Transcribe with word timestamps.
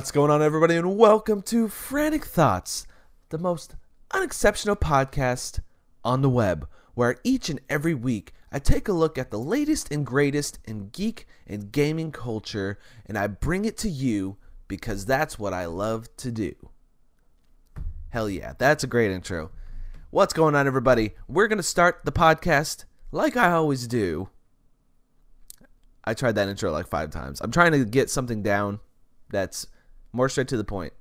What's 0.00 0.12
going 0.12 0.30
on, 0.30 0.40
everybody, 0.40 0.76
and 0.76 0.96
welcome 0.96 1.42
to 1.42 1.68
Frantic 1.68 2.24
Thoughts, 2.24 2.86
the 3.28 3.36
most 3.36 3.74
unexceptional 4.12 4.76
podcast 4.76 5.60
on 6.02 6.22
the 6.22 6.30
web, 6.30 6.66
where 6.94 7.18
each 7.22 7.50
and 7.50 7.60
every 7.68 7.92
week 7.92 8.32
I 8.50 8.60
take 8.60 8.88
a 8.88 8.94
look 8.94 9.18
at 9.18 9.30
the 9.30 9.38
latest 9.38 9.92
and 9.92 10.06
greatest 10.06 10.58
in 10.64 10.88
geek 10.88 11.26
and 11.46 11.70
gaming 11.70 12.12
culture, 12.12 12.78
and 13.04 13.18
I 13.18 13.26
bring 13.26 13.66
it 13.66 13.76
to 13.76 13.90
you 13.90 14.38
because 14.68 15.04
that's 15.04 15.38
what 15.38 15.52
I 15.52 15.66
love 15.66 16.08
to 16.16 16.32
do. 16.32 16.54
Hell 18.08 18.30
yeah, 18.30 18.54
that's 18.56 18.82
a 18.82 18.86
great 18.86 19.10
intro. 19.10 19.50
What's 20.08 20.32
going 20.32 20.54
on, 20.54 20.66
everybody? 20.66 21.10
We're 21.28 21.46
going 21.46 21.58
to 21.58 21.62
start 21.62 22.06
the 22.06 22.12
podcast 22.12 22.86
like 23.12 23.36
I 23.36 23.52
always 23.52 23.86
do. 23.86 24.30
I 26.04 26.14
tried 26.14 26.36
that 26.36 26.48
intro 26.48 26.72
like 26.72 26.88
five 26.88 27.10
times. 27.10 27.42
I'm 27.42 27.52
trying 27.52 27.72
to 27.72 27.84
get 27.84 28.08
something 28.08 28.42
down 28.42 28.80
that's 29.28 29.66
more 30.12 30.28
straight 30.28 30.48
to 30.48 30.56
the 30.56 30.64
point. 30.64 30.92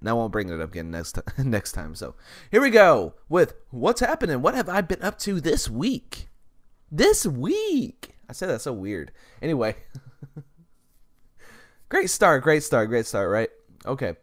And 0.00 0.08
I 0.08 0.12
won't 0.12 0.32
bring 0.32 0.50
it 0.50 0.60
up 0.60 0.70
again 0.70 0.90
next 0.90 1.14
t- 1.14 1.22
next 1.42 1.72
time. 1.72 1.94
So 1.94 2.14
here 2.50 2.60
we 2.60 2.70
go 2.70 3.14
with 3.28 3.54
what's 3.70 4.00
happening. 4.00 4.42
What 4.42 4.54
have 4.54 4.68
I 4.68 4.80
been 4.80 5.02
up 5.02 5.18
to 5.20 5.40
this 5.40 5.68
week? 5.70 6.28
This 6.90 7.24
week. 7.24 8.16
I 8.28 8.32
said 8.32 8.48
that 8.48 8.60
so 8.60 8.72
weird. 8.72 9.12
Anyway, 9.40 9.76
great 11.88 12.10
start, 12.10 12.42
great 12.42 12.62
start, 12.62 12.88
great 12.88 13.06
start. 13.06 13.30
Right? 13.30 13.50
Okay. 13.86 14.16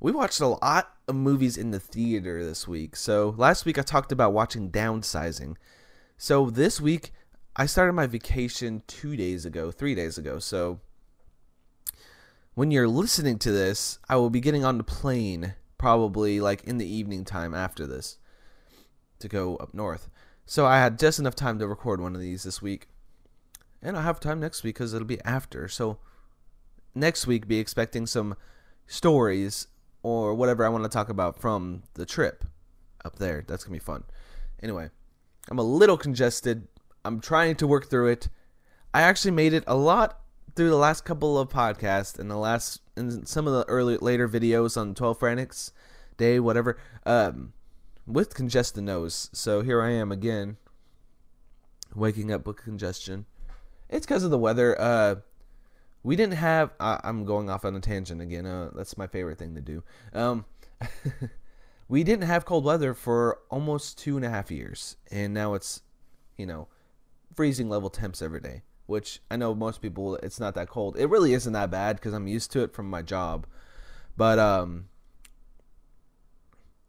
We 0.00 0.12
watched 0.12 0.40
a 0.40 0.46
lot 0.46 0.94
of 1.08 1.14
movies 1.14 1.58
in 1.58 1.70
the 1.72 1.80
theater 1.80 2.44
this 2.44 2.66
week. 2.66 2.96
So 2.96 3.34
last 3.36 3.66
week 3.66 3.78
I 3.78 3.82
talked 3.82 4.12
about 4.12 4.32
watching 4.32 4.70
Downsizing. 4.70 5.56
So 6.16 6.48
this 6.48 6.80
week 6.80 7.12
I 7.56 7.66
started 7.66 7.92
my 7.92 8.06
vacation 8.06 8.82
two 8.86 9.16
days 9.16 9.44
ago, 9.44 9.70
three 9.70 9.94
days 9.94 10.16
ago. 10.16 10.38
So 10.38 10.80
when 12.54 12.70
you're 12.70 12.88
listening 12.88 13.38
to 13.40 13.52
this, 13.52 13.98
I 14.08 14.16
will 14.16 14.30
be 14.30 14.40
getting 14.40 14.64
on 14.64 14.78
the 14.78 14.84
plane 14.84 15.54
probably 15.78 16.40
like 16.40 16.64
in 16.64 16.78
the 16.78 16.86
evening 16.86 17.24
time 17.24 17.54
after 17.54 17.86
this 17.86 18.18
to 19.18 19.28
go 19.28 19.56
up 19.56 19.72
north. 19.72 20.08
So 20.46 20.66
I 20.66 20.78
had 20.78 20.98
just 20.98 21.18
enough 21.18 21.34
time 21.34 21.58
to 21.58 21.68
record 21.68 22.00
one 22.00 22.14
of 22.14 22.20
these 22.20 22.42
this 22.42 22.60
week. 22.60 22.88
And 23.82 23.96
I'll 23.96 24.02
have 24.02 24.20
time 24.20 24.40
next 24.40 24.62
week 24.62 24.74
because 24.74 24.92
it'll 24.92 25.06
be 25.06 25.22
after. 25.22 25.68
So 25.68 25.98
next 26.94 27.26
week, 27.26 27.46
be 27.46 27.58
expecting 27.58 28.06
some 28.06 28.34
stories 28.86 29.68
or 30.02 30.34
whatever 30.34 30.64
I 30.64 30.68
want 30.68 30.84
to 30.84 30.90
talk 30.90 31.08
about 31.08 31.40
from 31.40 31.84
the 31.94 32.04
trip 32.04 32.44
up 33.04 33.16
there. 33.16 33.44
That's 33.46 33.64
going 33.64 33.78
to 33.78 33.82
be 33.82 33.84
fun. 33.84 34.04
Anyway, 34.62 34.90
I'm 35.50 35.58
a 35.58 35.62
little 35.62 35.96
congested. 35.96 36.68
I'm 37.04 37.20
trying 37.20 37.56
to 37.56 37.66
work 37.66 37.88
through 37.88 38.08
it. 38.08 38.28
I 38.92 39.02
actually 39.02 39.30
made 39.30 39.52
it 39.52 39.64
a 39.66 39.76
lot 39.76 40.20
through 40.54 40.70
the 40.70 40.76
last 40.76 41.04
couple 41.04 41.38
of 41.38 41.48
podcasts 41.48 42.18
and 42.18 42.30
the 42.30 42.36
last 42.36 42.80
and 42.96 43.26
some 43.26 43.46
of 43.46 43.52
the 43.52 43.64
early 43.68 43.96
later 43.96 44.28
videos 44.28 44.76
on 44.76 44.94
12 44.94 45.18
Frantics 45.18 45.72
day, 46.16 46.38
whatever, 46.38 46.78
um, 47.06 47.52
with 48.06 48.34
congested 48.34 48.84
nose. 48.84 49.30
So 49.32 49.62
here 49.62 49.82
I 49.82 49.90
am 49.90 50.12
again, 50.12 50.56
waking 51.94 52.32
up 52.32 52.46
with 52.46 52.56
congestion. 52.56 53.26
It's 53.88 54.06
because 54.06 54.22
of 54.22 54.30
the 54.30 54.38
weather. 54.38 54.80
Uh, 54.80 55.16
we 56.02 56.16
didn't 56.16 56.36
have. 56.36 56.70
I, 56.78 57.00
I'm 57.04 57.24
going 57.24 57.50
off 57.50 57.64
on 57.64 57.74
a 57.76 57.80
tangent 57.80 58.20
again. 58.20 58.46
Uh, 58.46 58.70
that's 58.74 58.96
my 58.96 59.06
favorite 59.06 59.38
thing 59.38 59.54
to 59.54 59.60
do. 59.60 59.82
Um, 60.12 60.44
we 61.88 62.04
didn't 62.04 62.26
have 62.26 62.44
cold 62.44 62.64
weather 62.64 62.94
for 62.94 63.38
almost 63.50 63.98
two 63.98 64.16
and 64.16 64.24
a 64.24 64.30
half 64.30 64.50
years, 64.50 64.96
and 65.10 65.34
now 65.34 65.54
it's, 65.54 65.82
you 66.36 66.46
know, 66.46 66.68
freezing 67.34 67.68
level 67.68 67.90
temps 67.90 68.22
every 68.22 68.40
day. 68.40 68.62
Which 68.90 69.20
I 69.30 69.36
know 69.36 69.54
most 69.54 69.80
people, 69.80 70.16
it's 70.16 70.40
not 70.40 70.56
that 70.56 70.68
cold. 70.68 70.96
It 70.96 71.06
really 71.06 71.32
isn't 71.32 71.52
that 71.52 71.70
bad 71.70 71.94
because 71.94 72.12
I'm 72.12 72.26
used 72.26 72.50
to 72.52 72.62
it 72.64 72.74
from 72.74 72.90
my 72.90 73.02
job. 73.02 73.46
But 74.16 74.40
um, 74.40 74.88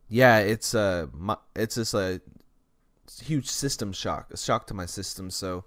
yeah, 0.09 0.39
it's 0.39 0.73
uh, 0.73 1.05
my, 1.13 1.37
it's 1.55 1.75
just 1.75 1.93
a 1.93 2.19
huge 3.21 3.47
system 3.47 3.93
shock, 3.93 4.33
a 4.33 4.37
shock 4.37 4.65
to 4.67 4.73
my 4.73 4.87
system. 4.87 5.29
So 5.29 5.63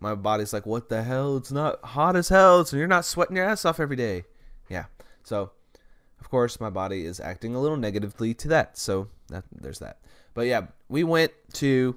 my 0.00 0.16
body's 0.16 0.52
like, 0.52 0.66
what 0.66 0.88
the 0.88 1.04
hell? 1.04 1.36
It's 1.36 1.52
not 1.52 1.78
hot 1.84 2.16
as 2.16 2.30
hell, 2.30 2.64
so 2.64 2.76
you're 2.76 2.88
not 2.88 3.04
sweating 3.04 3.36
your 3.36 3.46
ass 3.46 3.64
off 3.64 3.78
every 3.78 3.94
day. 3.96 4.24
Yeah. 4.68 4.86
So, 5.22 5.52
of 6.20 6.28
course, 6.28 6.58
my 6.58 6.70
body 6.70 7.06
is 7.06 7.20
acting 7.20 7.54
a 7.54 7.60
little 7.60 7.76
negatively 7.76 8.34
to 8.34 8.48
that. 8.48 8.76
So 8.76 9.06
that, 9.28 9.44
there's 9.52 9.78
that. 9.78 9.98
But 10.34 10.48
yeah, 10.48 10.66
we 10.88 11.04
went 11.04 11.30
to 11.54 11.96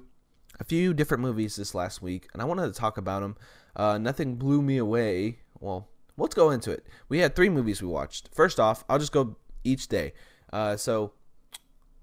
a 0.60 0.64
few 0.64 0.94
different 0.94 1.22
movies 1.22 1.56
this 1.56 1.74
last 1.74 2.02
week, 2.02 2.28
and 2.32 2.40
I 2.40 2.44
wanted 2.44 2.72
to 2.72 2.78
talk 2.78 2.96
about 2.96 3.20
them. 3.22 3.36
Uh, 3.76 3.98
nothing 3.98 4.36
blew 4.36 4.62
me 4.62 4.76
away. 4.76 5.38
Well, 5.60 5.88
let's 6.16 6.34
go 6.34 6.50
into 6.50 6.70
it. 6.70 6.86
We 7.08 7.18
had 7.18 7.34
three 7.34 7.48
movies 7.48 7.82
we 7.82 7.88
watched. 7.88 8.30
First 8.32 8.60
off, 8.60 8.84
I'll 8.88 8.98
just 8.98 9.12
go 9.12 9.36
each 9.64 9.88
day. 9.88 10.12
Uh, 10.52 10.76
so 10.76 11.12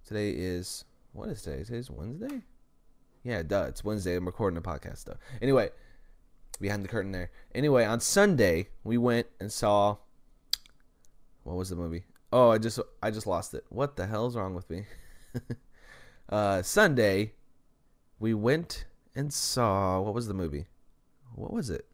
today 0.05 0.31
is 0.31 0.85
what 1.13 1.29
is 1.29 1.41
today? 1.41 1.63
Today's 1.63 1.89
Wednesday. 1.89 2.41
Yeah, 3.23 3.43
duh. 3.43 3.65
It's 3.69 3.83
Wednesday. 3.83 4.15
I'm 4.15 4.25
recording 4.25 4.57
a 4.57 4.61
podcast 4.61 5.05
though. 5.05 5.17
Anyway, 5.41 5.69
behind 6.59 6.83
the 6.83 6.87
curtain 6.87 7.11
there. 7.11 7.31
Anyway, 7.53 7.85
on 7.85 7.99
Sunday 7.99 8.67
we 8.83 8.97
went 8.97 9.27
and 9.39 9.51
saw. 9.51 9.97
What 11.43 11.55
was 11.55 11.69
the 11.69 11.75
movie? 11.75 12.03
Oh, 12.31 12.49
I 12.49 12.57
just 12.57 12.79
I 13.01 13.11
just 13.11 13.27
lost 13.27 13.53
it. 13.53 13.65
What 13.69 13.95
the 13.95 14.07
hell's 14.07 14.35
wrong 14.35 14.55
with 14.55 14.69
me? 14.69 14.85
uh, 16.29 16.61
Sunday, 16.61 17.33
we 18.21 18.33
went 18.35 18.85
and 19.15 19.33
saw. 19.33 19.99
What 19.99 20.13
was 20.13 20.27
the 20.27 20.33
movie? 20.33 20.67
What 21.33 21.51
was 21.51 21.69
it? 21.69 21.87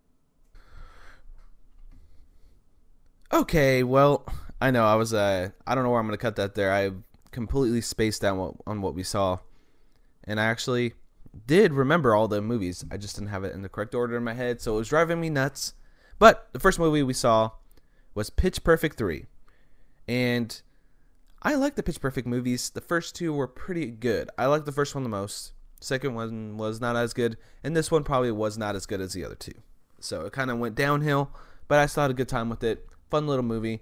Okay, 3.34 3.82
well, 3.84 4.26
I 4.62 4.70
know 4.70 4.86
I 4.86 4.96
was. 4.96 5.14
Uh, 5.14 5.50
I 5.66 5.74
don't 5.74 5.84
know 5.84 5.90
where 5.90 6.00
I'm 6.00 6.06
gonna 6.06 6.18
cut 6.18 6.36
that 6.36 6.54
there. 6.54 6.74
I 6.74 6.92
completely 7.32 7.82
spaced 7.82 8.24
out 8.24 8.38
what, 8.38 8.56
on 8.68 8.82
what 8.82 8.94
we 8.94 9.04
saw, 9.04 9.40
and 10.26 10.40
I 10.40 10.46
actually 10.46 10.94
did 11.46 11.74
remember 11.74 12.14
all 12.14 12.28
the 12.28 12.42
movies. 12.42 12.84
I 12.92 12.98
just 12.98 13.16
didn't 13.16 13.30
have 13.30 13.44
it 13.44 13.54
in 13.54 13.62
the 13.62 13.70
correct 13.70 13.96
order 13.96 14.18
in 14.18 14.24
my 14.24 14.34
head, 14.34 14.62
so 14.62 14.76
it 14.76 14.78
was 14.78 14.90
driving 14.90 15.22
me 15.22 15.30
nuts. 15.30 15.74
But 16.20 16.50
the 16.52 16.60
first 16.60 16.80
movie 16.80 17.04
we 17.04 17.14
saw 17.14 17.52
was 18.16 18.30
Pitch 18.30 18.64
Perfect 18.64 18.98
3. 18.98 19.26
And 20.08 20.60
I 21.44 21.54
like 21.56 21.76
the 21.76 21.84
Pitch 21.84 22.02
Perfect 22.02 22.26
movies. 22.26 22.72
The 22.72 22.82
first 22.82 23.16
two 23.16 23.32
were 23.34 23.48
pretty 23.48 23.86
good. 23.92 24.32
I 24.38 24.48
like 24.48 24.66
the 24.66 24.72
first 24.72 24.96
one 24.96 25.04
the 25.04 25.10
most. 25.10 25.52
Second 25.80 26.16
one 26.16 26.58
was 26.58 26.82
not 26.82 26.96
as 26.96 27.14
good, 27.14 27.38
and 27.64 27.76
this 27.76 27.92
one 27.92 28.04
probably 28.04 28.32
was 28.32 28.58
not 28.58 28.76
as 28.76 28.86
good 28.86 29.02
as 29.02 29.14
the 29.14 29.24
other 29.24 29.36
two. 29.36 29.54
So 30.00 30.26
it 30.26 30.34
kind 30.34 30.50
of 30.50 30.58
went 30.58 30.76
downhill, 30.76 31.32
but 31.68 31.80
I 31.80 31.86
still 31.86 32.04
had 32.04 32.12
a 32.12 32.16
good 32.16 32.30
time 32.30 32.50
with 32.50 32.64
it. 32.64 32.88
Fun 33.10 33.28
little 33.28 33.44
movie. 33.44 33.82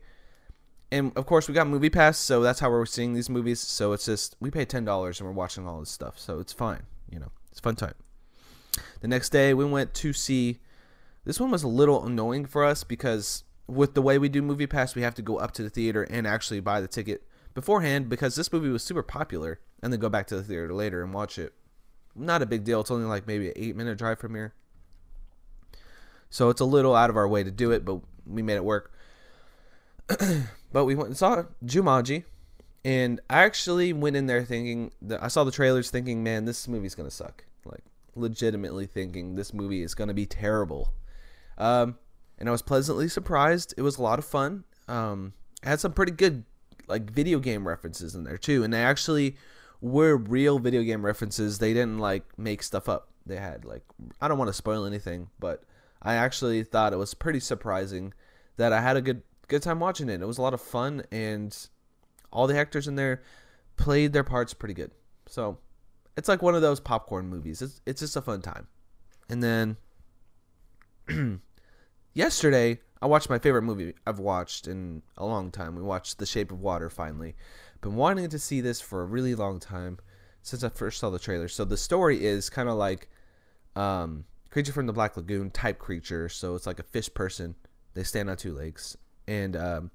And 0.91 1.11
of 1.15 1.25
course, 1.25 1.47
we 1.47 1.53
got 1.53 1.67
Movie 1.67 1.89
Pass, 1.89 2.17
so 2.17 2.41
that's 2.41 2.59
how 2.59 2.69
we're 2.69 2.85
seeing 2.85 3.13
these 3.13 3.29
movies. 3.29 3.59
So 3.59 3.93
it's 3.93 4.05
just 4.05 4.35
we 4.39 4.51
pay 4.51 4.65
ten 4.65 4.85
dollars 4.85 5.19
and 5.19 5.27
we're 5.27 5.33
watching 5.33 5.67
all 5.67 5.79
this 5.79 5.89
stuff, 5.89 6.19
so 6.19 6.39
it's 6.39 6.53
fine. 6.53 6.83
You 7.09 7.19
know, 7.19 7.31
it's 7.51 7.59
fun 7.59 7.75
time. 7.75 7.95
The 9.01 9.07
next 9.07 9.29
day, 9.29 9.53
we 9.53 9.65
went 9.65 9.93
to 9.95 10.13
see. 10.13 10.59
This 11.23 11.39
one 11.39 11.49
was 11.49 11.63
a 11.63 11.67
little 11.67 12.05
annoying 12.05 12.45
for 12.45 12.63
us 12.63 12.83
because 12.83 13.43
with 13.67 13.95
the 13.95 14.01
way 14.01 14.19
we 14.19 14.29
do 14.29 14.43
Movie 14.43 14.67
Pass, 14.67 14.95
we 14.95 15.01
have 15.01 15.15
to 15.15 15.23
go 15.23 15.37
up 15.37 15.53
to 15.53 15.63
the 15.63 15.71
theater 15.71 16.03
and 16.03 16.27
actually 16.27 16.59
buy 16.59 16.81
the 16.81 16.87
ticket 16.87 17.23
beforehand 17.55 18.09
because 18.09 18.35
this 18.35 18.53
movie 18.53 18.69
was 18.69 18.83
super 18.83 19.01
popular, 19.01 19.59
and 19.81 19.91
then 19.91 19.99
go 19.99 20.09
back 20.09 20.27
to 20.27 20.35
the 20.35 20.43
theater 20.43 20.71
later 20.73 21.03
and 21.03 21.13
watch 21.13 21.39
it. 21.39 21.53
Not 22.15 22.41
a 22.41 22.45
big 22.45 22.63
deal. 22.63 22.81
It's 22.81 22.91
only 22.91 23.05
like 23.05 23.27
maybe 23.27 23.47
an 23.47 23.53
eight 23.55 23.75
minute 23.75 23.97
drive 23.97 24.19
from 24.19 24.35
here. 24.35 24.53
So 26.29 26.49
it's 26.49 26.61
a 26.61 26.65
little 26.65 26.95
out 26.95 27.09
of 27.09 27.17
our 27.17 27.27
way 27.27 27.43
to 27.43 27.51
do 27.51 27.71
it, 27.71 27.85
but 27.85 27.99
we 28.25 28.41
made 28.41 28.55
it 28.55 28.63
work. 28.63 28.91
but 30.71 30.85
we 30.85 30.95
went 30.95 31.07
and 31.07 31.17
saw 31.17 31.43
Jumanji, 31.65 32.23
and 32.83 33.19
I 33.29 33.43
actually 33.43 33.93
went 33.93 34.15
in 34.15 34.27
there 34.27 34.43
thinking 34.43 34.91
that 35.01 35.23
I 35.23 35.27
saw 35.27 35.43
the 35.43 35.51
trailers 35.51 35.89
thinking, 35.89 36.23
man, 36.23 36.45
this 36.45 36.67
movie's 36.67 36.95
gonna 36.95 37.11
suck. 37.11 37.45
Like 37.65 37.83
legitimately 38.15 38.85
thinking 38.85 39.35
this 39.35 39.53
movie 39.53 39.81
is 39.81 39.95
gonna 39.95 40.13
be 40.13 40.25
terrible. 40.25 40.93
Um, 41.57 41.97
and 42.37 42.49
I 42.49 42.51
was 42.51 42.61
pleasantly 42.61 43.07
surprised. 43.07 43.73
It 43.77 43.81
was 43.81 43.97
a 43.97 44.03
lot 44.03 44.19
of 44.19 44.25
fun. 44.25 44.65
Um, 44.87 45.33
it 45.63 45.69
had 45.69 45.79
some 45.79 45.93
pretty 45.93 46.11
good 46.11 46.43
like 46.87 47.09
video 47.09 47.39
game 47.39 47.67
references 47.67 48.13
in 48.13 48.23
there 48.23 48.37
too, 48.37 48.63
and 48.63 48.73
they 48.73 48.83
actually 48.83 49.37
were 49.81 50.17
real 50.17 50.59
video 50.59 50.83
game 50.83 51.05
references. 51.05 51.59
They 51.59 51.73
didn't 51.73 51.99
like 51.99 52.23
make 52.37 52.63
stuff 52.63 52.89
up. 52.89 53.09
They 53.25 53.37
had 53.37 53.65
like 53.65 53.83
I 54.21 54.27
don't 54.27 54.37
want 54.37 54.49
to 54.49 54.53
spoil 54.53 54.85
anything, 54.85 55.29
but 55.39 55.63
I 56.01 56.15
actually 56.15 56.63
thought 56.63 56.93
it 56.93 56.97
was 56.97 57.13
pretty 57.13 57.39
surprising 57.39 58.13
that 58.57 58.73
I 58.73 58.81
had 58.81 58.97
a 58.97 59.01
good 59.01 59.23
good 59.47 59.61
time 59.61 59.79
watching 59.79 60.09
it. 60.09 60.21
It 60.21 60.25
was 60.25 60.37
a 60.37 60.41
lot 60.41 60.53
of 60.53 60.61
fun 60.61 61.03
and 61.11 61.55
all 62.31 62.47
the 62.47 62.57
actors 62.57 62.87
in 62.87 62.95
there 62.95 63.21
played 63.77 64.13
their 64.13 64.23
parts 64.23 64.53
pretty 64.53 64.73
good. 64.73 64.91
So, 65.27 65.57
it's 66.17 66.27
like 66.27 66.41
one 66.41 66.55
of 66.55 66.61
those 66.61 66.79
popcorn 66.79 67.27
movies. 67.27 67.61
It's 67.61 67.81
it's 67.85 68.01
just 68.01 68.15
a 68.15 68.21
fun 68.21 68.41
time. 68.41 68.67
And 69.29 69.43
then 69.43 69.77
yesterday 72.13 72.79
I 73.01 73.07
watched 73.07 73.29
my 73.29 73.39
favorite 73.39 73.63
movie 73.63 73.93
I've 74.07 74.19
watched 74.19 74.67
in 74.67 75.01
a 75.17 75.25
long 75.25 75.51
time. 75.51 75.75
We 75.75 75.81
watched 75.81 76.17
The 76.17 76.25
Shape 76.25 76.51
of 76.51 76.61
Water 76.61 76.89
finally. 76.89 77.35
Been 77.85 77.93
wanting 77.93 78.27
to 78.29 78.39
see 78.39 78.61
this 78.61 78.81
for 78.81 79.03
a 79.03 79.05
really 79.05 79.35
long 79.35 79.59
time 79.59 79.99
since 80.41 80.63
I 80.63 80.69
first 80.69 80.99
saw 80.99 81.11
the 81.11 81.19
trailer. 81.19 81.47
So 81.47 81.63
the 81.65 81.77
story 81.77 82.25
is 82.25 82.49
kind 82.49 82.67
of 82.67 82.77
like 82.77 83.09
um, 83.75 84.25
Creature 84.49 84.71
from 84.71 84.87
the 84.87 84.91
Black 84.91 85.15
Lagoon 85.15 85.51
type 85.51 85.77
creature. 85.77 86.27
So 86.27 86.55
it's 86.55 86.65
like 86.65 86.79
a 86.79 86.83
fish 86.83 87.13
person. 87.13 87.53
They 87.93 88.01
stand 88.01 88.27
on 88.27 88.37
two 88.37 88.53
legs, 88.53 88.97
and 89.27 89.55
um, 89.55 89.91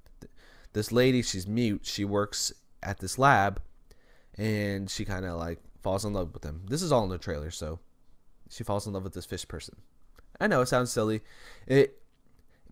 this 0.73 0.93
lady, 0.93 1.21
she's 1.21 1.49
mute. 1.49 1.81
She 1.83 2.05
works 2.05 2.53
at 2.81 3.01
this 3.01 3.19
lab, 3.19 3.61
and 4.39 4.89
she 4.89 5.05
kind 5.05 5.25
of 5.27 5.37
like 5.37 5.59
falls 5.83 6.05
in 6.05 6.13
love 6.13 6.33
with 6.33 6.45
him. 6.45 6.63
This 6.69 6.83
is 6.83 6.93
all 6.93 7.03
in 7.03 7.11
the 7.11 7.19
trailer, 7.19 7.51
so 7.51 7.81
she 8.49 8.63
falls 8.63 8.87
in 8.87 8.93
love 8.93 9.03
with 9.03 9.15
this 9.15 9.27
fish 9.27 9.49
person. 9.49 9.75
I 10.41 10.47
know 10.47 10.61
it 10.61 10.67
sounds 10.67 10.93
silly, 10.93 11.23
it, 11.67 12.01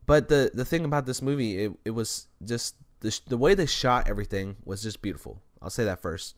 but 0.07 0.29
the 0.29 0.53
the 0.55 0.65
thing 0.65 0.85
about 0.85 1.07
this 1.07 1.21
movie, 1.21 1.65
it 1.65 1.73
it 1.85 1.91
was 1.91 2.29
just 2.45 2.77
the 3.01 3.21
the 3.29 3.39
way 3.39 3.55
they 3.55 3.67
shot 3.67 4.09
everything 4.09 4.57
was 4.65 4.83
just 4.83 5.03
beautiful. 5.03 5.43
I'll 5.61 5.71
say 5.71 5.85
that 5.85 6.03
first. 6.03 6.37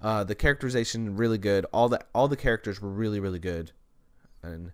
Uh, 0.00 0.24
the 0.24 0.34
characterization 0.34 1.16
really 1.16 1.38
good. 1.38 1.66
All 1.72 1.88
the 1.88 2.00
all 2.14 2.28
the 2.28 2.36
characters 2.36 2.80
were 2.80 2.90
really 2.90 3.20
really 3.20 3.38
good, 3.38 3.72
and 4.42 4.72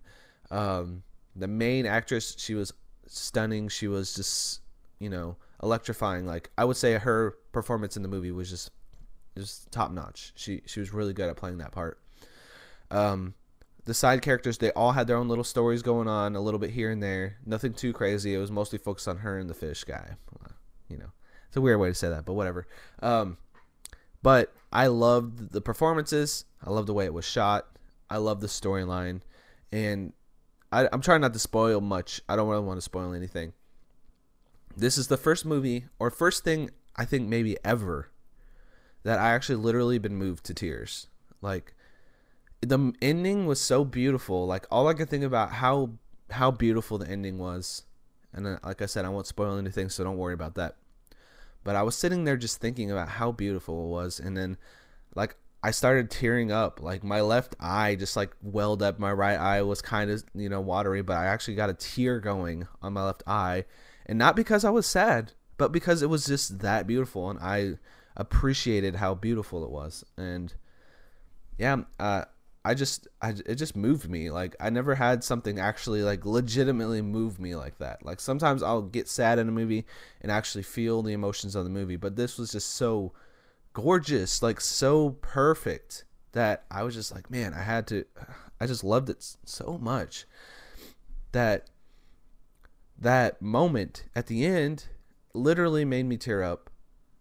um, 0.51 1.03
the 1.35 1.47
main 1.47 1.85
actress 1.85 2.35
she 2.37 2.53
was 2.53 2.73
stunning. 3.07 3.67
She 3.67 3.87
was 3.87 4.13
just 4.13 4.61
you 4.99 5.09
know 5.09 5.37
electrifying. 5.61 6.25
Like 6.25 6.49
I 6.57 6.65
would 6.65 6.77
say 6.77 6.93
her 6.93 7.37
performance 7.51 7.97
in 7.97 8.03
the 8.03 8.09
movie 8.09 8.31
was 8.31 8.49
just 8.49 8.71
just 9.37 9.71
top 9.71 9.91
notch. 9.91 10.31
She 10.35 10.61
she 10.65 10.79
was 10.79 10.93
really 10.93 11.13
good 11.13 11.29
at 11.29 11.35
playing 11.35 11.57
that 11.57 11.71
part. 11.71 11.99
Um, 12.89 13.33
the 13.85 13.93
side 13.93 14.21
characters 14.21 14.57
they 14.57 14.71
all 14.71 14.93
had 14.93 15.07
their 15.07 15.17
own 15.17 15.27
little 15.27 15.43
stories 15.43 15.81
going 15.81 16.07
on, 16.07 16.35
a 16.35 16.41
little 16.41 16.59
bit 16.59 16.71
here 16.71 16.91
and 16.91 17.01
there. 17.01 17.37
Nothing 17.45 17.73
too 17.73 17.93
crazy. 17.93 18.33
It 18.33 18.37
was 18.37 18.51
mostly 18.51 18.79
focused 18.79 19.07
on 19.07 19.17
her 19.17 19.37
and 19.37 19.49
the 19.49 19.53
fish 19.53 19.83
guy. 19.83 20.15
You 20.89 20.97
know, 20.97 21.11
a 21.57 21.61
weird 21.61 21.79
way 21.79 21.89
to 21.89 21.93
say 21.93 22.09
that, 22.09 22.25
but 22.25 22.33
whatever. 22.33 22.67
Um, 23.01 23.37
but 24.23 24.53
I 24.71 24.87
loved 24.87 25.51
the 25.51 25.61
performances. 25.61 26.45
I 26.63 26.69
love 26.69 26.87
the 26.87 26.93
way 26.93 27.05
it 27.05 27.13
was 27.13 27.25
shot. 27.25 27.67
I 28.09 28.17
love 28.17 28.39
the 28.39 28.47
storyline, 28.47 29.21
and 29.71 30.13
I, 30.71 30.87
I'm 30.91 31.01
trying 31.01 31.21
not 31.21 31.33
to 31.33 31.39
spoil 31.39 31.81
much. 31.81 32.21
I 32.29 32.35
don't 32.35 32.47
really 32.47 32.63
want 32.63 32.77
to 32.77 32.81
spoil 32.81 33.13
anything. 33.13 33.53
This 34.75 34.97
is 34.97 35.07
the 35.07 35.17
first 35.17 35.45
movie 35.45 35.85
or 35.99 36.09
first 36.09 36.43
thing 36.43 36.69
I 36.95 37.05
think 37.05 37.27
maybe 37.27 37.57
ever 37.63 38.09
that 39.03 39.19
I 39.19 39.31
actually 39.31 39.55
literally 39.55 39.97
been 39.97 40.15
moved 40.15 40.45
to 40.45 40.53
tears. 40.53 41.07
Like 41.41 41.73
the 42.61 42.93
ending 43.01 43.45
was 43.45 43.59
so 43.59 43.85
beautiful. 43.85 44.45
Like 44.45 44.65
all 44.69 44.87
I 44.87 44.93
could 44.93 45.09
think 45.09 45.23
about 45.23 45.53
how 45.53 45.91
how 46.29 46.51
beautiful 46.51 46.97
the 46.97 47.07
ending 47.07 47.37
was. 47.37 47.83
And 48.33 48.59
like 48.63 48.81
I 48.81 48.85
said, 48.85 49.05
I 49.05 49.09
won't 49.09 49.27
spoil 49.27 49.57
anything, 49.57 49.89
so 49.89 50.03
don't 50.03 50.17
worry 50.17 50.33
about 50.33 50.55
that. 50.55 50.75
But 51.67 51.75
I 51.75 51.83
was 51.83 51.97
sitting 51.97 52.23
there 52.23 52.37
just 52.37 52.61
thinking 52.61 52.91
about 52.91 53.09
how 53.09 53.33
beautiful 53.33 53.83
it 53.83 53.89
was, 53.89 54.21
and 54.21 54.37
then 54.37 54.55
like 55.15 55.35
I 55.61 55.71
started 55.71 56.09
tearing 56.09 56.49
up. 56.49 56.81
Like 56.81 57.03
my 57.03 57.19
left 57.19 57.57
eye 57.59 57.95
just 57.95 58.15
like 58.15 58.33
welled 58.41 58.81
up. 58.81 58.99
My 58.99 59.11
right 59.11 59.37
eye 59.37 59.61
was 59.63 59.81
kind 59.81 60.09
of 60.09 60.23
you 60.33 60.47
know 60.47 60.61
watery, 60.61 61.01
but 61.01 61.17
I 61.17 61.25
actually 61.25 61.55
got 61.55 61.69
a 61.69 61.73
tear 61.73 62.21
going 62.21 62.69
on 62.81 62.93
my 62.93 63.03
left 63.03 63.23
eye, 63.27 63.65
and 64.05 64.17
not 64.17 64.37
because 64.37 64.63
I 64.63 64.69
was 64.69 64.87
sad, 64.87 65.33
but 65.57 65.73
because 65.73 66.01
it 66.01 66.09
was 66.09 66.25
just 66.25 66.59
that 66.59 66.87
beautiful, 66.87 67.29
and 67.29 67.37
I 67.39 67.79
appreciated 68.15 68.95
how 68.95 69.13
beautiful 69.13 69.65
it 69.65 69.69
was. 69.69 70.05
And 70.15 70.53
yeah, 71.57 71.81
uh, 71.99 72.23
I 72.67 72.73
just 72.73 73.07
I, 73.21 73.29
it 73.45 73.55
just 73.55 73.77
moved 73.77 74.09
me. 74.09 74.29
Like 74.29 74.53
I 74.59 74.69
never 74.69 74.95
had 74.95 75.23
something 75.23 75.57
actually 75.57 76.03
like 76.03 76.25
legitimately 76.25 77.01
move 77.01 77.39
me 77.39 77.55
like 77.55 77.77
that. 77.77 78.05
Like 78.05 78.19
sometimes 78.19 78.61
I'll 78.61 78.81
get 78.81 79.07
sad 79.07 79.39
in 79.39 79.47
a 79.47 79.53
movie 79.53 79.85
and 80.19 80.29
actually 80.29 80.63
feel 80.63 81.01
the 81.01 81.13
emotions 81.13 81.55
of 81.55 81.63
the 81.63 81.69
movie, 81.69 81.95
but 81.95 82.17
this 82.17 82.37
was 82.37 82.51
just 82.51 82.75
so 82.75 83.13
gorgeous, 83.71 84.43
like 84.43 84.59
so 84.59 85.11
perfect 85.21 86.03
that 86.33 86.65
I 86.69 86.83
was 86.83 86.93
just 86.93 87.15
like, 87.15 87.31
man, 87.31 87.53
I 87.53 87.61
had 87.61 87.87
to 87.87 88.03
I 88.59 88.67
just 88.67 88.83
loved 88.83 89.09
it 89.09 89.23
so 89.45 89.77
much 89.81 90.25
that 91.31 91.69
that 92.99 93.41
moment 93.41 94.03
at 94.13 94.27
the 94.27 94.45
end 94.45 94.87
literally 95.33 95.85
made 95.85 96.05
me 96.05 96.17
tear 96.17 96.43
up 96.43 96.69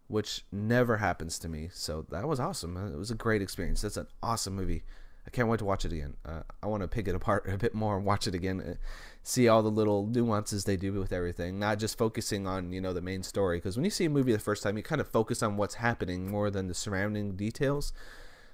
which 0.08 0.44
never 0.50 0.96
happens 0.96 1.38
to 1.40 1.48
me. 1.48 1.68
So 1.72 2.06
that 2.10 2.26
was 2.28 2.40
awesome. 2.40 2.76
It 2.76 2.96
was 2.96 3.10
a 3.10 3.16
great 3.16 3.42
experience. 3.42 3.82
That's 3.82 3.96
an 3.96 4.06
awesome 4.22 4.54
movie. 4.54 4.84
I 5.26 5.30
can't 5.30 5.48
wait 5.48 5.58
to 5.58 5.64
watch 5.64 5.84
it 5.84 5.92
again. 5.92 6.14
Uh, 6.24 6.42
I 6.62 6.66
want 6.66 6.82
to 6.82 6.88
pick 6.88 7.08
it 7.08 7.14
apart 7.14 7.48
a 7.48 7.58
bit 7.58 7.74
more 7.74 7.96
and 7.96 8.06
watch 8.06 8.28
it 8.28 8.34
again, 8.34 8.60
uh, 8.60 8.74
see 9.22 9.48
all 9.48 9.62
the 9.62 9.70
little 9.70 10.06
nuances 10.06 10.64
they 10.64 10.76
do 10.76 10.92
with 10.92 11.12
everything, 11.12 11.58
not 11.58 11.78
just 11.78 11.98
focusing 11.98 12.46
on 12.46 12.72
you 12.72 12.80
know 12.80 12.92
the 12.92 13.02
main 13.02 13.22
story. 13.22 13.58
Because 13.58 13.76
when 13.76 13.84
you 13.84 13.90
see 13.90 14.04
a 14.04 14.10
movie 14.10 14.32
the 14.32 14.38
first 14.38 14.62
time, 14.62 14.76
you 14.76 14.82
kind 14.82 15.00
of 15.00 15.08
focus 15.08 15.42
on 15.42 15.56
what's 15.56 15.76
happening 15.76 16.30
more 16.30 16.50
than 16.50 16.68
the 16.68 16.74
surrounding 16.74 17.36
details. 17.36 17.92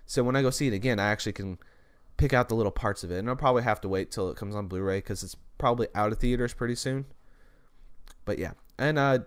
So 0.07 0.23
when 0.23 0.35
I 0.35 0.43
go 0.43 0.51
see 0.51 0.67
it 0.69 0.73
again, 0.73 0.99
I 0.99 1.11
actually 1.11 1.35
can 1.35 1.59
pick 2.17 2.33
out 2.33 2.49
the 2.49 2.55
little 2.55 2.73
parts 2.73 3.05
of 3.05 3.11
it, 3.11 3.19
and 3.19 3.29
I'll 3.29 3.37
probably 3.37 3.63
have 3.63 3.81
to 3.83 3.89
wait 3.89 4.11
till 4.11 4.31
it 4.31 4.37
comes 4.37 4.55
on 4.55 4.67
Blu-ray 4.67 4.99
because 4.99 5.23
it's 5.23 5.37
probably 5.59 5.89
out 5.95 6.13
of 6.13 6.19
theaters 6.19 6.55
pretty 6.55 6.75
soon. 6.75 7.05
But 8.25 8.39
yeah, 8.39 8.53
and 8.79 8.99
uh, 8.99 9.21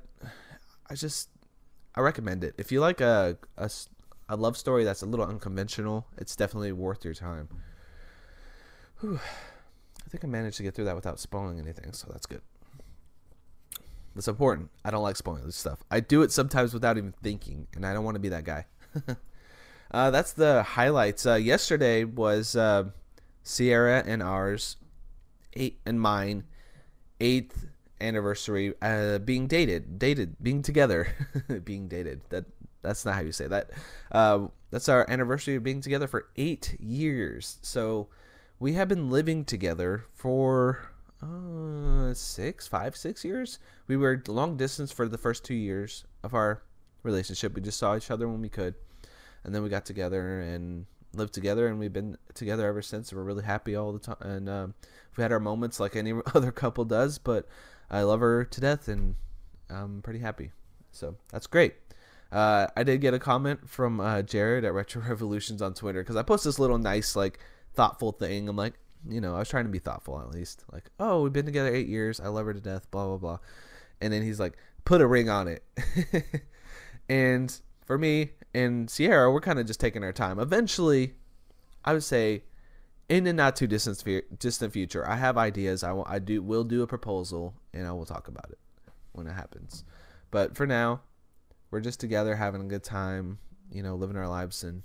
I 0.90 0.96
just 0.96 1.30
I 1.94 2.02
recommend 2.02 2.44
it 2.44 2.56
if 2.58 2.72
you 2.72 2.80
like 2.80 3.02
a, 3.02 3.38
a 3.58 3.70
a 4.28 4.36
love 4.36 4.58
story 4.58 4.84
that's 4.84 5.02
a 5.02 5.06
little 5.06 5.26
unconventional, 5.26 6.08
it's 6.18 6.36
definitely 6.36 6.72
worth 6.72 7.06
your 7.06 7.14
time. 7.14 7.50
Whew. 9.00 9.20
I 10.06 10.10
think 10.10 10.24
I 10.24 10.28
managed 10.28 10.58
to 10.58 10.64
get 10.64 10.76
through 10.76 10.86
that 10.86 10.96
without 10.96 11.20
spoiling 11.20 11.60
anything, 11.60 11.92
so 11.94 12.08
that's 12.12 12.26
good. 12.26 12.42
That's 14.16 14.28
important. 14.28 14.70
I 14.84 14.92
don't 14.92 15.04
like 15.04 15.18
spoiling 15.18 15.46
this 15.46 15.58
stuff. 15.58 15.84
I 15.92 16.00
do 16.00 16.22
it 16.22 16.32
sometimes 16.32 16.74
without 16.74 16.98
even 16.98 17.14
thinking, 17.22 17.68
and 17.76 17.86
I 17.86 17.94
don't 17.94 18.06
want 18.06 18.16
to 18.16 18.20
be 18.20 18.30
that 18.30 18.46
guy. 18.46 18.66
uh, 19.92 20.12
that's 20.12 20.32
the 20.34 20.64
highlights. 20.64 21.26
Uh, 21.26 21.36
yesterday 21.36 22.06
was 22.06 22.56
uh, 22.56 22.86
Sierra 23.44 24.04
and 24.06 24.24
ours, 24.24 24.78
eight 25.54 25.80
and 25.86 26.00
mine, 26.00 26.46
eighth 27.20 27.68
anniversary 28.00 28.74
uh, 28.82 29.20
being 29.20 29.48
dated, 29.48 30.00
dated, 30.00 30.38
being 30.42 30.62
together, 30.62 31.10
being 31.66 31.88
dated. 31.90 32.22
That 32.30 32.46
that's 32.86 33.06
not 33.06 33.16
how 33.16 33.22
you 33.22 33.32
say 33.32 33.48
that. 33.48 33.72
Uh, 34.12 34.48
that's 34.72 34.90
our 34.90 35.10
anniversary 35.10 35.56
of 35.56 35.64
being 35.64 35.82
together 35.82 36.08
for 36.08 36.28
eight 36.36 36.76
years. 36.80 37.58
So 37.62 38.08
we 38.60 38.74
have 38.74 38.88
been 38.88 39.10
living 39.10 39.46
together 39.46 40.06
for 40.14 40.92
uh, 41.22 42.14
six, 42.14 42.68
five, 42.68 42.96
six 42.96 43.24
years. 43.26 43.60
We 43.88 43.98
were 43.98 44.22
long 44.28 44.58
distance 44.58 44.92
for 44.92 45.08
the 45.08 45.18
first 45.18 45.44
two 45.44 45.56
years 45.56 46.06
of 46.24 46.34
our 46.34 46.62
relationship. 47.04 47.56
We 47.56 47.62
just 47.62 47.80
saw 47.80 47.96
each 47.96 48.12
other 48.12 48.28
when 48.28 48.42
we 48.42 48.50
could, 48.50 48.76
and 49.44 49.54
then 49.54 49.64
we 49.64 49.70
got 49.70 49.86
together 49.86 50.40
and 50.42 50.86
lived 51.14 51.34
together, 51.34 51.68
and 51.68 51.80
we've 51.80 51.94
been 51.94 52.18
together 52.34 52.68
ever 52.68 52.82
since. 52.82 53.14
We're 53.14 53.24
really 53.24 53.44
happy 53.44 53.76
all 53.76 53.94
the 53.94 54.00
time, 54.00 54.18
and 54.20 54.50
um, 54.50 54.74
we 55.16 55.22
had 55.22 55.32
our 55.32 55.40
moments 55.40 55.80
like 55.80 55.96
any 55.96 56.14
other 56.36 56.52
couple 56.52 56.86
does. 56.86 57.18
But 57.18 57.48
I 57.90 58.02
love 58.02 58.20
her 58.20 58.44
to 58.44 58.62
death, 58.62 58.88
and 58.88 59.16
I'm 59.70 60.02
pretty 60.02 60.20
happy. 60.20 60.52
So 60.92 61.16
that's 61.32 61.48
great. 61.48 61.76
Uh, 62.32 62.68
I 62.76 62.84
did 62.84 63.02
get 63.02 63.14
a 63.14 63.20
comment 63.20 63.70
from 63.70 64.00
uh, 64.00 64.22
Jared 64.22 64.66
at 64.66 64.74
Retro 64.74 65.02
Revolutions 65.02 65.62
on 65.62 65.74
Twitter 65.74 66.02
because 66.02 66.16
I 66.16 66.24
post 66.24 66.44
this 66.44 66.60
little 66.60 66.78
nice, 66.78 67.16
like, 67.16 67.40
thoughtful 67.76 68.12
thing. 68.12 68.50
I'm 68.50 68.56
like, 68.56 68.74
you 69.08 69.22
know, 69.22 69.36
I 69.36 69.40
was 69.40 69.50
trying 69.50 69.66
to 69.66 69.72
be 69.72 69.80
thoughtful 69.80 70.20
at 70.20 70.32
least. 70.32 70.64
Like, 70.72 70.90
oh, 71.00 71.22
we've 71.22 71.34
been 71.34 71.46
together 71.46 71.74
eight 71.74 71.88
years. 71.88 72.20
I 72.20 72.28
love 72.28 72.46
her 72.46 72.54
to 72.54 72.62
death. 72.62 72.90
Blah 72.92 73.06
blah 73.08 73.18
blah. 73.18 73.38
And 74.02 74.12
then 74.12 74.24
he's 74.24 74.40
like, 74.40 74.58
put 74.84 75.02
a 75.02 75.08
ring 75.08 75.30
on 75.30 75.48
it. 75.48 75.64
and 77.10 77.56
for 77.86 77.98
me 77.98 78.32
and 78.54 78.90
Sierra, 78.90 79.32
we're 79.32 79.42
kind 79.42 79.60
of 79.60 79.68
just 79.68 79.80
taking 79.80 80.04
our 80.04 80.14
time. 80.14 80.40
Eventually, 80.40 81.14
I 81.84 81.94
would 81.94 82.04
say, 82.04 82.44
in 83.08 83.24
the 83.26 83.34
not 83.34 83.56
too 83.56 83.68
distant 83.68 84.04
distant 84.40 84.74
future, 84.74 85.08
I 85.08 85.16
have 85.16 85.38
ideas. 85.38 85.84
I 85.84 85.96
I 86.06 86.20
do 86.20 86.42
will 86.42 86.64
do 86.64 86.82
a 86.82 86.88
proposal, 86.88 87.54
and 87.74 87.88
I 87.88 87.92
will 87.92 88.06
talk 88.06 88.28
about 88.28 88.50
it 88.50 88.60
when 89.12 89.28
it 89.28 89.34
happens. 89.34 89.84
But 90.32 90.56
for 90.56 90.66
now, 90.66 91.02
we're 91.72 91.82
just 91.82 92.00
together 92.00 92.36
having 92.36 92.62
a 92.62 92.66
good 92.66 92.84
time, 92.84 93.40
you 93.72 93.84
know, 93.84 93.96
living 93.96 94.18
our 94.18 94.28
lives, 94.28 94.64
and 94.64 94.84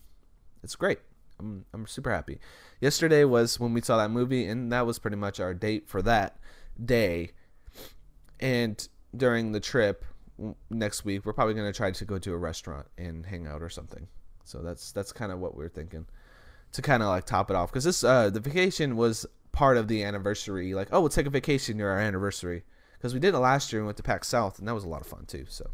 it's 0.62 0.76
great. 0.76 0.98
I'm 1.38 1.64
I'm 1.72 1.86
super 1.86 2.10
happy. 2.10 2.38
Yesterday 2.80 3.24
was 3.24 3.58
when 3.58 3.72
we 3.72 3.80
saw 3.80 3.96
that 3.98 4.10
movie, 4.10 4.46
and 4.46 4.72
that 4.72 4.86
was 4.86 4.98
pretty 4.98 5.16
much 5.16 5.40
our 5.40 5.54
date 5.54 5.88
for 5.88 6.02
that 6.02 6.36
day. 6.82 7.32
And 8.38 8.86
during 9.16 9.52
the 9.52 9.60
trip 9.60 10.04
next 10.70 11.04
week, 11.04 11.24
we're 11.24 11.32
probably 11.32 11.54
gonna 11.54 11.72
try 11.72 11.90
to 11.90 12.04
go 12.04 12.18
to 12.18 12.32
a 12.32 12.38
restaurant 12.38 12.86
and 12.96 13.26
hang 13.26 13.46
out 13.46 13.62
or 13.62 13.68
something. 13.68 14.06
So 14.44 14.58
that's 14.60 14.92
that's 14.92 15.12
kind 15.12 15.32
of 15.32 15.38
what 15.38 15.56
we're 15.56 15.68
thinking 15.68 16.06
to 16.72 16.82
kind 16.82 17.02
of 17.02 17.08
like 17.08 17.26
top 17.26 17.50
it 17.50 17.56
off 17.56 17.70
because 17.70 17.84
this 17.84 18.04
uh 18.04 18.30
the 18.30 18.40
vacation 18.40 18.96
was 18.96 19.26
part 19.52 19.76
of 19.76 19.88
the 19.88 20.02
anniversary. 20.04 20.74
Like, 20.74 20.88
oh, 20.92 21.00
we'll 21.00 21.08
take 21.08 21.26
a 21.26 21.30
vacation 21.30 21.76
near 21.76 21.90
our 21.90 21.98
anniversary 21.98 22.64
because 22.98 23.14
we 23.14 23.20
did 23.20 23.34
it 23.34 23.38
last 23.38 23.72
year 23.72 23.80
and 23.80 23.86
went 23.86 23.96
to 23.96 24.02
Pack 24.02 24.24
South, 24.24 24.58
and 24.58 24.68
that 24.68 24.74
was 24.74 24.84
a 24.84 24.88
lot 24.88 25.00
of 25.00 25.06
fun 25.06 25.24
too. 25.26 25.46
So 25.48 25.70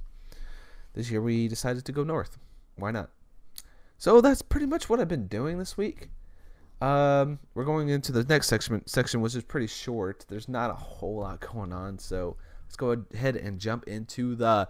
this 0.96 1.10
year 1.10 1.20
we 1.20 1.46
decided 1.46 1.84
to 1.84 1.92
go 1.92 2.02
north. 2.02 2.38
Why 2.74 2.90
not? 2.90 3.10
So 3.98 4.20
that's 4.20 4.42
pretty 4.42 4.66
much 4.66 4.88
what 4.88 4.98
I've 4.98 5.08
been 5.08 5.26
doing 5.26 5.58
this 5.58 5.76
week. 5.76 6.08
Um, 6.80 7.38
we're 7.54 7.64
going 7.64 7.90
into 7.90 8.12
the 8.12 8.24
next 8.24 8.48
section, 8.48 8.82
section 8.86 9.20
which 9.20 9.34
is 9.34 9.44
pretty 9.44 9.66
short. 9.66 10.24
There's 10.28 10.48
not 10.48 10.70
a 10.70 10.74
whole 10.74 11.18
lot 11.18 11.40
going 11.40 11.72
on, 11.72 11.98
so 11.98 12.36
let's 12.64 12.76
go 12.76 13.04
ahead 13.14 13.36
and 13.36 13.58
jump 13.58 13.84
into 13.86 14.34
the 14.34 14.68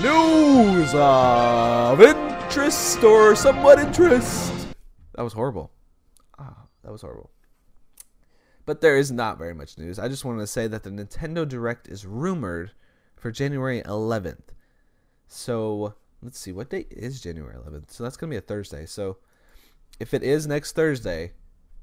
news 0.00 0.92
of 0.94 2.00
interest 2.00 3.04
or 3.04 3.36
somewhat 3.36 3.78
interest. 3.78 4.52
That 5.14 5.22
was 5.22 5.34
horrible. 5.34 5.70
Ah, 6.38 6.54
oh, 6.56 6.68
that 6.82 6.92
was 6.92 7.02
horrible. 7.02 7.30
But 8.64 8.80
there 8.80 8.96
is 8.96 9.12
not 9.12 9.38
very 9.38 9.54
much 9.54 9.76
news. 9.76 9.98
I 9.98 10.08
just 10.08 10.24
wanted 10.24 10.40
to 10.40 10.46
say 10.46 10.66
that 10.66 10.82
the 10.82 10.90
Nintendo 10.90 11.46
Direct 11.46 11.88
is 11.88 12.06
rumored 12.06 12.72
for 13.16 13.30
January 13.30 13.82
11th. 13.82 14.52
So 15.28 15.94
let's 16.22 16.38
see, 16.38 16.52
what 16.52 16.70
date 16.70 16.88
is 16.90 17.20
January 17.20 17.54
11th? 17.54 17.90
So 17.90 18.02
that's 18.02 18.16
gonna 18.16 18.30
be 18.30 18.36
a 18.36 18.40
Thursday. 18.40 18.86
So 18.86 19.18
if 20.00 20.14
it 20.14 20.22
is 20.22 20.46
next 20.46 20.72
Thursday, 20.72 21.32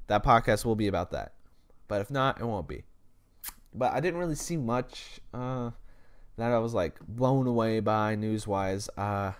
that 0.08 0.24
podcast 0.24 0.64
will 0.64 0.76
be 0.76 0.88
about 0.88 1.10
that. 1.12 1.32
But 1.88 2.00
if 2.00 2.10
not, 2.10 2.40
it 2.40 2.44
won't 2.44 2.68
be. 2.68 2.84
But 3.72 3.92
I 3.92 4.00
didn't 4.00 4.18
really 4.18 4.34
see 4.34 4.56
much 4.56 5.20
uh, 5.32 5.70
that 6.36 6.52
I 6.52 6.58
was 6.58 6.74
like 6.74 6.98
blown 7.06 7.46
away 7.46 7.80
by 7.80 8.16
news 8.16 8.46
wise. 8.46 8.88
Uh, 8.96 9.32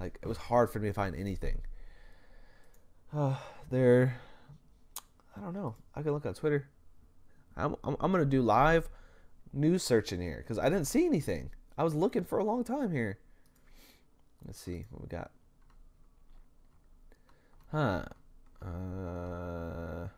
like 0.00 0.18
it 0.22 0.26
was 0.28 0.38
hard 0.38 0.70
for 0.70 0.78
me 0.78 0.88
to 0.88 0.94
find 0.94 1.14
anything. 1.14 1.60
Uh, 3.14 3.36
there, 3.70 4.20
I 5.36 5.40
don't 5.40 5.54
know. 5.54 5.74
I 5.94 6.02
can 6.02 6.12
look 6.12 6.26
on 6.26 6.34
Twitter. 6.34 6.68
I'm 7.56 7.76
I'm, 7.84 7.96
I'm 8.00 8.12
gonna 8.12 8.24
do 8.24 8.42
live 8.42 8.88
news 9.52 9.82
searching 9.82 10.20
here 10.20 10.38
because 10.38 10.58
I 10.58 10.68
didn't 10.68 10.86
see 10.86 11.06
anything. 11.06 11.50
I 11.76 11.84
was 11.84 11.94
looking 11.94 12.24
for 12.24 12.38
a 12.38 12.44
long 12.44 12.64
time 12.64 12.90
here. 12.90 13.18
Let's 14.46 14.58
see 14.58 14.86
what 14.90 15.02
we 15.02 15.08
got. 15.08 15.30
Huh. 17.70 18.04
Uh. 18.64 20.08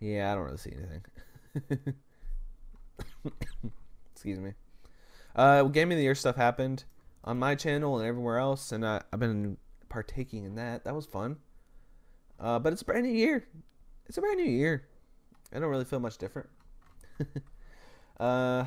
Yeah, 0.00 0.32
I 0.32 0.34
don't 0.34 0.44
really 0.44 0.56
see 0.58 0.72
anything. 0.72 1.94
Excuse 4.12 4.38
me. 4.38 4.50
Uh, 5.34 5.60
well, 5.62 5.68
Game 5.68 5.90
of 5.90 5.96
the 5.96 6.02
Year 6.02 6.14
stuff 6.14 6.36
happened 6.36 6.84
on 7.24 7.38
my 7.38 7.54
channel 7.54 7.98
and 7.98 8.06
everywhere 8.06 8.38
else, 8.38 8.72
and 8.72 8.86
I, 8.86 9.02
I've 9.12 9.20
been 9.20 9.56
partaking 9.88 10.44
in 10.44 10.54
that. 10.56 10.84
That 10.84 10.94
was 10.94 11.06
fun. 11.06 11.36
Uh, 12.38 12.58
but 12.58 12.72
it's 12.72 12.82
a 12.82 12.84
brand 12.84 13.04
new 13.04 13.12
year. 13.12 13.46
It's 14.06 14.18
a 14.18 14.20
brand 14.20 14.36
new 14.36 14.50
year. 14.50 14.86
I 15.54 15.58
don't 15.58 15.70
really 15.70 15.84
feel 15.84 16.00
much 16.00 16.18
different. 16.18 16.48
uh, 18.20 18.66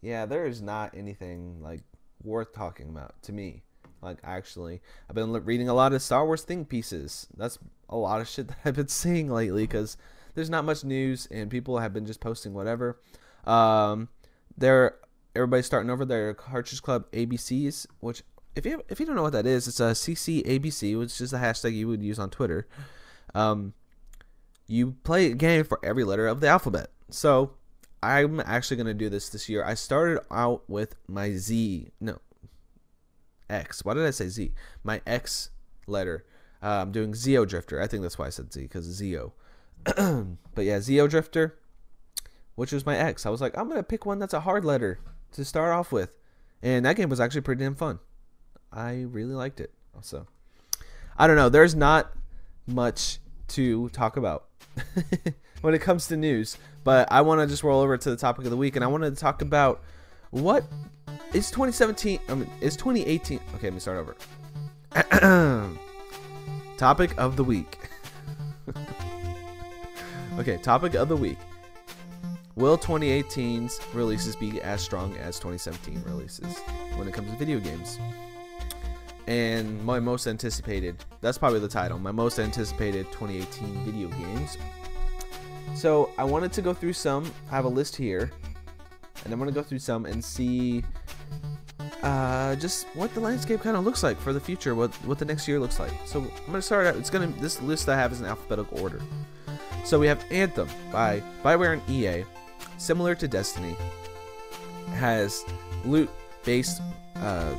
yeah, 0.00 0.26
there 0.26 0.46
is 0.46 0.62
not 0.62 0.94
anything 0.96 1.60
like 1.62 1.82
worth 2.22 2.52
talking 2.52 2.88
about 2.88 3.22
to 3.24 3.32
me. 3.32 3.62
Like 4.02 4.18
actually, 4.24 4.80
I've 5.08 5.14
been 5.14 5.32
reading 5.44 5.68
a 5.68 5.74
lot 5.74 5.92
of 5.92 6.02
Star 6.02 6.24
Wars 6.24 6.42
think 6.42 6.68
pieces. 6.68 7.26
That's 7.36 7.58
a 7.88 7.96
lot 7.96 8.20
of 8.20 8.28
shit 8.28 8.48
that 8.48 8.58
I've 8.64 8.76
been 8.76 8.88
seeing 8.88 9.30
lately 9.30 9.64
because 9.64 9.96
there's 10.34 10.50
not 10.50 10.64
much 10.64 10.84
news 10.84 11.26
and 11.30 11.50
people 11.50 11.78
have 11.78 11.92
been 11.92 12.06
just 12.06 12.20
posting 12.20 12.54
whatever. 12.54 12.98
Um, 13.44 14.08
they're 14.56 14.96
everybody's 15.34 15.66
starting 15.66 15.90
over 15.90 16.04
their 16.04 16.34
Cartridge 16.34 16.82
Club 16.82 17.10
ABCs, 17.12 17.86
which 18.00 18.22
if 18.56 18.66
you 18.66 18.82
if 18.88 19.00
you 19.00 19.06
don't 19.06 19.16
know 19.16 19.22
what 19.22 19.32
that 19.32 19.46
is, 19.46 19.68
it's 19.68 19.80
a 19.80 19.92
CCABC, 19.92 20.98
which 20.98 21.20
is 21.20 21.32
a 21.32 21.38
hashtag 21.38 21.74
you 21.74 21.88
would 21.88 22.02
use 22.02 22.18
on 22.18 22.30
Twitter. 22.30 22.66
Um, 23.34 23.74
you 24.66 24.96
play 25.04 25.26
a 25.26 25.34
game 25.34 25.64
for 25.64 25.78
every 25.82 26.04
letter 26.04 26.26
of 26.26 26.40
the 26.40 26.48
alphabet. 26.48 26.90
So 27.10 27.54
I'm 28.02 28.40
actually 28.40 28.76
gonna 28.76 28.94
do 28.94 29.08
this 29.08 29.28
this 29.28 29.48
year. 29.48 29.64
I 29.64 29.74
started 29.74 30.20
out 30.30 30.68
with 30.68 30.96
my 31.08 31.32
Z, 31.32 31.90
no, 32.00 32.18
X. 33.50 33.84
Why 33.84 33.94
did 33.94 34.06
I 34.06 34.10
say 34.10 34.28
Z? 34.28 34.52
My 34.82 35.00
X 35.06 35.50
letter. 35.86 36.24
Uh, 36.62 36.82
I'm 36.82 36.92
doing 36.92 37.12
Xeodrifter. 37.12 37.82
I 37.82 37.86
think 37.86 38.02
that's 38.02 38.18
why 38.18 38.26
I 38.26 38.30
said 38.30 38.52
Z 38.52 38.62
because 38.62 38.86
Zeo. 38.86 39.32
but 39.84 40.64
yeah, 40.64 40.78
Xeodrifter, 40.78 41.52
which 42.54 42.72
was 42.72 42.84
my 42.84 42.96
X. 42.96 43.24
I 43.24 43.30
was 43.30 43.40
like, 43.40 43.56
I'm 43.56 43.68
gonna 43.68 43.82
pick 43.82 44.06
one 44.06 44.18
that's 44.18 44.34
a 44.34 44.40
hard 44.40 44.64
letter 44.64 45.00
to 45.32 45.44
start 45.44 45.72
off 45.72 45.90
with, 45.92 46.16
and 46.62 46.84
that 46.84 46.96
game 46.96 47.08
was 47.08 47.20
actually 47.20 47.40
pretty 47.42 47.64
damn 47.64 47.74
fun. 47.74 47.98
I 48.72 49.02
really 49.08 49.34
liked 49.34 49.60
it. 49.60 49.72
Also, 49.94 50.26
I 51.18 51.26
don't 51.26 51.36
know. 51.36 51.48
There's 51.48 51.74
not 51.74 52.12
much 52.66 53.18
to 53.48 53.88
talk 53.88 54.16
about 54.16 54.46
when 55.62 55.74
it 55.74 55.80
comes 55.80 56.06
to 56.08 56.16
news, 56.16 56.58
but 56.84 57.10
I 57.10 57.22
want 57.22 57.40
to 57.40 57.46
just 57.46 57.62
roll 57.62 57.80
over 57.80 57.96
to 57.96 58.10
the 58.10 58.16
topic 58.16 58.44
of 58.44 58.50
the 58.50 58.56
week, 58.56 58.76
and 58.76 58.84
I 58.84 58.88
wanted 58.88 59.14
to 59.14 59.20
talk 59.20 59.42
about 59.42 59.82
what 60.30 60.64
is 61.32 61.50
2017. 61.50 62.20
I 62.28 62.34
mean, 62.34 62.50
is 62.60 62.76
2018? 62.76 63.40
Okay, 63.54 63.66
let 63.66 63.74
me 63.74 63.80
start 63.80 63.98
over. 63.98 64.16
topic 66.76 67.14
of 67.18 67.36
the 67.36 67.44
week. 67.44 67.78
okay, 70.38 70.56
topic 70.58 70.94
of 70.94 71.08
the 71.08 71.16
week. 71.16 71.38
Will 72.56 72.76
2018's 72.76 73.80
releases 73.94 74.36
be 74.36 74.60
as 74.60 74.82
strong 74.82 75.16
as 75.16 75.38
2017 75.38 76.02
releases 76.04 76.58
when 76.96 77.06
it 77.06 77.14
comes 77.14 77.30
to 77.30 77.36
video 77.36 77.60
games? 77.60 77.98
And 79.26 79.82
my 79.84 80.00
most 80.00 80.26
anticipated, 80.26 80.96
that's 81.20 81.38
probably 81.38 81.60
the 81.60 81.68
title, 81.68 81.98
my 81.98 82.10
most 82.10 82.40
anticipated 82.40 83.06
2018 83.12 83.84
video 83.84 84.08
games. 84.08 84.58
So 85.74 86.10
I 86.18 86.24
wanted 86.24 86.52
to 86.54 86.62
go 86.62 86.74
through 86.74 86.94
some, 86.94 87.32
I 87.50 87.54
have 87.54 87.64
a 87.64 87.68
list 87.68 87.94
here, 87.94 88.32
and 89.24 89.32
I'm 89.32 89.38
going 89.38 89.50
to 89.50 89.54
go 89.54 89.62
through 89.62 89.78
some 89.78 90.04
and 90.06 90.22
see 90.22 90.82
uh, 92.02 92.56
just 92.56 92.86
what 92.94 93.12
the 93.14 93.20
landscape 93.20 93.60
kind 93.60 93.76
of 93.76 93.84
looks 93.84 94.02
like 94.02 94.18
for 94.20 94.32
the 94.32 94.40
future, 94.40 94.74
what 94.74 94.92
what 95.04 95.18
the 95.18 95.24
next 95.24 95.46
year 95.46 95.60
looks 95.60 95.78
like. 95.78 95.92
So 96.06 96.20
I'm 96.20 96.46
gonna 96.46 96.62
start 96.62 96.86
out. 96.86 96.96
It's 96.96 97.10
gonna 97.10 97.28
this 97.38 97.60
list 97.62 97.88
I 97.88 97.96
have 97.96 98.12
is 98.12 98.20
in 98.20 98.26
alphabetical 98.26 98.80
order. 98.80 99.00
So 99.84 99.98
we 99.98 100.06
have 100.06 100.24
Anthem 100.30 100.68
by 100.92 101.22
Bioware 101.42 101.74
and 101.74 101.90
EA, 101.90 102.24
similar 102.78 103.14
to 103.14 103.26
Destiny, 103.26 103.76
has 104.94 105.44
loot-based. 105.84 106.82
Uh, 107.16 107.54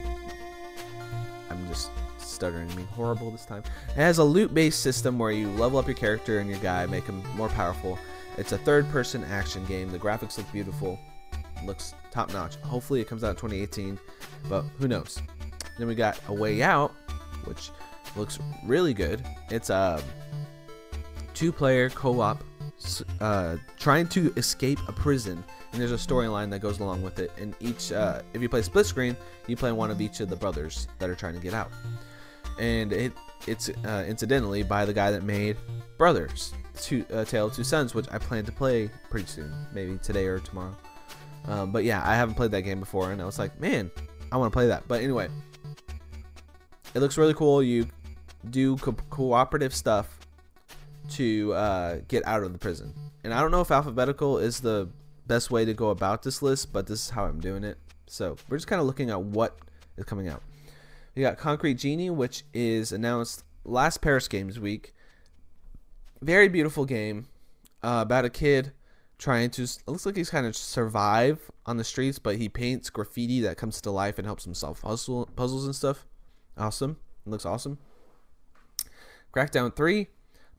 I'm 1.50 1.68
just 1.68 1.90
stuttering, 2.18 2.68
being 2.70 2.88
horrible 2.88 3.32
this 3.32 3.46
time. 3.46 3.64
It 3.90 3.96
has 3.96 4.20
a 4.20 4.24
loot-based 4.24 4.82
system 4.82 5.18
where 5.18 5.32
you 5.32 5.50
level 5.52 5.80
up 5.80 5.88
your 5.88 5.96
character 5.96 6.40
and 6.40 6.50
your 6.50 6.60
guy, 6.60 6.86
make 6.86 7.06
him 7.06 7.24
more 7.36 7.50
powerful. 7.50 7.98
It's 8.38 8.52
a 8.52 8.58
third-person 8.58 9.24
action 9.26 9.66
game. 9.66 9.92
The 9.92 10.00
graphics 10.00 10.38
look 10.38 10.52
beautiful, 10.52 11.00
looks 11.66 11.96
top-notch. 12.12 12.56
Hopefully, 12.58 13.02
it 13.02 13.08
comes 13.08 13.24
out 13.24 13.32
in 13.32 13.36
2018, 13.36 14.00
but 14.50 14.64
who 14.80 14.88
knows? 14.88 15.22
Then 15.78 15.88
we 15.88 15.96
got 15.96 16.20
A 16.28 16.34
Way 16.34 16.62
Out, 16.62 16.92
which 17.46 17.72
looks 18.16 18.40
really 18.66 18.94
good. 18.94 19.24
It's 19.50 19.70
a 19.70 20.02
two-player 21.34 21.90
co-op 21.90 22.44
uh, 23.20 23.58
trying 23.80 24.08
to 24.10 24.34
escape 24.38 24.80
a 24.88 24.92
prison, 24.92 25.44
and 25.72 25.82
there's 25.82 25.92
a 25.92 25.96
storyline 25.96 26.50
that 26.52 26.60
goes 26.60 26.80
along 26.80 27.02
with 27.02 27.20
it. 27.20 27.32
And 27.38 27.56
each, 27.60 27.92
uh, 27.92 28.22
if 28.34 28.42
you 28.42 28.50
play 28.50 28.62
split 28.62 28.86
screen, 28.86 29.16
you 29.48 29.56
play 29.56 29.72
one 29.72 29.92
of 29.92 30.02
each 30.02 30.20
of 30.20 30.30
the 30.30 30.36
brothers 30.36 30.88
that 31.00 31.10
are 31.10 31.16
trying 31.16 31.36
to 31.36 31.40
get 31.40 31.54
out. 31.54 31.72
And 32.60 32.92
it 32.92 33.14
it's 33.48 33.70
uh, 33.70 34.06
incidentally 34.08 34.64
by 34.64 34.86
the 34.86 34.94
guy 34.94 35.12
that 35.12 35.24
made 35.24 35.58
Brothers, 35.98 36.54
two, 36.80 37.06
uh, 37.14 37.26
Tale 37.26 37.48
of 37.48 37.56
Two 37.56 37.64
Sons, 37.64 37.94
which 37.94 38.08
I 38.12 38.18
plan 38.18 38.46
to 38.46 38.52
play 38.52 38.90
pretty 39.10 39.28
soon, 39.28 39.54
maybe 39.74 39.98
today 39.98 40.26
or 40.26 40.40
tomorrow. 40.40 40.76
Um, 41.46 41.72
but 41.72 41.84
yeah, 41.84 42.02
I 42.06 42.16
haven't 42.16 42.36
played 42.36 42.52
that 42.52 42.62
game 42.62 42.80
before, 42.80 43.12
and 43.12 43.22
I 43.22 43.26
was 43.26 43.40
like, 43.40 43.60
man, 43.60 43.92
I 44.32 44.38
want 44.38 44.52
to 44.52 44.56
play 44.56 44.68
that. 44.68 44.88
But 44.88 45.02
anyway, 45.02 45.30
it 46.94 47.00
looks 47.00 47.18
really 47.18 47.34
cool. 47.34 47.64
You 47.64 47.88
do 48.50 48.78
co- 48.78 48.96
cooperative 49.10 49.74
stuff 49.74 50.20
to 51.12 51.54
uh, 51.54 51.98
get 52.08 52.26
out 52.26 52.44
of 52.44 52.54
the 52.54 52.60
prison. 52.60 52.94
And 53.24 53.34
I 53.34 53.42
don't 53.42 53.52
know 53.52 53.62
if 53.62 53.72
alphabetical 53.72 54.38
is 54.38 54.60
the 54.60 54.90
best 55.28 55.52
way 55.52 55.66
to 55.66 55.74
go 55.74 55.90
about 55.90 56.24
this 56.24 56.42
list, 56.42 56.74
but 56.74 56.88
this 56.88 57.06
is 57.06 57.10
how 57.10 57.26
I'm 57.26 57.40
doing 57.40 57.64
it. 57.64 57.78
So 58.08 58.36
we're 58.50 58.58
just 58.58 58.68
kind 58.68 58.80
of 58.80 58.88
looking 58.88 59.10
at 59.10 59.22
what 59.22 59.58
is 59.98 60.06
coming 60.06 60.28
out. 60.28 60.42
We 61.16 61.22
got 61.22 61.38
Concrete 61.38 61.76
Genie, 61.76 62.10
which 62.10 62.44
is 62.54 62.92
announced 62.92 63.44
last 63.66 64.02
Paris 64.02 64.28
Games 64.28 64.60
Week. 64.60 64.94
Very 66.22 66.48
beautiful 66.48 66.86
game 66.86 67.28
uh, 67.84 68.00
about 68.02 68.26
a 68.26 68.30
kid 68.30 68.72
trying 69.22 69.50
to. 69.52 69.64
It 69.64 69.88
looks 69.88 70.06
like 70.06 70.18
he's 70.18 70.30
kind 70.30 70.46
of 70.46 70.58
survive 70.58 71.50
on 71.66 71.78
the 71.78 71.86
streets, 71.86 72.20
but 72.20 72.36
he 72.36 72.50
paints 72.50 72.90
graffiti 72.90 73.40
that 73.42 73.56
comes 73.56 73.80
to 73.82 73.92
life 73.92 74.18
and 74.18 74.26
helps 74.26 74.46
him 74.46 74.54
solve 74.54 74.82
puzzle, 74.82 75.30
puzzles 75.38 75.66
and 75.66 75.74
stuff. 75.74 76.06
Awesome. 76.58 76.98
It 77.26 77.30
looks 77.30 77.46
awesome. 77.46 77.78
Crackdown 79.34 79.74
3 79.74 80.08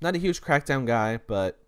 not 0.02 0.16
a 0.16 0.18
huge 0.18 0.42
Crackdown 0.42 0.86
guy, 0.86 1.18
but 1.26 1.58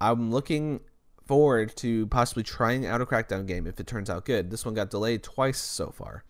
I'm 0.00 0.30
looking 0.30 0.80
forward 1.26 1.74
to 1.76 2.06
possibly 2.06 2.42
trying 2.42 2.86
out 2.86 3.00
a 3.00 3.06
Crackdown 3.06 3.46
game 3.46 3.66
if 3.66 3.80
it 3.80 3.86
turns 3.86 4.08
out 4.08 4.24
good. 4.24 4.50
This 4.50 4.64
one 4.64 4.74
got 4.74 4.90
delayed 4.90 5.22
twice 5.22 5.60
so 5.60 5.90
far. 5.90 6.24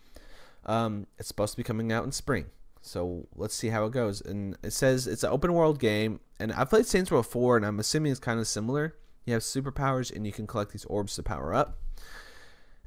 Um, 0.64 1.06
it's 1.18 1.28
supposed 1.28 1.52
to 1.52 1.56
be 1.56 1.62
coming 1.62 1.92
out 1.92 2.04
in 2.04 2.12
spring, 2.12 2.46
so 2.80 3.28
let's 3.37 3.54
see 3.54 3.68
how 3.68 3.84
it 3.84 3.92
goes. 3.92 4.23
And 4.23 4.56
it 4.62 4.73
says 4.73 5.06
it's 5.06 5.23
an 5.23 5.30
open 5.30 5.52
world 5.52 5.78
game, 5.78 6.20
and 6.40 6.52
I've 6.52 6.70
played 6.70 6.87
Saints 6.87 7.11
Row 7.11 7.23
4, 7.23 7.58
and 7.58 7.66
I'm 7.66 7.78
assuming 7.78 8.12
it's 8.12 8.20
kind 8.20 8.40
of 8.40 8.49
similar. 8.49 8.96
You 9.25 9.35
have 9.35 9.43
superpowers, 9.43 10.14
and 10.14 10.26
you 10.26 10.33
can 10.33 10.47
collect 10.47 10.73
these 10.73 10.85
orbs 10.87 11.16
to 11.16 11.23
power 11.23 11.54
up. 11.54 11.78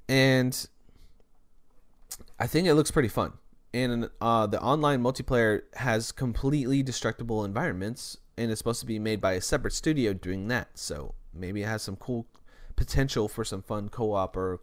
And 0.08 0.67
I 2.39 2.48
think 2.48 2.67
it 2.67 2.75
looks 2.75 2.91
pretty 2.91 3.10
fun. 3.10 3.34
And 3.74 4.10
uh, 4.22 4.48
the 4.48 4.62
online 4.62 5.01
multiplayer 5.01 5.62
has 5.75 6.12
completely 6.12 6.82
destructible 6.82 7.44
environments 7.44 8.17
and 8.38 8.51
it's 8.51 8.60
supposed 8.60 8.79
to 8.79 8.86
be 8.86 9.00
made 9.00 9.20
by 9.20 9.34
a 9.34 9.41
separate 9.41 9.74
studio 9.74 10.13
doing 10.13 10.48
that. 10.48 10.70
So 10.75 11.15
maybe 11.34 11.63
it 11.63 11.67
has 11.67 11.82
some 11.82 11.96
cool 11.96 12.27
potential 12.75 13.27
for 13.27 13.44
some 13.44 13.62
fun 13.62 13.89
co-op 13.89 14.38
or 14.38 14.62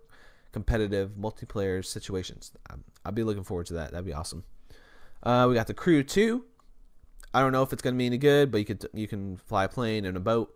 competitive 0.53 1.13
multiplayer 1.21 1.85
situations. 1.85 2.53
I'll 3.05 3.13
be 3.13 3.25
looking 3.25 3.43
forward 3.43 3.67
to 3.67 3.75
that. 3.75 3.91
That'd 3.91 4.07
be 4.07 4.15
awesome. 4.15 4.45
Uh, 5.23 5.47
we 5.49 5.55
got 5.55 5.67
the 5.67 5.75
Crew 5.75 6.03
Two. 6.03 6.45
I 7.33 7.41
don't 7.41 7.51
know 7.51 7.63
if 7.63 7.73
it's 7.73 7.83
gonna 7.83 7.97
be 7.97 8.07
any 8.07 8.19
good, 8.19 8.53
but 8.53 8.59
you 8.59 8.65
could 8.65 8.87
you 8.95 9.09
can 9.09 9.37
fly 9.37 9.65
a 9.65 9.69
plane 9.69 10.05
and 10.05 10.17
a 10.17 10.21
boat. 10.21 10.55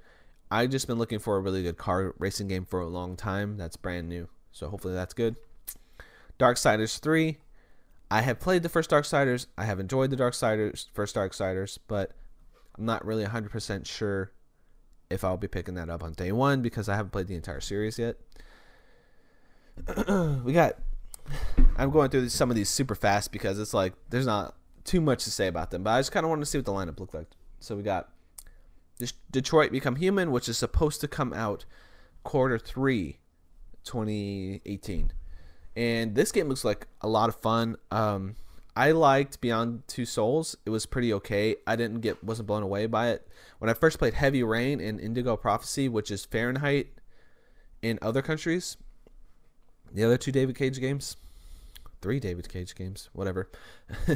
I 0.50 0.67
just 0.67 0.87
been 0.87 0.99
looking 0.99 1.19
for 1.19 1.37
a 1.37 1.40
really 1.40 1.62
good 1.62 1.76
car 1.76 2.14
racing 2.19 2.49
game 2.49 2.64
for 2.64 2.81
a 2.81 2.87
long 2.87 3.17
time. 3.17 3.57
That's 3.57 3.76
brand 3.76 4.09
new, 4.09 4.28
so 4.52 4.69
hopefully 4.69 4.95
that's 4.95 5.14
good. 5.14 5.37
Darksiders 6.38 6.99
3. 6.99 7.38
I 8.11 8.23
have 8.23 8.40
played 8.40 8.62
the 8.62 8.69
first 8.69 8.90
Darksiders. 8.90 9.47
I 9.59 9.64
have 9.64 9.81
enjoyed 9.81 10.11
the 10.11 10.17
Darksiders, 10.17 10.87
first 10.95 11.14
Darksiders, 11.14 11.78
but 11.88 12.12
I'm 12.78 12.87
not 12.87 13.05
really 13.05 13.25
100% 13.25 13.87
sure 13.87 14.33
if 15.11 15.25
I'll 15.25 15.37
be 15.37 15.49
picking 15.49 15.75
that 15.75 15.90
up 15.90 16.02
on 16.02 16.12
day 16.12 16.33
one 16.33 16.62
because 16.62 16.88
I 16.88 16.97
haven't 16.97 17.12
played 17.12 17.28
the 17.28 17.35
entire 17.35 17.61
series 17.61 17.99
yet. 17.99 18.17
we 20.45 20.52
got. 20.52 20.76
I'm 21.76 21.90
going 21.90 22.11
through 22.11 22.31
some 22.31 22.50
of 22.50 22.57
these 22.57 22.71
super 22.71 22.95
fast 22.95 23.31
because 23.33 23.59
it's 23.59 23.75
like 23.75 23.93
there's 24.09 24.26
not 24.26 24.55
too 24.85 25.00
much 25.00 25.25
to 25.25 25.31
say 25.31 25.47
about 25.47 25.71
them, 25.71 25.83
but 25.83 25.90
I 25.90 26.00
just 26.00 26.11
kind 26.11 26.25
of 26.25 26.31
wanted 26.31 26.40
to 26.40 26.47
see 26.47 26.59
what 26.59 26.64
the 26.64 26.73
lineup 26.73 26.99
looked 26.99 27.14
like. 27.14 27.28
So 27.61 27.76
we 27.76 27.83
got 27.83 28.09
Detroit 29.31 29.73
Become 29.73 29.97
Human, 29.97 30.31
which 30.31 30.49
is 30.49 30.59
supposed 30.59 31.00
to 31.00 31.09
come 31.09 31.33
out 31.33 31.64
quarter 32.25 32.59
three, 32.59 33.19
2018, 33.85 35.12
and 35.76 36.14
this 36.14 36.33
game 36.33 36.49
looks 36.49 36.64
like 36.64 36.87
a 37.00 37.09
lot 37.09 37.28
of 37.28 37.37
fun. 37.37 37.76
Um, 37.90 38.37
I 38.75 38.93
liked 38.93 39.40
Beyond 39.40 39.83
Two 39.88 40.05
Souls. 40.05 40.57
It 40.64 40.71
was 40.71 40.87
pretty 40.87 41.12
okay. 41.14 41.57
I 41.67 41.76
didn't 41.76 42.00
get 42.00 42.23
wasn't 42.23 42.49
blown 42.49 42.62
away 42.62 42.87
by 42.87 43.09
it. 43.09 43.26
When 43.59 43.69
I 43.69 43.75
first 43.75 43.99
played 43.99 44.14
Heavy 44.14 44.43
Rain 44.43 44.81
and 44.81 45.00
Indigo 45.00 45.37
Prophecy, 45.37 45.88
which 45.88 46.11
is 46.11 46.25
Fahrenheit 46.25 46.88
in 47.83 47.99
other 48.02 48.23
countries, 48.23 48.76
the 49.93 50.05
other 50.05 50.17
two 50.17 50.33
David 50.33 50.57
Cage 50.57 50.81
games, 50.81 51.17
three 52.00 52.21
David 52.21 52.49
Cage 52.49 52.75
games, 52.75 53.09
whatever. 53.12 53.50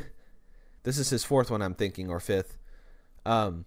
this 0.83 0.99
is 0.99 1.11
his 1.11 1.25
fourth 1.25 1.51
one, 1.51 1.63
I'm 1.63 1.75
thinking, 1.75 2.11
or 2.11 2.21
fifth. 2.21 2.59
Um, 3.25 3.65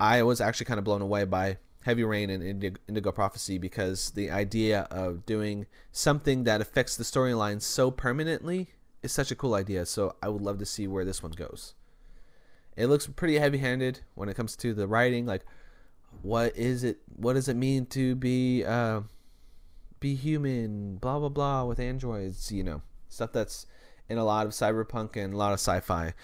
I 0.00 0.22
was 0.22 0.40
actually 0.40 0.66
kind 0.66 0.78
of 0.78 0.84
blown 0.84 1.02
away 1.02 1.24
by 1.24 1.58
Heavy 1.82 2.04
Rain 2.04 2.30
and 2.30 2.42
Indigo, 2.42 3.12
Prophecy 3.12 3.58
because 3.58 4.10
the 4.10 4.30
idea 4.30 4.86
of 4.90 5.24
doing 5.26 5.66
something 5.90 6.44
that 6.44 6.60
affects 6.60 6.96
the 6.96 7.04
storyline 7.04 7.62
so 7.62 7.90
permanently 7.90 8.68
is 9.02 9.12
such 9.12 9.30
a 9.30 9.36
cool 9.36 9.54
idea. 9.54 9.86
So 9.86 10.14
I 10.22 10.28
would 10.28 10.42
love 10.42 10.58
to 10.58 10.66
see 10.66 10.86
where 10.86 11.04
this 11.04 11.22
one 11.22 11.32
goes. 11.32 11.74
It 12.76 12.86
looks 12.86 13.06
pretty 13.06 13.38
heavy-handed 13.38 14.00
when 14.14 14.28
it 14.28 14.34
comes 14.34 14.54
to 14.56 14.74
the 14.74 14.86
writing. 14.86 15.26
Like, 15.26 15.44
what 16.22 16.56
is 16.56 16.84
it? 16.84 16.98
What 17.16 17.34
does 17.34 17.48
it 17.48 17.56
mean 17.56 17.86
to 17.86 18.14
be 18.14 18.64
uh, 18.64 19.00
be 19.98 20.14
human? 20.14 20.96
Blah 20.96 21.18
blah 21.18 21.28
blah 21.28 21.64
with 21.64 21.80
androids. 21.80 22.52
You 22.52 22.64
know, 22.64 22.82
stuff 23.08 23.32
that's 23.32 23.66
in 24.08 24.18
a 24.18 24.24
lot 24.24 24.46
of 24.46 24.52
cyberpunk 24.52 25.16
and 25.16 25.34
a 25.34 25.36
lot 25.36 25.52
of 25.52 25.58
sci-fi. 25.58 26.14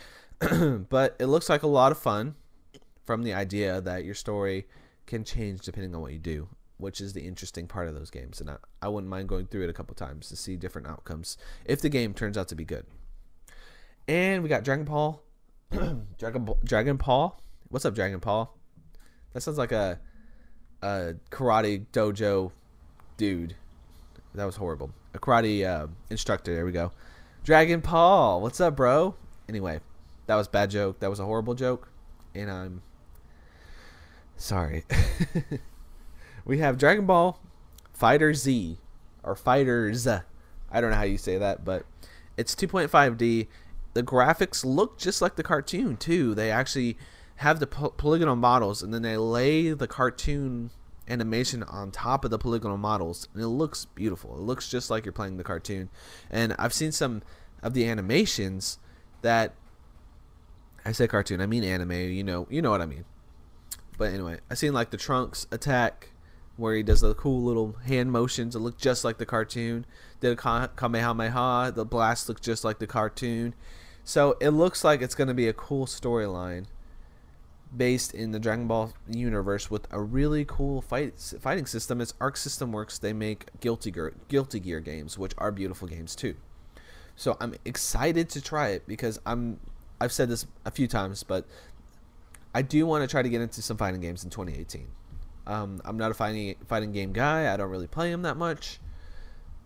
but 0.88 1.16
it 1.18 1.26
looks 1.26 1.48
like 1.48 1.62
a 1.62 1.68
lot 1.68 1.90
of 1.92 1.98
fun 1.98 2.36
from 3.04 3.22
the 3.22 3.34
idea 3.34 3.80
that 3.80 4.04
your 4.04 4.14
story 4.14 4.66
can 5.06 5.24
change 5.24 5.60
depending 5.60 5.94
on 5.94 6.00
what 6.00 6.12
you 6.12 6.18
do 6.18 6.48
which 6.78 7.00
is 7.00 7.12
the 7.12 7.26
interesting 7.26 7.66
part 7.66 7.88
of 7.88 7.94
those 7.94 8.10
games. 8.10 8.40
And 8.40 8.50
I, 8.50 8.56
I 8.82 8.88
wouldn't 8.88 9.10
mind 9.10 9.28
going 9.28 9.46
through 9.46 9.64
it 9.64 9.70
a 9.70 9.72
couple 9.72 9.94
times 9.94 10.28
to 10.28 10.36
see 10.36 10.56
different 10.56 10.86
outcomes 10.86 11.36
if 11.64 11.80
the 11.80 11.88
game 11.88 12.14
turns 12.14 12.36
out 12.36 12.48
to 12.48 12.54
be 12.54 12.64
good. 12.64 12.86
And 14.08 14.42
we 14.42 14.48
got 14.48 14.64
Dragon 14.64 14.84
Paul. 14.84 15.22
Dragon 16.18 16.48
Dragon 16.64 16.98
Paul. 16.98 17.40
What's 17.68 17.84
up, 17.84 17.94
Dragon 17.94 18.20
Paul? 18.20 18.56
That 19.32 19.40
sounds 19.40 19.58
like 19.58 19.72
a 19.72 19.98
a 20.82 21.14
karate 21.30 21.86
dojo 21.92 22.52
dude. 23.16 23.56
That 24.34 24.44
was 24.44 24.56
horrible. 24.56 24.90
A 25.14 25.18
karate 25.18 25.64
uh, 25.64 25.86
instructor. 26.10 26.54
There 26.54 26.66
we 26.66 26.72
go. 26.72 26.92
Dragon 27.44 27.80
Paul. 27.80 28.42
What's 28.42 28.60
up, 28.60 28.76
bro? 28.76 29.14
Anyway, 29.48 29.80
that 30.26 30.34
was 30.34 30.48
bad 30.48 30.70
joke. 30.70 31.00
That 31.00 31.08
was 31.08 31.20
a 31.20 31.24
horrible 31.24 31.54
joke, 31.54 31.88
and 32.34 32.50
I'm 32.50 32.82
sorry. 34.36 34.84
we 36.44 36.58
have 36.58 36.78
Dragon 36.78 37.06
Ball 37.06 37.40
Fighter 37.92 38.34
Z 38.34 38.78
or 39.22 39.34
Fighters. 39.34 40.06
I 40.06 40.80
don't 40.80 40.90
know 40.90 40.96
how 40.96 41.02
you 41.02 41.18
say 41.18 41.38
that, 41.38 41.64
but 41.64 41.86
it's 42.36 42.54
2.5D. 42.54 43.46
The 43.94 44.02
graphics 44.02 44.64
look 44.64 44.98
just 44.98 45.22
like 45.22 45.36
the 45.36 45.42
cartoon 45.42 45.96
too. 45.96 46.34
They 46.34 46.50
actually 46.50 46.98
have 47.36 47.60
the 47.60 47.66
polygonal 47.66 48.36
models 48.36 48.82
and 48.82 48.92
then 48.92 49.02
they 49.02 49.16
lay 49.16 49.72
the 49.72 49.86
cartoon 49.86 50.70
animation 51.08 51.62
on 51.64 51.90
top 51.90 52.24
of 52.24 52.30
the 52.30 52.38
polygonal 52.38 52.76
models 52.76 53.28
and 53.34 53.42
it 53.42 53.48
looks 53.48 53.84
beautiful. 53.84 54.36
It 54.36 54.40
looks 54.40 54.68
just 54.68 54.90
like 54.90 55.04
you're 55.04 55.12
playing 55.12 55.36
the 55.36 55.44
cartoon. 55.44 55.90
And 56.30 56.54
I've 56.58 56.72
seen 56.72 56.92
some 56.92 57.22
of 57.62 57.74
the 57.74 57.88
animations 57.88 58.78
that 59.22 59.54
I 60.84 60.92
say 60.92 61.06
cartoon, 61.06 61.40
I 61.40 61.46
mean 61.46 61.64
anime, 61.64 61.92
you 61.92 62.24
know, 62.24 62.46
you 62.50 62.60
know 62.60 62.70
what 62.70 62.82
I 62.82 62.86
mean. 62.86 63.04
But 63.96 64.12
anyway, 64.12 64.38
I 64.50 64.54
seen 64.54 64.72
like 64.72 64.90
the 64.90 64.96
Trunks 64.96 65.46
attack 65.50 66.10
where 66.56 66.74
he 66.74 66.82
does 66.82 67.00
the 67.00 67.14
cool 67.14 67.42
little 67.42 67.76
hand 67.84 68.12
motions 68.12 68.54
It 68.54 68.60
look 68.60 68.78
just 68.78 69.04
like 69.04 69.18
the 69.18 69.26
cartoon. 69.26 69.86
Did 70.20 70.38
a 70.38 70.68
Kamehameha, 70.76 71.72
the 71.74 71.84
blast 71.84 72.28
looks 72.28 72.40
just 72.40 72.64
like 72.64 72.78
the 72.78 72.86
cartoon. 72.86 73.54
So 74.04 74.36
it 74.40 74.50
looks 74.50 74.84
like 74.84 75.02
it's 75.02 75.14
going 75.14 75.28
to 75.28 75.34
be 75.34 75.48
a 75.48 75.52
cool 75.52 75.86
storyline 75.86 76.66
based 77.76 78.14
in 78.14 78.30
the 78.30 78.38
Dragon 78.38 78.68
Ball 78.68 78.92
universe 79.08 79.70
with 79.70 79.88
a 79.90 80.00
really 80.00 80.44
cool 80.44 80.80
fight 80.80 81.18
fighting 81.40 81.66
system. 81.66 82.00
It's 82.00 82.14
Arc 82.20 82.36
System 82.36 82.70
Works. 82.70 82.98
They 82.98 83.12
make 83.12 83.46
Guilty 83.60 83.90
Gear, 83.90 84.14
Guilty 84.28 84.60
Gear 84.60 84.80
games, 84.80 85.18
which 85.18 85.32
are 85.38 85.50
beautiful 85.50 85.88
games 85.88 86.14
too. 86.14 86.36
So 87.16 87.36
I'm 87.40 87.54
excited 87.64 88.28
to 88.30 88.40
try 88.40 88.68
it 88.68 88.86
because 88.86 89.18
I'm 89.26 89.58
I've 90.00 90.12
said 90.12 90.28
this 90.28 90.46
a 90.64 90.70
few 90.70 90.86
times, 90.86 91.22
but 91.22 91.46
I 92.54 92.62
do 92.62 92.86
want 92.86 93.02
to 93.02 93.08
try 93.08 93.20
to 93.20 93.28
get 93.28 93.40
into 93.40 93.60
some 93.60 93.76
fighting 93.76 94.00
games 94.00 94.22
in 94.22 94.30
2018. 94.30 94.86
Um, 95.46 95.80
I'm 95.84 95.98
not 95.98 96.10
a 96.10 96.14
fighting 96.14 96.54
fighting 96.68 96.92
game 96.92 97.12
guy. 97.12 97.52
I 97.52 97.56
don't 97.56 97.68
really 97.68 97.88
play 97.88 98.10
them 98.10 98.22
that 98.22 98.36
much, 98.36 98.78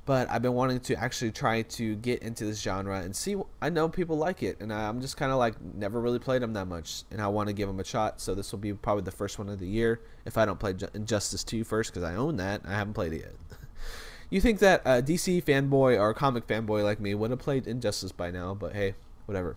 but 0.07 0.29
I've 0.31 0.43
been 0.43 0.55
wanting 0.55 0.81
to 0.81 0.97
actually 0.97 1.31
try 1.31 1.63
to 1.63 1.95
get 1.97 2.23
into 2.23 2.47
this 2.47 2.61
genre 2.61 3.01
and 3.01 3.15
see. 3.15 3.37
I 3.61 3.69
know 3.69 3.89
people 3.89 4.17
like 4.17 4.43
it, 4.43 4.61
and 4.61 4.73
I'm 4.73 5.01
just 5.01 5.17
kind 5.17 5.31
of 5.31 5.39
like 5.39 5.55
never 5.75 6.01
really 6.01 6.19
played 6.19 6.43
them 6.43 6.55
that 6.55 6.67
much, 6.67 7.05
and 7.11 7.21
I 7.21 7.29
want 7.29 7.49
to 7.49 7.53
give 7.53 7.69
them 7.69 7.79
a 7.79 7.85
shot. 7.85 8.21
So 8.21 8.35
this 8.35 8.51
will 8.51 8.59
be 8.59 8.73
probably 8.73 9.05
the 9.05 9.13
first 9.13 9.39
one 9.39 9.49
of 9.49 9.61
the 9.61 9.69
year 9.69 10.01
if 10.25 10.37
I 10.37 10.47
don't 10.47 10.59
play 10.59 10.75
Injustice 10.95 11.45
2 11.45 11.63
first 11.63 11.93
because 11.93 12.03
I 12.03 12.17
own 12.17 12.37
that. 12.39 12.63
I 12.65 12.73
haven't 12.73 12.95
played 12.95 13.13
it 13.13 13.21
yet. 13.21 13.35
you 14.31 14.41
think 14.41 14.59
that 14.61 14.81
a 14.85 15.03
DC 15.03 15.45
fanboy 15.45 16.01
or 16.01 16.11
a 16.11 16.15
comic 16.15 16.47
fanboy 16.47 16.83
like 16.83 16.99
me 16.99 17.15
would 17.15 17.31
have 17.31 17.39
played 17.39 17.69
Injustice 17.69 18.11
by 18.11 18.31
now, 18.31 18.55
but 18.55 18.73
hey, 18.73 18.95
whatever. 19.27 19.57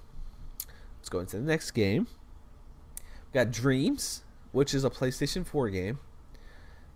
Let's 0.99 1.09
go 1.09 1.19
into 1.19 1.37
the 1.37 1.43
next 1.43 1.71
game. 1.71 2.05
Got 3.33 3.51
Dreams, 3.51 4.23
which 4.51 4.73
is 4.73 4.83
a 4.83 4.89
PlayStation 4.89 5.45
4 5.45 5.69
game 5.69 5.99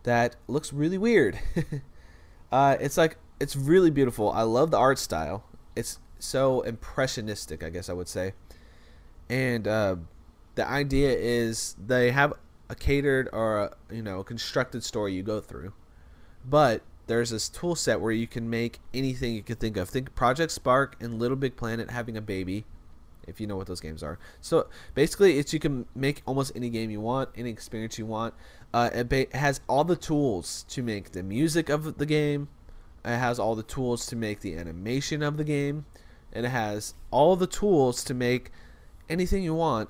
that 0.04 0.36
looks 0.48 0.72
really 0.72 0.98
weird. 0.98 1.40
uh, 2.52 2.78
it's 2.80 2.98
like 2.98 3.18
it's 3.40 3.56
really 3.56 3.92
beautiful. 3.92 4.32
I 4.32 4.44
love 4.44 4.72
the 4.72 4.78
art 4.78 4.98
style. 4.98 5.44
It's 5.76 6.00
so 6.20 6.62
impressionistic, 6.62 7.64
I 7.64 7.70
guess 7.70 7.90
I 7.90 7.94
would 7.94 8.08
say. 8.08 8.34
And 9.30 9.68
uh, 9.68 9.98
the 10.56 10.68
idea 10.68 11.12
is 11.12 11.76
they 11.84 12.12
have 12.12 12.34
a 12.70 12.76
catered 12.76 13.30
or 13.34 13.60
a, 13.60 13.76
you 13.92 14.02
know 14.02 14.24
constructed 14.24 14.84
story 14.84 15.14
you 15.14 15.24
go 15.24 15.42
through, 15.42 15.74
but 16.48 16.82
there's 17.08 17.30
this 17.30 17.50
tool 17.50 17.76
set 17.76 18.02
where 18.02 18.12
you 18.12 18.28
can 18.28 18.50
make 18.50 18.80
anything 18.94 19.34
you 19.34 19.44
can 19.44 19.58
think 19.58 19.78
of. 19.78 19.90
Think 19.90 20.16
Project 20.16 20.52
Spark 20.52 20.96
and 21.00 21.20
Little 21.20 21.38
Big 21.38 21.56
Planet 21.56 21.92
having 21.92 22.18
a 22.18 22.22
baby, 22.22 22.66
if 23.28 23.40
you 23.40 23.48
know 23.48 23.56
what 23.56 23.68
those 23.68 23.82
games 23.82 24.04
are. 24.04 24.20
So 24.42 24.68
basically, 24.94 25.38
it's 25.38 25.54
you 25.54 25.60
can 25.60 25.86
make 25.96 26.22
almost 26.26 26.52
any 26.56 26.70
game 26.70 26.90
you 26.90 27.02
want, 27.02 27.30
any 27.36 27.50
experience 27.50 27.98
you 27.98 28.06
want. 28.06 28.34
Uh, 28.74 28.90
it 28.94 29.34
has 29.34 29.62
all 29.68 29.84
the 29.84 29.96
tools 29.96 30.66
to 30.70 30.84
make 30.84 31.12
the 31.12 31.24
music 31.24 31.70
of 31.70 31.98
the 31.98 32.06
game. 32.06 32.50
It 33.04 33.18
has 33.18 33.40
all 33.40 33.56
the 33.56 33.64
tools 33.64 34.06
to 34.08 34.16
make 34.16 34.42
the 34.42 34.56
animation 34.56 35.22
of 35.22 35.38
the 35.38 35.44
game. 35.44 35.86
And 36.34 36.46
it 36.46 36.50
has 36.50 36.96
all 37.12 37.36
the 37.36 37.48
tools 37.48 38.04
to 38.06 38.14
make 38.14 38.52
anything 39.10 39.44
you 39.44 39.54
want 39.54 39.90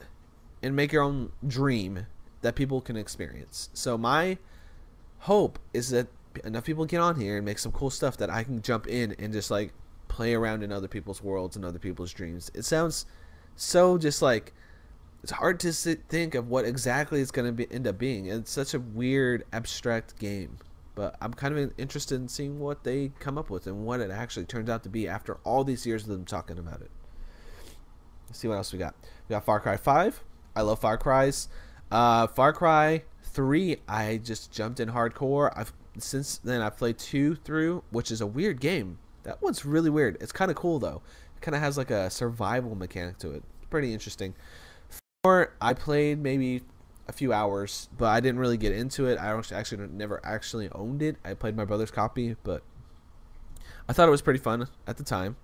and 0.62 0.76
make 0.76 0.92
your 0.92 1.04
own 1.04 1.32
dream 1.48 2.06
that 2.42 2.56
people 2.56 2.82
can 2.82 2.96
experience. 2.96 3.70
So 3.74 3.98
my 3.98 4.38
hope 5.20 5.58
is 5.74 5.90
that 5.90 6.08
enough 6.44 6.66
people 6.66 6.86
get 6.86 7.00
on 7.00 7.20
here 7.20 7.38
and 7.38 7.46
make 7.46 7.58
some 7.58 7.72
cool 7.72 7.90
stuff 7.90 8.18
that 8.18 8.30
I 8.30 8.44
can 8.44 8.62
jump 8.62 8.88
in 8.88 9.16
and 9.18 9.34
just 9.34 9.50
like 9.50 9.74
play 10.08 10.34
around 10.34 10.64
in 10.64 10.72
other 10.72 10.88
people's 10.88 11.24
worlds 11.24 11.56
and 11.56 11.66
other 11.66 11.80
people's 11.80 12.14
dreams. 12.14 12.52
It 12.54 12.66
sounds 12.66 13.06
so 13.56 13.98
just 13.98 14.22
like 14.22 14.54
it's 15.24 15.32
hard 15.32 15.60
to 15.62 15.74
sit, 15.74 16.04
think 16.08 16.36
of 16.36 16.50
what 16.50 16.66
exactly 16.66 17.20
it's 17.20 17.32
going 17.32 17.56
to 17.56 17.74
end 17.74 17.88
up 17.88 17.98
being. 17.98 18.28
It's 18.28 18.52
such 18.52 18.76
a 18.76 18.80
weird, 18.80 19.44
abstract 19.52 20.20
game. 20.20 20.58
But 20.94 21.16
I'm 21.20 21.34
kind 21.34 21.58
of 21.58 21.74
interested 21.80 22.16
in 22.16 22.28
seeing 22.28 22.60
what 22.60 22.84
they 22.84 23.12
come 23.20 23.38
up 23.38 23.50
with 23.50 23.66
and 23.66 23.86
what 23.86 24.02
it 24.02 24.12
actually 24.12 24.46
turns 24.46 24.70
out 24.70 24.84
to 24.84 24.90
be 24.90 25.08
after 25.08 25.40
all 25.44 25.64
these 25.64 25.86
years 25.86 26.04
of 26.04 26.10
them 26.10 26.26
talking 26.26 26.60
about 26.60 26.82
it. 26.82 26.92
Let's 28.28 28.38
see 28.38 28.48
what 28.48 28.56
else 28.56 28.72
we 28.72 28.78
got. 28.80 28.96
We 29.28 29.34
got 29.34 29.46
Far 29.46 29.60
Cry 29.60 29.78
5. 29.78 30.24
I 30.56 30.62
love 30.62 30.80
Far 30.80 30.98
Cry's. 30.98 31.48
Uh, 31.92 32.28
Far 32.28 32.54
Cry 32.54 33.04
3, 33.24 33.78
I 33.88 34.20
just 34.24 34.52
jumped 34.52 34.80
in 34.80 34.90
hardcore. 34.90 35.52
I've 35.56 35.74
since 35.98 36.38
then 36.38 36.62
I've 36.62 36.78
played 36.78 36.98
2 36.98 37.36
through, 37.36 37.84
which 37.90 38.12
is 38.12 38.22
a 38.22 38.28
weird 38.28 38.60
game. 38.60 39.00
That 39.24 39.42
one's 39.42 39.66
really 39.66 39.90
weird. 39.90 40.18
It's 40.22 40.32
kind 40.32 40.52
of 40.52 40.58
cool 40.58 40.78
though. 40.78 41.02
Kind 41.46 41.54
of 41.54 41.62
has 41.62 41.78
like 41.78 41.92
a 41.92 42.10
survival 42.10 42.74
mechanic 42.74 43.20
to 43.20 43.30
it. 43.30 43.44
Pretty 43.70 43.94
interesting. 43.94 44.34
For 45.24 45.54
I 45.62 45.76
played 45.76 46.18
maybe 46.18 46.64
a 47.08 47.12
few 47.12 47.32
hours, 47.32 47.88
but 47.96 48.08
I 48.08 48.20
didn't 48.20 48.40
really 48.40 48.58
get 48.58 48.72
into 48.72 49.06
it. 49.06 49.20
I 49.20 49.40
actually 49.54 49.86
never 49.90 50.20
actually 50.26 50.70
owned 50.72 51.04
it. 51.04 51.18
I 51.24 51.36
played 51.36 51.56
my 51.56 51.64
brother's 51.64 51.92
copy, 51.92 52.36
but 52.44 52.64
I 53.88 53.94
thought 53.94 54.08
it 54.08 54.12
was 54.12 54.24
pretty 54.24 54.40
fun 54.40 54.70
at 54.88 54.98
the 54.98 55.04
time. 55.04 55.36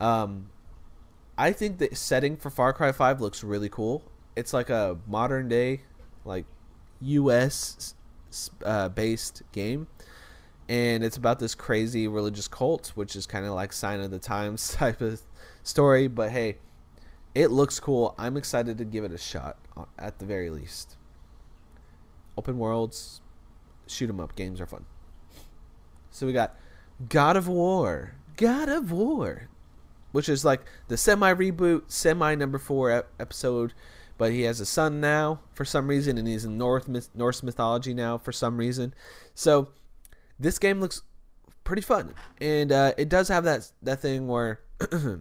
Um, 0.00 0.48
I 1.36 1.52
think 1.52 1.76
the 1.76 1.94
setting 1.94 2.38
for 2.38 2.48
Far 2.48 2.72
Cry 2.72 2.90
5 2.90 3.20
looks 3.20 3.44
really 3.44 3.68
cool. 3.68 4.02
It's 4.34 4.54
like 4.54 4.70
a 4.70 4.96
modern 5.06 5.46
day, 5.46 5.82
like 6.24 6.46
U.S. 7.02 7.94
Uh, 8.64 8.88
based 8.88 9.42
game, 9.52 9.88
and 10.72 11.04
it's 11.04 11.18
about 11.18 11.38
this 11.38 11.54
crazy 11.54 12.08
religious 12.08 12.48
cult, 12.48 12.92
which 12.94 13.14
is 13.14 13.26
kind 13.26 13.44
of 13.44 13.52
like 13.52 13.74
sign 13.74 14.00
of 14.00 14.10
the 14.10 14.18
times 14.18 14.72
type 14.72 15.02
of 15.02 15.20
story. 15.62 16.08
But 16.08 16.30
hey, 16.30 16.56
it 17.34 17.48
looks 17.50 17.78
cool. 17.78 18.14
I'm 18.16 18.38
excited 18.38 18.78
to 18.78 18.86
give 18.86 19.04
it 19.04 19.12
a 19.12 19.18
shot 19.18 19.58
uh, 19.76 19.84
at 19.98 20.18
the 20.18 20.24
very 20.24 20.48
least. 20.48 20.96
Open 22.38 22.56
worlds, 22.56 23.20
shoot 23.86 24.08
'em 24.08 24.18
up 24.18 24.34
games 24.34 24.62
are 24.62 24.66
fun. 24.66 24.86
So 26.10 26.26
we 26.26 26.32
got 26.32 26.56
God 27.06 27.36
of 27.36 27.48
War, 27.48 28.14
God 28.38 28.70
of 28.70 28.90
War, 28.90 29.50
which 30.12 30.30
is 30.30 30.42
like 30.42 30.62
the 30.88 30.96
semi 30.96 31.34
reboot, 31.34 31.90
semi 31.90 32.34
number 32.34 32.56
four 32.56 32.90
ep- 32.90 33.10
episode. 33.20 33.74
But 34.16 34.32
he 34.32 34.42
has 34.42 34.58
a 34.58 34.66
son 34.66 35.02
now 35.02 35.40
for 35.52 35.66
some 35.66 35.88
reason, 35.88 36.16
and 36.16 36.26
he's 36.26 36.46
in 36.46 36.56
North 36.56 36.88
Norse 37.14 37.42
mythology 37.42 37.92
now 37.92 38.16
for 38.16 38.32
some 38.32 38.56
reason. 38.56 38.94
So 39.34 39.68
this 40.42 40.58
game 40.58 40.80
looks 40.80 41.02
pretty 41.64 41.82
fun, 41.82 42.14
and 42.40 42.72
uh, 42.72 42.92
it 42.98 43.08
does 43.08 43.28
have 43.28 43.44
that 43.44 43.70
that 43.82 44.00
thing 44.00 44.26
where 44.26 44.60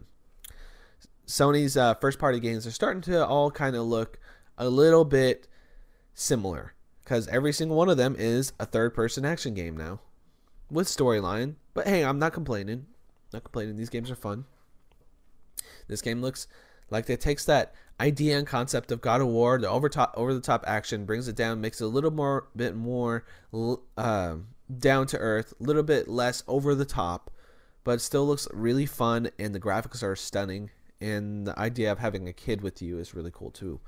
Sony's 1.27 1.77
uh, 1.77 1.93
first 1.95 2.19
party 2.19 2.39
games 2.39 2.65
are 2.67 2.71
starting 2.71 3.01
to 3.03 3.25
all 3.25 3.51
kind 3.51 3.75
of 3.75 3.85
look 3.85 4.19
a 4.57 4.67
little 4.69 5.05
bit 5.05 5.47
similar 6.13 6.73
because 7.03 7.27
every 7.27 7.53
single 7.53 7.77
one 7.77 7.89
of 7.89 7.97
them 7.97 8.15
is 8.17 8.53
a 8.59 8.65
third 8.65 8.93
person 8.93 9.23
action 9.23 9.53
game 9.53 9.77
now 9.77 9.99
with 10.69 10.87
storyline. 10.87 11.55
But 11.73 11.87
hey, 11.87 12.03
I'm 12.03 12.19
not 12.19 12.33
complaining. 12.33 12.87
Not 13.31 13.43
complaining. 13.43 13.77
These 13.77 13.89
games 13.89 14.11
are 14.11 14.15
fun. 14.15 14.45
This 15.87 16.01
game 16.01 16.21
looks 16.21 16.47
like 16.89 17.09
it 17.09 17.21
takes 17.21 17.45
that 17.45 17.73
idea 18.01 18.37
and 18.37 18.47
concept 18.47 18.91
of 18.91 18.99
God 18.99 19.21
of 19.21 19.27
War, 19.27 19.59
the 19.59 19.69
over 19.69 19.87
top, 19.87 20.13
over 20.17 20.33
the 20.33 20.41
top 20.41 20.63
action, 20.65 21.05
brings 21.05 21.27
it 21.27 21.35
down, 21.35 21.61
makes 21.61 21.79
it 21.79 21.85
a 21.85 21.87
little 21.87 22.09
more, 22.11 22.47
bit 22.55 22.75
more 22.75 23.23
uh, 23.97 24.35
down 24.75 25.05
to 25.07 25.17
earth, 25.17 25.53
a 25.59 25.63
little 25.63 25.83
bit 25.83 26.07
less 26.07 26.43
over 26.47 26.73
the 26.73 26.85
top, 26.85 27.29
but 27.83 27.93
it 27.93 27.99
still 27.99 28.25
looks 28.25 28.47
really 28.51 28.87
fun, 28.87 29.29
and 29.37 29.53
the 29.53 29.59
graphics 29.59 30.01
are 30.01 30.15
stunning, 30.15 30.71
and 30.99 31.45
the 31.45 31.57
idea 31.59 31.91
of 31.91 31.99
having 31.99 32.27
a 32.27 32.33
kid 32.33 32.61
with 32.61 32.81
you 32.81 32.97
is 32.97 33.13
really 33.13 33.31
cool 33.31 33.51
too. 33.51 33.79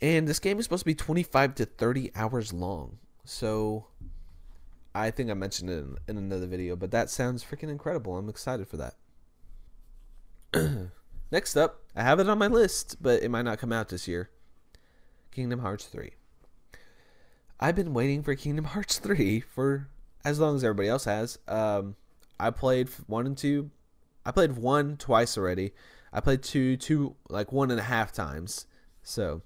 And 0.00 0.28
this 0.28 0.38
game 0.38 0.58
is 0.58 0.66
supposed 0.66 0.82
to 0.82 0.86
be 0.86 0.94
25 0.94 1.56
to 1.56 1.66
30 1.66 2.12
hours 2.14 2.52
long, 2.52 2.98
so 3.24 3.88
I 4.94 5.10
think 5.10 5.28
I 5.28 5.34
mentioned 5.34 5.70
it 5.70 5.78
in, 5.78 5.96
in 6.06 6.18
another 6.18 6.46
video, 6.46 6.76
but 6.76 6.92
that 6.92 7.10
sounds 7.10 7.42
freaking 7.42 7.68
incredible. 7.68 8.16
I'm 8.16 8.28
excited 8.28 8.68
for 8.68 8.76
that. 8.76 8.94
Next 11.32 11.56
up, 11.56 11.82
I 11.96 12.02
have 12.02 12.20
it 12.20 12.28
on 12.28 12.38
my 12.38 12.46
list, 12.46 12.96
but 13.00 13.22
it 13.22 13.30
might 13.30 13.46
not 13.46 13.58
come 13.58 13.72
out 13.72 13.88
this 13.88 14.06
year. 14.06 14.28
Kingdom 15.32 15.60
Hearts 15.60 15.86
3. 15.86 16.10
I've 17.58 17.74
been 17.74 17.94
waiting 17.94 18.22
for 18.22 18.34
Kingdom 18.34 18.66
Hearts 18.66 18.98
3 18.98 19.40
for 19.40 19.88
as 20.24 20.38
long 20.38 20.56
as 20.56 20.64
everybody 20.64 20.88
else 20.88 21.04
has. 21.04 21.38
Um, 21.48 21.96
I 22.38 22.50
played 22.50 22.90
1 23.06 23.26
and 23.26 23.36
2. 23.36 23.70
I 24.26 24.30
played 24.30 24.58
1 24.58 24.98
twice 24.98 25.38
already. 25.38 25.72
I 26.12 26.20
played 26.20 26.42
2 26.42 26.76
two 26.76 27.16
like 27.28 27.52
one 27.52 27.70
and 27.70 27.80
a 27.80 27.84
half 27.84 28.12
times. 28.12 28.66
So, 29.02 29.42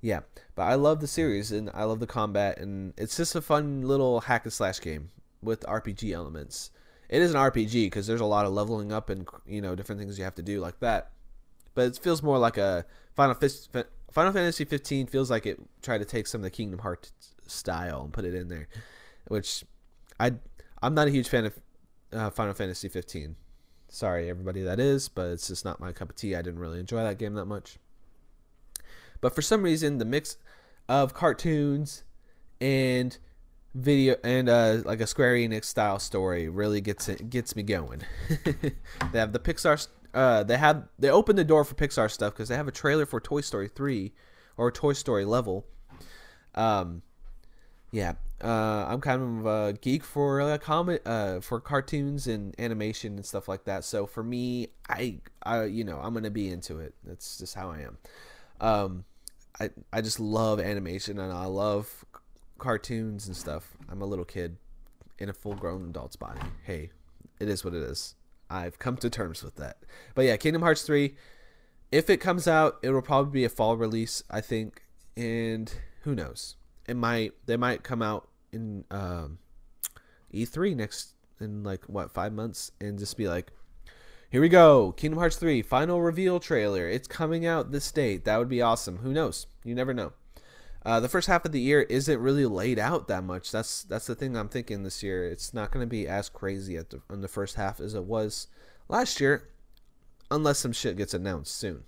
yeah. 0.00 0.20
But 0.54 0.64
I 0.64 0.74
love 0.74 1.00
the 1.00 1.06
series 1.06 1.52
and 1.52 1.70
I 1.72 1.84
love 1.84 2.00
the 2.00 2.06
combat 2.06 2.58
and 2.58 2.92
it's 2.98 3.16
just 3.16 3.34
a 3.34 3.40
fun 3.40 3.82
little 3.82 4.20
hack 4.20 4.44
and 4.44 4.52
slash 4.52 4.80
game 4.80 5.10
with 5.42 5.60
RPG 5.62 6.12
elements 6.12 6.70
it 7.10 7.20
is 7.22 7.34
an 7.34 7.40
RPG 7.40 7.86
because 7.86 8.06
there's 8.06 8.20
a 8.20 8.24
lot 8.24 8.46
of 8.46 8.52
leveling 8.52 8.92
up 8.92 9.10
and 9.10 9.28
you 9.44 9.60
know 9.60 9.74
different 9.74 10.00
things 10.00 10.16
you 10.16 10.24
have 10.24 10.36
to 10.36 10.42
do 10.42 10.60
like 10.60 10.78
that. 10.80 11.10
But 11.80 11.86
it 11.86 11.98
feels 11.98 12.22
more 12.22 12.36
like 12.36 12.58
a 12.58 12.84
Final 13.14 13.34
Final 14.12 14.32
Fantasy 14.34 14.66
15 14.66 15.06
feels 15.06 15.30
like 15.30 15.46
it 15.46 15.58
tried 15.80 15.98
to 15.98 16.04
take 16.04 16.26
some 16.26 16.40
of 16.40 16.42
the 16.42 16.50
Kingdom 16.50 16.80
Hearts 16.80 17.10
style 17.46 18.02
and 18.02 18.12
put 18.12 18.26
it 18.26 18.34
in 18.34 18.48
there, 18.48 18.68
which 19.28 19.64
I 20.18 20.32
I'm 20.82 20.92
not 20.92 21.08
a 21.08 21.10
huge 21.10 21.30
fan 21.30 21.46
of 21.46 21.58
uh, 22.12 22.28
Final 22.28 22.52
Fantasy 22.52 22.90
15. 22.90 23.34
Sorry 23.88 24.28
everybody 24.28 24.60
that 24.60 24.78
is, 24.78 25.08
but 25.08 25.30
it's 25.30 25.48
just 25.48 25.64
not 25.64 25.80
my 25.80 25.90
cup 25.92 26.10
of 26.10 26.16
tea. 26.16 26.34
I 26.34 26.42
didn't 26.42 26.60
really 26.60 26.80
enjoy 26.80 27.02
that 27.02 27.16
game 27.16 27.32
that 27.32 27.46
much. 27.46 27.78
But 29.22 29.34
for 29.34 29.40
some 29.40 29.62
reason, 29.62 29.96
the 29.96 30.04
mix 30.04 30.36
of 30.86 31.14
cartoons 31.14 32.04
and 32.60 33.16
video 33.74 34.16
and 34.22 34.50
uh, 34.50 34.82
like 34.84 35.00
a 35.00 35.06
Square 35.06 35.36
Enix 35.36 35.64
style 35.64 35.98
story 35.98 36.46
really 36.50 36.82
gets 36.82 37.08
it 37.08 37.30
gets 37.30 37.56
me 37.56 37.62
going. 37.62 38.02
they 38.44 39.18
have 39.18 39.32
the 39.32 39.38
Pixar. 39.38 39.88
Uh, 40.12 40.42
they 40.42 40.56
have 40.56 40.88
they 40.98 41.10
open 41.10 41.36
the 41.36 41.44
door 41.44 41.64
for 41.64 41.74
Pixar 41.74 42.10
stuff 42.10 42.32
because 42.32 42.48
they 42.48 42.56
have 42.56 42.68
a 42.68 42.72
trailer 42.72 43.06
for 43.06 43.20
Toy 43.20 43.40
Story 43.40 43.68
three 43.68 44.12
or 44.56 44.70
Toy 44.70 44.92
Story 44.92 45.24
level. 45.24 45.66
Um, 46.54 47.02
yeah, 47.92 48.14
uh, 48.42 48.86
I'm 48.88 49.00
kind 49.00 49.22
of 49.22 49.46
a 49.46 49.72
geek 49.74 50.04
for 50.04 50.40
a 50.40 50.58
comic, 50.58 51.02
uh, 51.04 51.40
for 51.40 51.60
cartoons 51.60 52.26
and 52.26 52.54
animation 52.58 53.16
and 53.16 53.26
stuff 53.26 53.48
like 53.48 53.64
that. 53.64 53.84
So 53.84 54.06
for 54.06 54.22
me, 54.22 54.68
I, 54.88 55.18
I, 55.42 55.64
you 55.64 55.84
know, 55.84 55.98
I'm 56.02 56.14
gonna 56.14 56.30
be 56.30 56.48
into 56.48 56.78
it. 56.78 56.94
That's 57.04 57.38
just 57.38 57.54
how 57.54 57.70
I 57.70 57.80
am. 57.80 57.98
Um, 58.60 59.04
I, 59.60 59.70
I 59.92 60.00
just 60.00 60.20
love 60.20 60.60
animation 60.60 61.18
and 61.18 61.32
I 61.32 61.46
love 61.46 62.04
cartoons 62.58 63.26
and 63.26 63.36
stuff. 63.36 63.76
I'm 63.90 64.02
a 64.02 64.06
little 64.06 64.24
kid 64.24 64.56
in 65.18 65.28
a 65.28 65.32
full 65.32 65.54
grown 65.54 65.88
adult's 65.88 66.16
body. 66.16 66.40
Hey, 66.64 66.90
it 67.40 67.48
is 67.48 67.64
what 67.64 67.74
it 67.74 67.82
is. 67.82 68.14
I've 68.50 68.78
come 68.78 68.96
to 68.98 69.08
terms 69.08 69.42
with 69.42 69.56
that. 69.56 69.78
But 70.14 70.24
yeah, 70.24 70.36
Kingdom 70.36 70.62
Hearts 70.62 70.82
3, 70.82 71.14
if 71.92 72.10
it 72.10 72.18
comes 72.18 72.48
out, 72.48 72.78
it 72.82 72.90
will 72.90 73.02
probably 73.02 73.32
be 73.32 73.44
a 73.44 73.48
fall 73.48 73.76
release, 73.76 74.22
I 74.30 74.40
think. 74.40 74.82
And 75.16 75.72
who 76.02 76.14
knows? 76.14 76.56
It 76.88 76.96
might 76.96 77.34
they 77.46 77.56
might 77.56 77.82
come 77.82 78.02
out 78.02 78.28
in 78.52 78.84
um, 78.90 79.38
E3 80.34 80.74
next 80.74 81.14
in 81.40 81.62
like 81.62 81.84
what, 81.88 82.10
5 82.12 82.32
months 82.32 82.72
and 82.80 82.98
just 82.98 83.16
be 83.16 83.28
like 83.28 83.52
here 84.30 84.40
we 84.40 84.48
go. 84.48 84.92
Kingdom 84.92 85.18
Hearts 85.18 85.36
3 85.36 85.62
final 85.62 86.00
reveal 86.00 86.38
trailer. 86.38 86.88
It's 86.88 87.08
coming 87.08 87.46
out 87.46 87.72
this 87.72 87.90
date. 87.90 88.24
That 88.24 88.38
would 88.38 88.48
be 88.48 88.62
awesome. 88.62 88.98
Who 88.98 89.12
knows? 89.12 89.48
You 89.64 89.74
never 89.74 89.92
know. 89.92 90.12
Uh, 90.84 90.98
the 90.98 91.08
first 91.08 91.28
half 91.28 91.44
of 91.44 91.52
the 91.52 91.60
year 91.60 91.82
isn't 91.82 92.20
really 92.20 92.46
laid 92.46 92.78
out 92.78 93.06
that 93.08 93.22
much. 93.22 93.50
That's 93.50 93.82
that's 93.82 94.06
the 94.06 94.14
thing 94.14 94.36
I'm 94.36 94.48
thinking 94.48 94.82
this 94.82 95.02
year. 95.02 95.26
It's 95.26 95.52
not 95.52 95.70
going 95.70 95.82
to 95.82 95.90
be 95.90 96.08
as 96.08 96.28
crazy 96.28 96.76
at 96.76 96.90
the 96.90 97.02
in 97.10 97.20
the 97.20 97.28
first 97.28 97.56
half 97.56 97.80
as 97.80 97.94
it 97.94 98.04
was 98.04 98.46
last 98.88 99.20
year, 99.20 99.48
unless 100.30 100.58
some 100.58 100.72
shit 100.72 100.96
gets 100.96 101.12
announced 101.12 101.54
soon. 101.54 101.84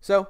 So, 0.00 0.28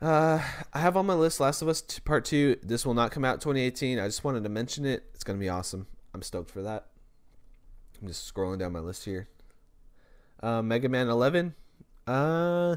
uh, 0.00 0.42
I 0.72 0.78
have 0.78 0.96
on 0.96 1.04
my 1.04 1.14
list 1.14 1.40
Last 1.40 1.60
of 1.60 1.68
Us 1.68 1.82
Part 1.82 2.24
Two. 2.24 2.56
This 2.62 2.86
will 2.86 2.94
not 2.94 3.10
come 3.10 3.24
out 3.24 3.42
2018. 3.42 3.98
I 3.98 4.06
just 4.06 4.24
wanted 4.24 4.42
to 4.44 4.48
mention 4.48 4.86
it. 4.86 5.04
It's 5.14 5.24
going 5.24 5.38
to 5.38 5.42
be 5.42 5.50
awesome. 5.50 5.86
I'm 6.14 6.22
stoked 6.22 6.50
for 6.50 6.62
that. 6.62 6.86
I'm 8.00 8.08
just 8.08 8.32
scrolling 8.32 8.58
down 8.58 8.72
my 8.72 8.80
list 8.80 9.04
here. 9.04 9.28
Uh, 10.42 10.62
Mega 10.62 10.88
Man 10.88 11.08
11. 11.08 11.54
Uh, 12.06 12.76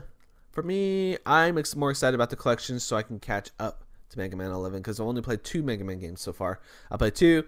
for 0.53 0.63
me, 0.63 1.17
I'm 1.25 1.57
ex- 1.57 1.75
more 1.75 1.89
excited 1.89 2.15
about 2.15 2.29
the 2.29 2.35
collection 2.35 2.79
so 2.79 2.95
I 2.95 3.01
can 3.01 3.19
catch 3.19 3.49
up 3.59 3.83
to 4.09 4.19
Mega 4.19 4.37
Man 4.37 4.51
11 4.51 4.79
because 4.79 4.99
I 4.99 5.03
only 5.03 5.23
played 5.23 5.43
two 5.43 5.63
Mega 5.63 5.83
Man 5.83 5.99
games 5.99 6.21
so 6.21 6.31
far. 6.31 6.61
I 6.89 6.97
played 6.97 7.15
two 7.15 7.43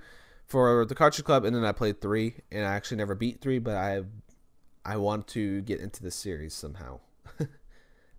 for 0.45 0.85
the 0.85 0.95
Cartridge 0.95 1.23
Club, 1.23 1.45
and 1.45 1.55
then 1.55 1.63
I 1.63 1.71
played 1.71 2.01
three, 2.01 2.35
and 2.51 2.65
I 2.65 2.73
actually 2.73 2.97
never 2.97 3.15
beat 3.15 3.41
three, 3.41 3.59
but 3.59 3.75
I 3.75 4.01
I 4.83 4.97
want 4.97 5.27
to 5.29 5.61
get 5.61 5.79
into 5.79 6.03
the 6.03 6.11
series 6.11 6.53
somehow. 6.53 6.99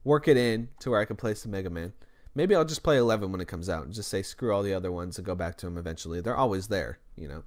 Work 0.04 0.28
it 0.28 0.36
in 0.36 0.68
to 0.80 0.90
where 0.90 1.00
I 1.00 1.04
can 1.04 1.16
play 1.16 1.34
some 1.34 1.50
Mega 1.50 1.70
Man. 1.70 1.92
Maybe 2.34 2.54
I'll 2.54 2.64
just 2.64 2.82
play 2.82 2.98
11 2.98 3.32
when 3.32 3.40
it 3.40 3.48
comes 3.48 3.68
out 3.68 3.84
and 3.84 3.94
just 3.94 4.08
say 4.08 4.22
screw 4.22 4.54
all 4.54 4.62
the 4.62 4.74
other 4.74 4.92
ones 4.92 5.18
and 5.18 5.26
go 5.26 5.34
back 5.34 5.56
to 5.58 5.66
them 5.66 5.78
eventually. 5.78 6.20
They're 6.20 6.36
always 6.36 6.68
there, 6.68 6.98
you 7.16 7.26
know. 7.26 7.42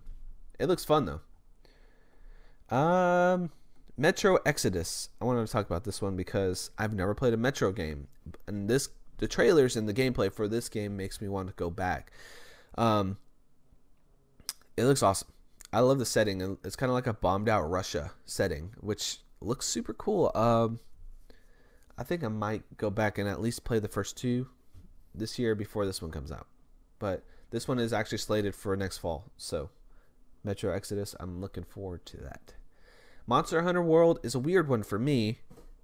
It 0.58 0.68
looks 0.68 0.84
fun 0.84 1.06
though. 1.06 2.76
Um, 2.76 3.52
Metro 4.00 4.38
Exodus. 4.46 5.10
I 5.20 5.26
wanted 5.26 5.46
to 5.46 5.52
talk 5.52 5.66
about 5.66 5.84
this 5.84 6.02
one 6.02 6.16
because 6.16 6.72
I've 6.78 6.94
never 6.94 7.14
played 7.14 7.34
a 7.34 7.38
Metro 7.38 7.74
game, 7.74 8.08
and 8.48 8.70
this 8.70 8.88
the 9.18 9.28
trailers 9.28 9.76
and 9.76 9.90
the 9.90 9.94
gameplay 9.94 10.32
for 10.32 10.48
this 10.48 10.70
game 10.70 10.96
makes 10.96 11.20
me 11.20 11.28
want 11.28 11.50
to 11.50 11.54
go 11.56 11.70
back. 11.70 12.14
Um, 12.78 13.18
it 14.78 14.86
looks 14.86 15.04
awesome. 15.04 15.28
I 15.74 15.82
love 15.82 16.00
the 16.00 16.06
setting. 16.06 16.58
It's 16.64 16.78
kind 16.78 16.90
of 16.90 16.94
like 16.94 17.08
a 17.08 17.14
bombed 17.14 17.50
out 17.50 17.70
Russia 17.70 18.12
setting, 18.24 18.72
which 18.80 19.18
looks 19.42 19.66
super 19.66 19.94
cool. 19.94 20.32
Um, 20.34 20.80
I 21.98 22.04
think 22.04 22.24
I 22.24 22.30
might 22.30 22.78
go 22.78 22.90
back 22.90 23.18
and 23.18 23.28
at 23.28 23.42
least 23.42 23.66
play 23.66 23.80
the 23.80 23.90
first 23.90 24.16
two 24.16 24.48
this 25.14 25.38
year 25.38 25.56
before 25.56 25.86
this 25.86 26.02
one 26.02 26.12
comes 26.12 26.32
out. 26.32 26.48
But 27.00 27.26
this 27.52 27.68
one 27.68 27.80
is 27.80 27.92
actually 27.92 28.20
slated 28.20 28.56
for 28.56 28.78
next 28.78 29.00
fall. 29.00 29.26
So, 29.36 29.72
Metro 30.46 30.74
Exodus, 30.74 31.18
I'm 31.20 31.42
looking 31.42 31.66
forward 31.66 32.06
to 32.06 32.18
that. 32.18 32.54
Monster 33.30 33.62
Hunter 33.62 33.84
World 33.84 34.20
is 34.24 34.34
a 34.34 34.40
weird 34.40 34.68
one 34.68 34.82
for 34.82 34.98
me, 34.98 35.38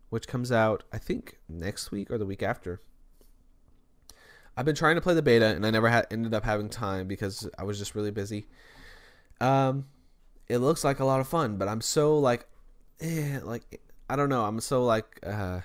which 0.10 0.28
comes 0.28 0.52
out 0.52 0.82
I 0.92 0.98
think 0.98 1.38
next 1.48 1.92
week 1.92 2.10
or 2.10 2.18
the 2.18 2.26
week 2.26 2.42
after. 2.42 2.82
I've 4.58 4.66
been 4.66 4.74
trying 4.74 4.96
to 4.96 5.02
play 5.02 5.14
the 5.14 5.22
beta 5.22 5.46
and 5.46 5.64
I 5.64 5.70
never 5.70 5.90
had 5.90 6.08
ended 6.10 6.34
up 6.34 6.44
having 6.44 6.70
time 6.70 7.08
because 7.08 7.48
I 7.56 7.64
was 7.64 7.78
just 7.78 7.94
really 7.94 8.10
busy. 8.10 8.48
Um, 9.40 9.86
it 10.50 10.58
looks 10.58 10.84
like 10.84 11.00
a 11.00 11.06
lot 11.06 11.20
of 11.20 11.28
fun, 11.28 11.58
but 11.58 11.68
I'm 11.68 11.82
so 11.82 12.18
like, 12.18 12.48
eh, 13.00 13.40
like 13.44 13.80
I 14.10 14.16
don't 14.16 14.30
know. 14.30 14.46
I'm 14.46 14.60
so 14.60 14.84
like 14.84 15.20
uh, 15.24 15.60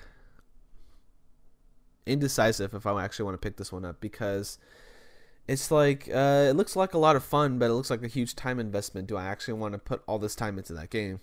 indecisive 2.05 2.75
if 2.75 2.85
I 2.85 3.03
actually 3.03 3.25
want 3.25 3.41
to 3.41 3.43
pick 3.43 3.57
this 3.57 3.71
one 3.71 3.85
up 3.85 3.99
because 3.99 4.59
it's 5.47 5.71
like 5.71 6.07
uh, 6.13 6.45
it 6.47 6.55
looks 6.55 6.75
like 6.75 6.93
a 6.93 6.99
lot 6.99 7.15
of 7.15 7.23
fun, 7.23 7.57
but 7.57 7.71
it 7.71 7.73
looks 7.73 7.89
like 7.89 8.03
a 8.03 8.07
huge 8.07 8.35
time 8.35 8.59
investment. 8.59 9.07
Do 9.07 9.17
I 9.17 9.25
actually 9.25 9.55
want 9.55 9.73
to 9.73 9.79
put 9.79 10.03
all 10.07 10.19
this 10.19 10.35
time 10.35 10.59
into 10.59 10.73
that 10.73 10.91
game? 10.91 11.21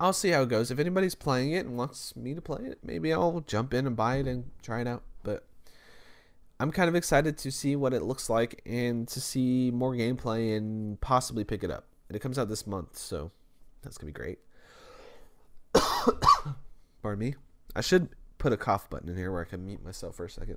I'll 0.00 0.14
see 0.14 0.30
how 0.30 0.42
it 0.42 0.48
goes. 0.48 0.70
If 0.70 0.78
anybody's 0.78 1.14
playing 1.14 1.52
it 1.52 1.66
and 1.66 1.76
wants 1.76 2.16
me 2.16 2.34
to 2.34 2.40
play 2.40 2.64
it, 2.64 2.78
maybe 2.82 3.12
I'll 3.12 3.44
jump 3.46 3.74
in 3.74 3.86
and 3.86 3.94
buy 3.94 4.16
it 4.16 4.26
and 4.26 4.50
try 4.62 4.80
it 4.80 4.86
out. 4.86 5.02
But 5.22 5.44
I'm 6.58 6.72
kind 6.72 6.88
of 6.88 6.94
excited 6.94 7.36
to 7.36 7.52
see 7.52 7.76
what 7.76 7.92
it 7.92 8.02
looks 8.02 8.30
like 8.30 8.62
and 8.64 9.06
to 9.08 9.20
see 9.20 9.70
more 9.70 9.92
gameplay 9.92 10.56
and 10.56 10.98
possibly 11.02 11.44
pick 11.44 11.62
it 11.62 11.70
up. 11.70 11.84
And 12.08 12.16
it 12.16 12.20
comes 12.20 12.38
out 12.38 12.48
this 12.48 12.66
month, 12.66 12.96
so 12.96 13.30
that's 13.82 13.98
gonna 13.98 14.10
be 14.10 14.14
great. 14.14 14.38
Pardon 17.02 17.18
me. 17.18 17.34
I 17.76 17.82
should 17.82 18.08
put 18.38 18.54
a 18.54 18.56
cough 18.56 18.88
button 18.88 19.10
in 19.10 19.18
here 19.18 19.30
where 19.30 19.42
I 19.42 19.48
can 19.48 19.66
mute 19.66 19.84
myself 19.84 20.16
for 20.16 20.24
a 20.24 20.30
second. 20.30 20.56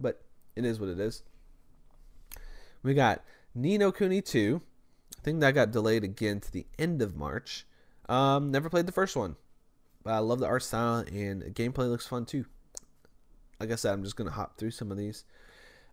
But 0.00 0.22
it 0.56 0.64
is 0.64 0.80
what 0.80 0.88
it 0.88 0.98
is. 0.98 1.22
We 2.82 2.94
got 2.94 3.22
Ni 3.54 3.76
no 3.76 3.92
Kuni 3.92 4.22
2. 4.22 4.62
I 5.18 5.20
think 5.20 5.40
that 5.40 5.52
got 5.52 5.70
delayed 5.70 6.02
again 6.02 6.40
to 6.40 6.50
the 6.50 6.66
end 6.78 7.02
of 7.02 7.14
March. 7.14 7.66
Um, 8.08 8.50
never 8.50 8.68
played 8.68 8.86
the 8.86 8.92
first 8.92 9.16
one. 9.16 9.36
But 10.02 10.12
I 10.12 10.18
love 10.18 10.38
the 10.38 10.46
art 10.46 10.62
style 10.62 10.98
and 10.98 11.42
gameplay 11.54 11.88
looks 11.88 12.06
fun 12.06 12.26
too. 12.26 12.44
Like 13.58 13.72
I 13.72 13.76
said, 13.76 13.92
I'm 13.92 14.04
just 14.04 14.16
gonna 14.16 14.30
hop 14.30 14.58
through 14.58 14.72
some 14.72 14.90
of 14.90 14.98
these. 14.98 15.24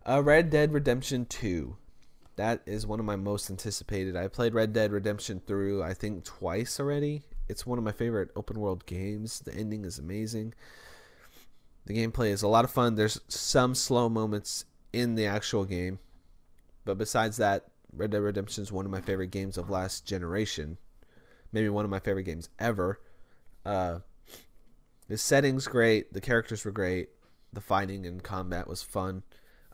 Uh, 0.06 0.22
Red 0.22 0.50
Dead 0.50 0.72
Redemption 0.72 1.26
2. 1.26 1.76
That 2.36 2.62
is 2.66 2.86
one 2.86 2.98
of 2.98 3.06
my 3.06 3.16
most 3.16 3.50
anticipated. 3.50 4.16
I 4.16 4.28
played 4.28 4.54
Red 4.54 4.72
Dead 4.72 4.92
Redemption 4.92 5.40
through 5.46 5.82
I 5.82 5.94
think 5.94 6.24
twice 6.24 6.78
already. 6.78 7.22
It's 7.48 7.66
one 7.66 7.78
of 7.78 7.84
my 7.84 7.92
favorite 7.92 8.30
open 8.36 8.60
world 8.60 8.84
games. 8.86 9.40
The 9.40 9.54
ending 9.54 9.84
is 9.84 9.98
amazing. 9.98 10.54
The 11.86 11.94
gameplay 11.94 12.28
is 12.28 12.42
a 12.42 12.48
lot 12.48 12.64
of 12.64 12.70
fun. 12.70 12.94
There's 12.94 13.20
some 13.28 13.74
slow 13.74 14.08
moments 14.08 14.64
in 14.92 15.14
the 15.14 15.26
actual 15.26 15.64
game. 15.64 15.98
But 16.84 16.98
besides 16.98 17.36
that, 17.38 17.66
Red 17.92 18.10
Dead 18.10 18.22
Redemption 18.22 18.62
is 18.62 18.72
one 18.72 18.84
of 18.84 18.90
my 18.90 19.00
favorite 19.00 19.30
games 19.30 19.56
of 19.56 19.70
last 19.70 20.06
generation. 20.06 20.78
Maybe 21.52 21.68
one 21.68 21.84
of 21.84 21.90
my 21.90 21.98
favorite 21.98 22.24
games 22.24 22.48
ever. 22.58 23.00
Uh, 23.64 23.98
the 25.08 25.18
setting's 25.18 25.66
great. 25.66 26.12
The 26.12 26.20
characters 26.20 26.64
were 26.64 26.70
great. 26.70 27.10
The 27.52 27.60
fighting 27.60 28.06
and 28.06 28.22
combat 28.22 28.66
was 28.66 28.82
fun. 28.82 29.22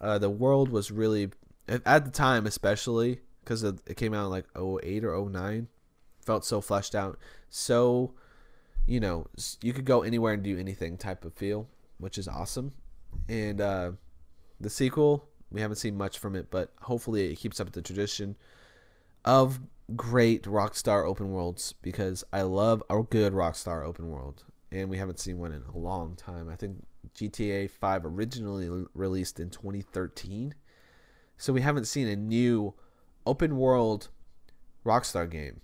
Uh, 0.01 0.19
the 0.19 0.31
world 0.31 0.69
was 0.71 0.91
really, 0.91 1.31
at 1.69 2.05
the 2.05 2.11
time 2.11 2.47
especially, 2.47 3.21
because 3.45 3.63
it 3.63 3.97
came 3.97 4.15
out 4.15 4.25
in 4.25 4.31
like 4.31 4.47
08 4.57 5.05
or 5.05 5.29
09, 5.29 5.69
felt 6.25 6.45
so 6.45 6.61
fleshed 6.61 6.95
out. 6.95 7.19
So, 7.51 8.15
you 8.87 9.01
know, 9.01 9.29
you 9.63 9.73
could 9.73 9.85
go 9.85 10.03
anywhere 10.03 10.35
and 10.35 10.43
do 10.43 10.59
anything 10.59 10.97
type 10.97 11.25
of 11.25 11.35
feel 11.35 11.69
which 11.99 12.17
is 12.17 12.27
awesome. 12.27 12.73
And 13.29 13.61
uh, 13.61 13.93
the 14.61 14.71
sequel, 14.71 15.29
we 15.51 15.61
haven't 15.61 15.77
seen 15.77 15.97
much 15.97 16.19
from 16.19 16.35
it, 16.35 16.51
but 16.51 16.73
hopefully 16.83 17.33
it 17.33 17.37
keeps 17.37 17.61
up 17.61 17.73
the 17.73 17.83
tradition 17.83 18.37
of 19.25 19.61
great 19.97 20.45
Rockstar 20.45 21.05
open 21.05 21.31
worlds 21.31 21.75
because 21.83 22.25
I 22.33 22.43
love 22.43 22.83
a 22.91 23.03
good 23.03 23.33
Rockstar 23.33 23.85
open 23.85 24.09
world, 24.11 24.45
and 24.71 24.89
we 24.89 24.99
haven't 24.99 25.21
seen 25.21 25.39
one 25.39 25.53
in 25.53 25.63
a 25.63 25.79
long 25.79 26.17
time. 26.17 26.49
I 26.49 26.57
think 26.57 26.85
GTA 27.15 27.71
5 27.71 28.05
originally 28.05 28.87
released 28.95 29.41
in 29.41 29.51
2013, 29.51 30.55
so 31.37 31.53
we 31.53 31.63
haven't 31.63 31.87
seen 31.87 32.09
a 32.09 32.17
new 32.17 32.75
open 33.27 33.57
world 33.57 34.09
Rockstar 34.85 35.31
game 35.31 35.61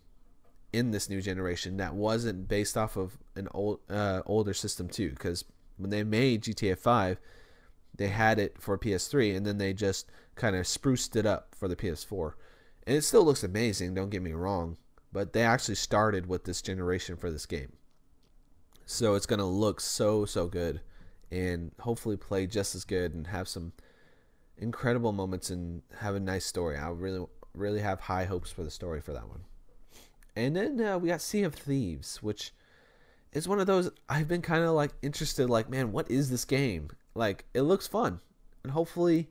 in 0.72 0.90
this 0.90 1.08
new 1.08 1.22
generation 1.22 1.76
that 1.76 1.94
wasn't 1.94 2.48
based 2.48 2.76
off 2.76 2.96
of 2.96 3.16
an 3.36 3.48
old 3.52 3.78
uh, 3.88 4.22
older 4.26 4.52
system 4.52 4.88
too 4.88 5.10
because 5.10 5.44
when 5.76 5.90
they 5.90 6.02
made 6.02 6.42
GTA 6.42 6.76
5, 6.76 7.20
they 7.96 8.08
had 8.08 8.38
it 8.38 8.60
for 8.60 8.76
PS3 8.76 9.36
and 9.36 9.46
then 9.46 9.58
they 9.58 9.72
just 9.72 10.10
kind 10.34 10.56
of 10.56 10.66
spruced 10.66 11.14
it 11.14 11.26
up 11.26 11.54
for 11.54 11.68
the 11.68 11.76
PS4. 11.76 12.32
And 12.86 12.96
it 12.96 13.02
still 13.02 13.24
looks 13.24 13.44
amazing, 13.44 13.94
don't 13.94 14.10
get 14.10 14.22
me 14.22 14.32
wrong, 14.32 14.76
but 15.12 15.32
they 15.32 15.42
actually 15.42 15.76
started 15.76 16.26
with 16.26 16.44
this 16.44 16.60
generation 16.60 17.16
for 17.16 17.30
this 17.30 17.46
game. 17.46 17.72
So 18.86 19.14
it's 19.14 19.26
going 19.26 19.38
to 19.38 19.46
look 19.46 19.80
so 19.80 20.26
so 20.26 20.46
good 20.46 20.80
and 21.30 21.72
hopefully 21.80 22.16
play 22.16 22.46
just 22.46 22.74
as 22.74 22.84
good 22.84 23.14
and 23.14 23.26
have 23.28 23.48
some 23.48 23.72
incredible 24.58 25.12
moments 25.12 25.50
and 25.50 25.82
have 26.00 26.14
a 26.14 26.20
nice 26.20 26.44
story. 26.44 26.76
I 26.76 26.88
really 26.90 27.26
really 27.54 27.80
have 27.80 28.00
high 28.00 28.24
hopes 28.24 28.50
for 28.50 28.62
the 28.62 28.70
story 28.70 29.00
for 29.00 29.12
that 29.12 29.28
one. 29.28 29.44
And 30.36 30.56
then 30.56 30.80
uh, 30.80 30.98
we 30.98 31.08
got 31.08 31.20
Sea 31.20 31.44
of 31.44 31.54
Thieves, 31.54 32.22
which 32.22 32.52
is 33.34 33.48
one 33.48 33.60
of 33.60 33.66
those 33.66 33.90
I've 34.08 34.28
been 34.28 34.42
kind 34.42 34.64
of 34.64 34.70
like 34.70 34.92
interested 35.02 35.50
like 35.50 35.68
man 35.68 35.92
what 35.92 36.10
is 36.10 36.30
this 36.30 36.44
game 36.44 36.88
like 37.14 37.44
it 37.52 37.62
looks 37.62 37.86
fun 37.86 38.20
and 38.62 38.72
hopefully 38.72 39.28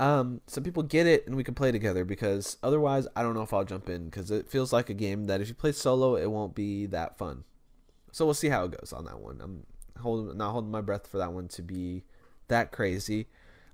um 0.00 0.40
some 0.46 0.64
people 0.64 0.82
get 0.82 1.06
it 1.06 1.26
and 1.26 1.36
we 1.36 1.44
can 1.44 1.54
play 1.54 1.70
together 1.70 2.04
because 2.04 2.56
otherwise 2.62 3.06
I 3.14 3.22
don't 3.22 3.34
know 3.34 3.42
if 3.42 3.52
I'll 3.52 3.64
jump 3.64 3.88
in 3.88 4.06
because 4.06 4.30
it 4.30 4.48
feels 4.48 4.72
like 4.72 4.90
a 4.90 4.94
game 4.94 5.26
that 5.26 5.40
if 5.40 5.48
you 5.48 5.54
play 5.54 5.72
solo 5.72 6.16
it 6.16 6.30
won't 6.30 6.54
be 6.54 6.86
that 6.86 7.18
fun 7.18 7.44
so 8.10 8.24
we'll 8.24 8.34
see 8.34 8.48
how 8.48 8.64
it 8.64 8.72
goes 8.72 8.92
on 8.92 9.04
that 9.04 9.20
one 9.20 9.40
I'm 9.40 9.66
holding 10.00 10.36
not 10.36 10.52
holding 10.52 10.70
my 10.70 10.80
breath 10.80 11.06
for 11.06 11.18
that 11.18 11.32
one 11.32 11.48
to 11.48 11.62
be 11.62 12.04
that 12.48 12.72
crazy 12.72 13.28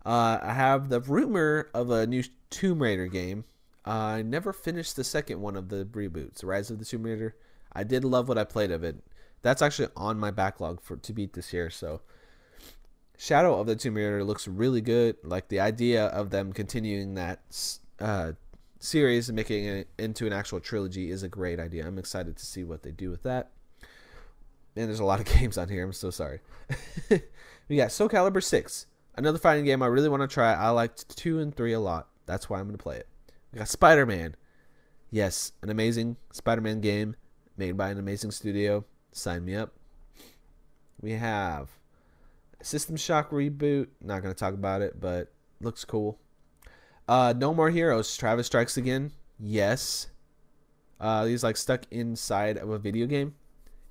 uh, 0.04 0.38
I 0.40 0.52
have 0.52 0.88
the 0.88 1.00
rumor 1.00 1.68
of 1.74 1.90
a 1.90 2.06
new 2.06 2.22
Tomb 2.50 2.82
Raider 2.82 3.06
game 3.06 3.44
uh, 3.86 3.90
I 3.90 4.22
never 4.22 4.52
finished 4.52 4.96
the 4.96 5.04
second 5.04 5.40
one 5.40 5.56
of 5.56 5.68
the 5.68 5.84
reboots 5.84 6.44
Rise 6.44 6.70
of 6.70 6.78
the 6.78 6.84
Tomb 6.84 7.04
Raider 7.04 7.36
I 7.76 7.84
did 7.84 8.04
love 8.04 8.26
what 8.26 8.38
I 8.38 8.44
played 8.44 8.70
of 8.70 8.82
it. 8.82 9.04
That's 9.42 9.60
actually 9.60 9.88
on 9.96 10.18
my 10.18 10.30
backlog 10.30 10.80
for 10.80 10.96
to 10.96 11.12
beat 11.12 11.34
this 11.34 11.52
year. 11.52 11.68
So 11.68 12.00
Shadow 13.16 13.58
of 13.58 13.66
the 13.66 13.76
Tomb 13.76 13.94
Raider 13.94 14.22
looks 14.24 14.46
really 14.46 14.80
good. 14.80 15.16
Like 15.22 15.48
the 15.48 15.60
idea 15.60 16.06
of 16.06 16.30
them 16.30 16.52
continuing 16.52 17.14
that 17.14 17.40
uh, 17.98 18.32
series 18.78 19.28
and 19.28 19.36
making 19.36 19.64
it 19.64 19.88
into 19.98 20.26
an 20.26 20.32
actual 20.32 20.60
trilogy 20.60 21.10
is 21.10 21.22
a 21.22 21.28
great 21.28 21.58
idea. 21.58 21.86
I'm 21.86 21.98
excited 21.98 22.36
to 22.36 22.46
see 22.46 22.64
what 22.64 22.82
they 22.82 22.92
do 22.92 23.10
with 23.10 23.22
that. 23.22 23.50
And 24.76 24.88
there's 24.88 25.00
a 25.00 25.04
lot 25.04 25.20
of 25.20 25.26
games 25.38 25.56
on 25.56 25.68
here. 25.68 25.84
I'm 25.84 25.92
so 25.92 26.10
sorry. 26.10 26.40
we 27.68 27.76
got 27.76 27.92
Soul 27.92 28.08
Calibur 28.08 28.42
6, 28.42 28.86
another 29.16 29.38
fighting 29.38 29.64
game 29.64 29.82
I 29.82 29.86
really 29.86 30.08
want 30.08 30.22
to 30.22 30.28
try. 30.28 30.52
I 30.52 30.70
liked 30.70 31.16
2 31.16 31.40
and 31.40 31.56
3 31.56 31.72
a 31.72 31.80
lot. 31.80 32.08
That's 32.26 32.50
why 32.50 32.58
I'm 32.58 32.66
going 32.66 32.76
to 32.76 32.82
play 32.82 32.96
it. 32.96 33.08
We 33.52 33.58
got 33.58 33.68
Spider 33.68 34.04
Man. 34.04 34.36
Yes, 35.10 35.52
an 35.62 35.70
amazing 35.70 36.16
Spider 36.32 36.60
Man 36.60 36.80
game 36.80 37.16
made 37.56 37.76
by 37.76 37.90
an 37.90 37.98
amazing 37.98 38.32
studio. 38.32 38.84
Sign 39.12 39.44
me 39.44 39.54
up. 39.54 39.72
We 41.00 41.12
have 41.12 41.75
System 42.62 42.96
Shock 42.96 43.30
reboot. 43.30 43.88
Not 44.00 44.22
to 44.34 44.38
talk 44.38 44.54
about 44.54 44.82
it, 44.82 45.00
but 45.00 45.32
looks 45.60 45.84
cool. 45.84 46.18
Uh, 47.08 47.34
no 47.36 47.54
More 47.54 47.70
Heroes. 47.70 48.16
Travis 48.16 48.46
Strikes 48.46 48.76
Again. 48.76 49.12
Yes. 49.38 50.08
Uh, 50.98 51.26
he's 51.26 51.44
like 51.44 51.56
stuck 51.56 51.82
inside 51.90 52.56
of 52.56 52.70
a 52.70 52.78
video 52.78 53.06
game. 53.06 53.34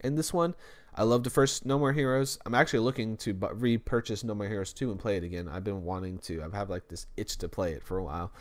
In 0.03 0.15
this 0.15 0.33
one, 0.33 0.55
I 0.93 1.03
love 1.03 1.23
the 1.23 1.29
first 1.29 1.65
No 1.65 1.77
More 1.77 1.93
Heroes. 1.93 2.39
I'm 2.45 2.55
actually 2.55 2.79
looking 2.79 3.17
to 3.17 3.33
repurchase 3.53 4.23
No 4.23 4.33
More 4.33 4.47
Heroes 4.47 4.73
2 4.73 4.91
and 4.91 4.99
play 4.99 5.17
it 5.17 5.23
again. 5.23 5.47
I've 5.47 5.63
been 5.63 5.83
wanting 5.83 6.17
to. 6.19 6.43
I've 6.43 6.53
had 6.53 6.69
like 6.69 6.87
this 6.87 7.07
itch 7.17 7.37
to 7.39 7.49
play 7.49 7.73
it 7.73 7.83
for 7.83 7.97
a 7.97 8.03
while. 8.03 8.31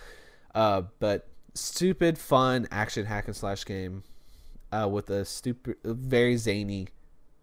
Uh, 0.55 0.83
but 0.99 1.29
stupid, 1.55 2.19
fun 2.19 2.67
action 2.71 3.07
hack 3.07 3.27
and 3.27 3.37
slash 3.37 3.65
game 3.65 4.03
uh, 4.73 4.89
with 4.89 5.11
a 5.11 5.25
stupid, 5.25 5.77
very 5.85 6.37
zany 6.37 6.89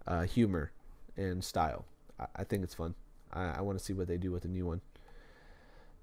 uh, 0.07 0.23
humor 0.23 0.71
and 1.17 1.43
style. 1.43 1.85
I, 2.35 2.43
think 2.43 2.63
it's 2.63 2.73
fun. 2.73 2.95
I, 3.31 3.43
I 3.57 3.61
want 3.61 3.77
to 3.77 3.83
see 3.83 3.93
what 3.93 4.07
they 4.07 4.17
do 4.17 4.31
with 4.31 4.43
the 4.43 4.49
new 4.49 4.65
one. 4.65 4.81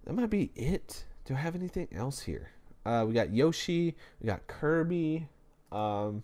That 0.04 0.14
might 0.14 0.30
be 0.30 0.50
it. 0.54 1.04
Do 1.24 1.34
I 1.34 1.38
have 1.38 1.54
anything 1.54 1.88
else 1.92 2.20
here? 2.20 2.50
Uh, 2.86 3.04
we 3.06 3.12
got 3.12 3.32
Yoshi. 3.32 3.94
We 4.20 4.26
got 4.26 4.46
Kirby. 4.46 5.28
Um, 5.70 6.22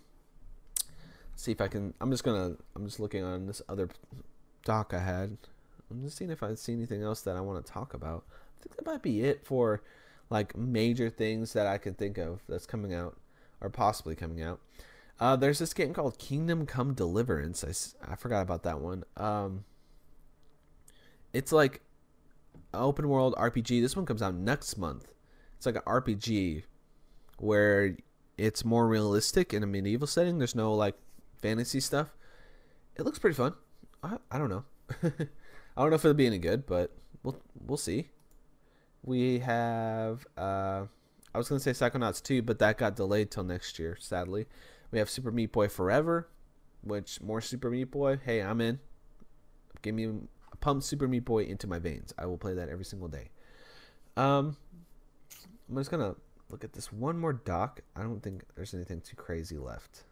see 1.37 1.52
if 1.52 1.61
I 1.61 1.68
can. 1.68 1.92
I'm 2.00 2.11
just 2.11 2.24
gonna. 2.24 2.57
I'm 2.74 2.87
just 2.87 3.00
looking 3.00 3.22
on 3.22 3.46
this 3.46 3.61
other 3.68 3.88
doc 4.64 4.94
I 4.94 5.00
had. 5.00 5.37
I'm 5.90 6.02
just 6.02 6.16
seeing 6.16 6.30
if 6.30 6.42
I 6.42 6.54
see 6.54 6.72
anything 6.72 7.02
else 7.02 7.20
that 7.22 7.37
I 7.37 7.40
want 7.40 7.64
to 7.64 7.70
talk 7.70 7.92
about. 7.92 8.24
I 8.30 8.62
think 8.62 8.76
that 8.76 8.87
might 8.87 9.02
be 9.02 9.22
it 9.22 9.44
for 9.44 9.83
like 10.30 10.57
major 10.57 11.11
things 11.11 11.52
that 11.52 11.66
I 11.66 11.78
can 11.78 11.94
think 11.94 12.16
of 12.18 12.42
that's 12.48 12.66
coming 12.66 12.94
out 12.94 13.16
or 13.61 13.68
possibly 13.68 14.14
coming 14.14 14.42
out. 14.42 14.61
Uh, 15.20 15.37
there's 15.37 15.59
this 15.59 15.74
game 15.74 15.94
called 15.94 16.18
Kingdom 16.18 16.66
Come 16.66 16.94
Deliverance. 16.94 17.62
I, 17.62 18.12
I 18.12 18.16
forgot 18.16 18.42
about 18.42 18.62
that 18.64 18.80
one. 18.80 19.04
Um, 19.16 19.64
it's 21.35 21.53
like 21.53 21.83
open 22.73 23.09
world 23.09 23.35
RPG. 23.37 23.83
This 23.83 23.97
one 23.97 24.07
comes 24.07 24.23
out 24.23 24.35
next 24.35 24.79
month. 24.79 25.12
It's 25.57 25.66
like 25.66 25.77
an 25.77 25.83
RPG 25.83 26.62
where 27.38 27.97
it's 28.38 28.64
more 28.64 28.87
realistic 28.88 29.53
in 29.53 29.62
a 29.62 29.66
medieval 29.66 30.07
setting. 30.07 30.38
There's 30.38 30.55
no 30.55 30.73
like 30.73 30.94
fantasy 31.37 31.81
stuff. 31.81 32.14
It 32.97 33.03
looks 33.03 33.18
pretty 33.18 33.35
fun. 33.35 33.55
I, 34.03 34.18
I 34.31 34.38
don't 34.38 34.49
know. 34.49 34.64
I 35.03 35.83
don't 35.83 35.90
know 35.90 35.97
if 35.97 36.05
it'll 36.05 36.14
be 36.14 36.27
any 36.27 36.38
good, 36.38 36.66
but 36.66 36.92
we'll 37.23 37.40
we'll 37.66 37.77
see. 37.77 38.09
We 39.03 39.40
have 39.40 40.27
uh, 40.38 40.85
I 41.35 41.38
was 41.38 41.49
gonna 41.49 41.61
say 41.61 41.73
Psychonauts 41.73 42.23
2, 42.23 42.42
but 42.42 42.61
that 42.61 42.79
got 42.79 42.97
delayed 42.97 43.31
till 43.31 43.44
next 43.44 43.79
year, 43.79 43.97
sadly. 43.99 44.47
We 44.92 44.99
have 45.01 45.11
Super 45.11 45.33
Meat 45.33 45.51
Boy 45.51 45.68
Forever. 45.68 46.29
which 46.83 47.20
more 47.20 47.40
Super 47.40 47.70
Meat 47.70 47.90
Boy, 47.90 48.20
hey, 48.25 48.40
I'm 48.40 48.61
in. 48.61 48.79
Give 49.83 49.94
me 49.94 50.09
pump 50.64 50.83
Super 50.83 51.07
Meat 51.07 51.27
Boy 51.27 51.44
into 51.44 51.66
my 51.66 51.79
veins. 51.79 52.14
I 52.16 52.24
will 52.24 52.38
play 52.38 52.55
that 52.55 52.70
every 52.70 52.87
single 52.87 53.09
day. 53.09 53.29
Um, 54.16 54.57
I'm 55.68 55.77
just 55.77 55.90
gonna 55.90 56.14
look 56.48 56.64
at 56.64 56.72
this 56.72 56.90
one 56.90 57.18
more 57.18 57.35
doc. 57.35 57.81
I 57.94 58.00
don't 58.00 58.22
think 58.22 58.44
there's 58.57 58.72
anything 58.72 59.03
too 59.03 59.14
crazy 59.14 59.59
left. 59.59 60.05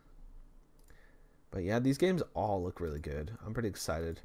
But 1.50 1.64
yeah, 1.64 1.78
these 1.78 1.96
games 1.96 2.22
all 2.34 2.62
look 2.62 2.80
really 2.80 3.00
good. 3.00 3.32
I'm 3.46 3.54
pretty 3.54 3.70
excited 3.70 4.20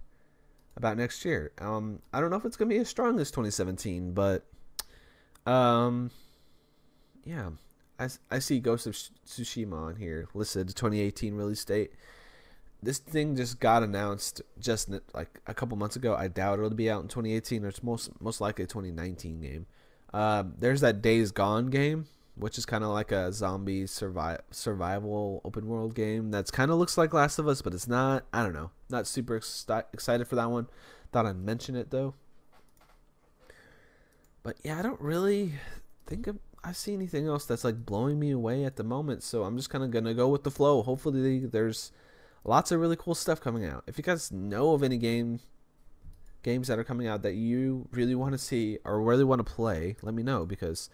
about 0.75 0.97
next 0.97 1.23
year. 1.23 1.53
Um, 1.59 2.01
I 2.11 2.19
don't 2.19 2.29
know 2.29 2.35
if 2.35 2.43
it's 2.43 2.57
gonna 2.57 2.69
be 2.69 2.77
as 2.77 2.89
strong 2.89 3.21
as 3.21 3.31
2017, 3.31 4.11
but 4.11 4.45
um, 5.45 6.11
yeah, 7.23 7.51
I, 7.97 8.09
I 8.29 8.39
see 8.39 8.59
Ghost 8.59 8.85
of 8.85 8.95
Tsushima 9.25 9.81
on 9.81 9.95
here 9.95 10.27
listed 10.33 10.67
2018 10.75 11.35
release 11.35 11.63
date. 11.63 11.93
This 12.81 12.99
thing 12.99 13.35
just 13.35 13.59
got 13.59 13.81
announced 13.83 14.41
just 14.59 14.89
like 15.13 15.39
a 15.47 15.53
couple 15.53 15.77
months 15.77 15.95
ago. 15.95 16.15
I 16.15 16.27
doubt 16.27 16.59
it'll 16.59 16.69
be 16.71 16.89
out 16.89 17.01
in 17.01 17.07
2018, 17.07 17.65
or 17.65 17.69
it's 17.69 17.81
most 17.81 18.09
most 18.21 18.39
likely 18.39 18.65
a 18.65 18.67
2019 18.67 19.41
game. 19.41 19.65
Uh, 20.13 20.43
there's 20.57 20.81
that 20.81 21.01
Days 21.01 21.31
Gone 21.31 21.67
game, 21.67 22.05
which 22.35 22.57
is 22.57 22.65
kind 22.65 22.83
of 22.83 22.91
like 22.91 23.11
a 23.11 23.33
zombie 23.33 23.85
survi- 23.85 24.39
survival 24.51 25.41
open 25.43 25.67
world 25.67 25.95
game. 25.95 26.31
That's 26.31 26.51
kind 26.51 26.71
of 26.71 26.77
looks 26.77 26.97
like 26.97 27.13
Last 27.13 27.39
of 27.39 27.47
Us, 27.47 27.61
but 27.61 27.73
it's 27.73 27.87
not. 27.87 28.25
I 28.31 28.43
don't 28.43 28.53
know. 28.53 28.71
Not 28.89 29.07
super 29.07 29.35
ex- 29.35 29.65
excited 29.91 30.27
for 30.27 30.35
that 30.35 30.49
one. 30.49 30.67
Thought 31.11 31.25
I'd 31.25 31.37
mention 31.37 31.75
it 31.75 31.89
though. 31.89 32.13
But 34.43 34.57
yeah, 34.63 34.79
I 34.79 34.81
don't 34.81 35.01
really 35.01 35.53
think 36.05 36.27
of, 36.27 36.37
I 36.63 36.71
see 36.71 36.93
anything 36.93 37.27
else 37.27 37.45
that's 37.45 37.63
like 37.63 37.85
blowing 37.85 38.17
me 38.17 38.31
away 38.31 38.63
at 38.63 38.77
the 38.77 38.83
moment. 38.83 39.23
So 39.23 39.43
I'm 39.43 39.57
just 39.57 39.69
kind 39.69 39.83
of 39.83 39.91
gonna 39.91 40.13
go 40.13 40.29
with 40.29 40.43
the 40.43 40.51
flow. 40.51 40.83
Hopefully, 40.83 41.39
there's 41.39 41.91
lots 42.47 42.71
of 42.71 42.79
really 42.79 42.95
cool 42.95 43.13
stuff 43.13 43.39
coming 43.39 43.65
out. 43.65 43.83
If 43.87 43.97
you 43.97 44.03
guys 44.03 44.31
know 44.31 44.73
of 44.73 44.81
any 44.81 44.97
game 44.97 45.39
games 46.43 46.67
that 46.69 46.79
are 46.79 46.83
coming 46.83 47.07
out 47.07 47.23
that 47.23 47.33
you 47.33 47.87
really 47.91 48.15
want 48.15 48.31
to 48.31 48.37
see 48.37 48.79
or 48.83 49.01
really 49.01 49.23
want 49.23 49.45
to 49.45 49.53
play, 49.53 49.95
let 50.01 50.13
me 50.13 50.23
know 50.23 50.45
because 50.45 50.89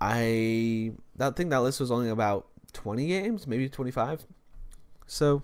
I 0.00 0.92
that 1.16 1.36
think 1.36 1.50
that 1.50 1.58
list 1.58 1.80
was 1.80 1.90
only 1.90 2.10
about 2.10 2.48
20 2.72 3.06
games, 3.06 3.46
maybe 3.46 3.68
25. 3.68 4.26
So 5.06 5.42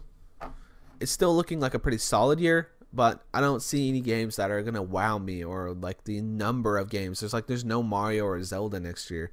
it's 0.98 1.12
still 1.12 1.36
looking 1.36 1.60
like 1.60 1.74
a 1.74 1.78
pretty 1.78 1.98
solid 1.98 2.40
year 2.40 2.70
but 2.92 3.24
I 3.32 3.40
don't 3.40 3.62
see 3.62 3.88
any 3.88 4.00
games 4.00 4.36
that 4.36 4.50
are 4.50 4.62
gonna 4.62 4.82
wow 4.82 5.18
me 5.18 5.44
or 5.44 5.72
like 5.72 6.04
the 6.04 6.20
number 6.20 6.76
of 6.78 6.90
games. 6.90 7.20
There's 7.20 7.32
like 7.32 7.46
there's 7.46 7.64
no 7.64 7.82
Mario 7.82 8.24
or 8.24 8.42
Zelda 8.42 8.80
next 8.80 9.10
year, 9.10 9.30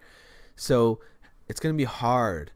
so 0.55 0.99
it's 1.47 1.59
gonna 1.59 1.73
be 1.73 1.85
hard 1.85 2.51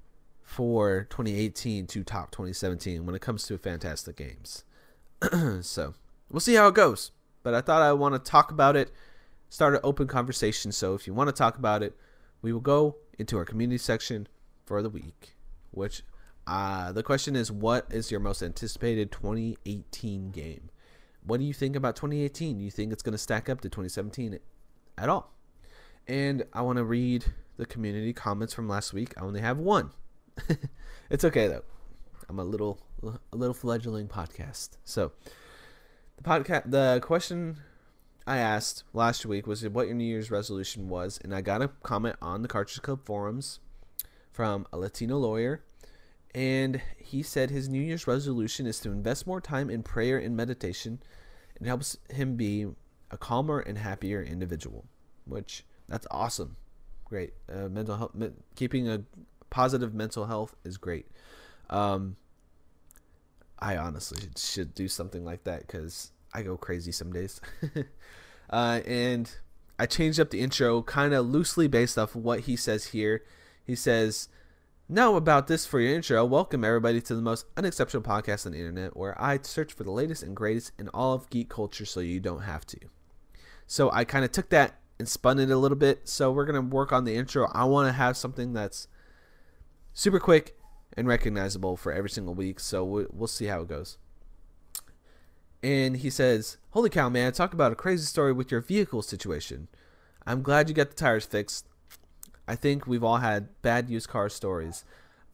for 0.52 1.08
2018 1.10 1.88
to 1.88 2.04
top 2.04 2.30
2017 2.32 3.06
when 3.06 3.16
it 3.16 3.22
comes 3.22 3.46
to 3.48 3.58
fantastic 3.58 4.18
games. 4.18 4.66
so 5.62 5.94
we'll 6.30 6.42
see 6.42 6.56
how 6.56 6.68
it 6.68 6.76
goes. 6.76 7.12
But 7.42 7.54
I 7.54 7.62
thought 7.62 7.82
I 7.82 7.94
want 7.94 8.16
to 8.16 8.32
talk 8.32 8.52
about 8.52 8.76
it, 8.76 8.92
start 9.50 9.76
an 9.76 9.80
open 9.82 10.08
conversation. 10.08 10.74
So 10.74 10.94
if 10.94 11.08
you 11.08 11.14
want 11.14 11.30
to 11.30 11.34
talk 11.34 11.58
about 11.58 11.82
it, 11.82 11.96
we 12.42 12.52
will 12.52 12.60
go 12.60 12.98
into 13.18 13.38
our 13.38 13.46
community 13.46 13.78
section 13.78 14.28
for 14.66 14.82
the 14.84 14.90
week, 14.90 15.38
which 15.72 16.04
uh, 16.46 16.92
the 16.92 17.02
question 17.02 17.38
is, 17.38 17.50
what 17.50 17.88
is 17.90 18.12
your 18.12 18.20
most 18.20 18.44
anticipated 18.44 19.10
2018 19.10 20.32
game? 20.32 20.70
What 21.24 21.40
do 21.40 21.46
you 21.46 21.54
think 21.54 21.78
about 21.78 21.96
2018? 21.96 22.58
Do 22.58 22.64
you 22.66 22.72
think 22.72 22.92
it's 22.92 23.04
going 23.04 23.14
to 23.14 23.18
stack 23.18 23.48
up 23.48 23.62
to 23.62 23.70
2017 23.70 24.38
at 24.98 25.08
all? 25.08 25.32
And 26.10 26.44
I 26.52 26.62
want 26.62 26.76
to 26.76 26.84
read 26.84 27.24
the 27.56 27.66
community 27.66 28.12
comments 28.12 28.54
from 28.54 28.68
last 28.68 28.92
week. 28.92 29.14
I 29.18 29.22
only 29.22 29.40
have 29.40 29.58
one. 29.58 29.92
it's 31.10 31.24
okay 31.24 31.48
though. 31.48 31.64
I'm 32.30 32.40
a 32.40 32.44
little 32.44 32.80
a 33.04 33.36
little 33.36 33.54
fledgling 33.54 34.08
podcast. 34.08 34.72
So 34.84 35.12
the 36.18 36.24
podcast 36.24 36.70
the 36.70 37.00
question 37.02 37.58
I 38.26 38.38
asked 38.38 38.84
last 38.94 39.26
week 39.26 39.48
was 39.48 39.68
what 39.68 39.88
your 39.88 39.96
New 39.96 40.06
Year's 40.06 40.32
resolution 40.32 40.90
was, 40.90 41.20
and 41.24 41.34
I 41.34 41.42
got 41.42 41.62
a 41.62 41.70
comment 41.84 42.16
on 42.22 42.42
the 42.42 42.48
Cartridge 42.48 42.82
Club 42.82 43.06
forums 43.06 43.60
from 44.32 44.66
a 44.72 44.78
Latino 44.78 45.18
lawyer 45.18 45.62
and 46.34 46.82
he 46.98 47.24
said 47.24 47.50
his 47.50 47.68
New 47.68 47.82
Year's 47.82 48.08
resolution 48.08 48.66
is 48.66 48.80
to 48.80 48.92
invest 48.92 49.28
more 49.28 49.42
time 49.42 49.70
in 49.70 49.84
prayer 49.84 50.18
and 50.18 50.36
meditation. 50.36 51.02
It 51.60 51.68
helps 51.68 51.98
him 52.10 52.36
be 52.36 52.68
a 53.10 53.18
calmer 53.18 53.60
and 53.60 53.78
happier 53.78 54.24
individual, 54.24 54.86
which 55.26 55.66
that's 55.90 56.08
awesome. 56.10 56.56
Great. 57.04 57.34
Uh, 57.54 57.68
mental 57.68 57.98
health, 57.98 58.16
keeping 58.56 58.88
a 58.88 59.04
positive 59.52 59.94
mental 59.94 60.26
health 60.26 60.56
is 60.64 60.78
great. 60.78 61.06
Um, 61.70 62.16
I 63.60 63.78
honestly 63.78 64.24
should 64.36 64.74
do 64.74 64.88
something 64.88 65.24
like 65.24 65.44
that 65.44 65.68
because 65.68 66.12
I 66.34 66.42
go 66.42 66.58
crazy 66.58 66.92
some 66.92 67.14
days. 67.14 67.40
uh, 68.50 68.82
and 68.88 69.32
I 69.78 69.86
changed 69.86 70.20
up 70.20 70.32
the 70.32 70.40
intro 70.42 70.82
kind 70.82 71.14
of 71.14 71.28
loosely 71.28 71.68
based 71.68 72.00
off 72.00 72.16
what 72.16 72.42
he 72.42 72.56
says 72.56 72.86
here. 72.86 73.24
He 73.64 73.76
says, 73.76 74.30
now, 74.94 75.16
about 75.16 75.48
this 75.48 75.66
for 75.66 75.80
your 75.80 75.96
intro, 75.96 76.26
welcome 76.26 76.66
everybody 76.66 77.00
to 77.00 77.16
the 77.16 77.22
most 77.22 77.46
unexceptional 77.56 78.04
podcast 78.04 78.46
on 78.46 78.52
the 78.52 78.58
internet 78.58 78.98
where 78.98 79.20
I 79.22 79.40
search 79.42 79.72
for 79.72 79.86
the 79.86 79.92
latest 79.92 80.22
and 80.22 80.36
greatest 80.36 80.74
in 80.78 80.90
all 80.90 81.14
of 81.14 81.30
geek 81.30 81.48
culture 81.48 81.86
so 81.86 82.02
you 82.02 82.20
don't 82.20 82.42
have 82.42 82.66
to. 82.66 82.78
So, 83.68 83.90
I 83.92 84.04
kind 84.04 84.26
of 84.26 84.34
took 84.34 84.50
that 84.50 84.82
and 85.00 85.08
spun 85.08 85.40
it 85.40 85.50
a 85.50 85.56
little 85.56 85.78
bit. 85.78 86.10
So, 86.10 86.30
we're 86.32 86.46
going 86.46 86.62
to 86.62 86.76
work 86.76 86.92
on 86.92 87.06
the 87.06 87.16
intro. 87.16 87.50
I 87.54 87.64
want 87.64 87.88
to 87.88 87.94
have 87.94 88.18
something 88.18 88.52
that's 88.52 88.90
super 89.94 90.20
quick 90.20 90.58
and 90.96 91.08
recognizable 91.08 91.78
for 91.78 91.92
every 91.92 92.10
single 92.10 92.34
week. 92.34 92.60
So, 92.60 92.84
we'll 92.84 93.28
see 93.28 93.46
how 93.46 93.62
it 93.62 93.68
goes. 93.68 93.98
And 95.64 95.98
he 95.98 96.10
says, 96.10 96.58
Holy 96.72 96.90
cow, 96.90 97.10
man, 97.10 97.34
talk 97.34 97.54
about 97.54 97.72
a 97.72 97.76
crazy 97.76 98.06
story 98.06 98.34
with 98.34 98.52
your 98.52 98.62
vehicle 98.62 99.02
situation. 99.02 99.68
I'm 100.26 100.42
glad 100.42 100.70
you 100.70 100.76
got 100.76 100.90
the 100.90 100.96
tires 100.96 101.26
fixed. 101.26 101.68
I 102.48 102.56
think 102.56 102.88
we've 102.88 103.04
all 103.04 103.18
had 103.18 103.50
bad 103.62 103.90
used 103.90 104.10
car 104.10 104.30
stories. 104.30 104.84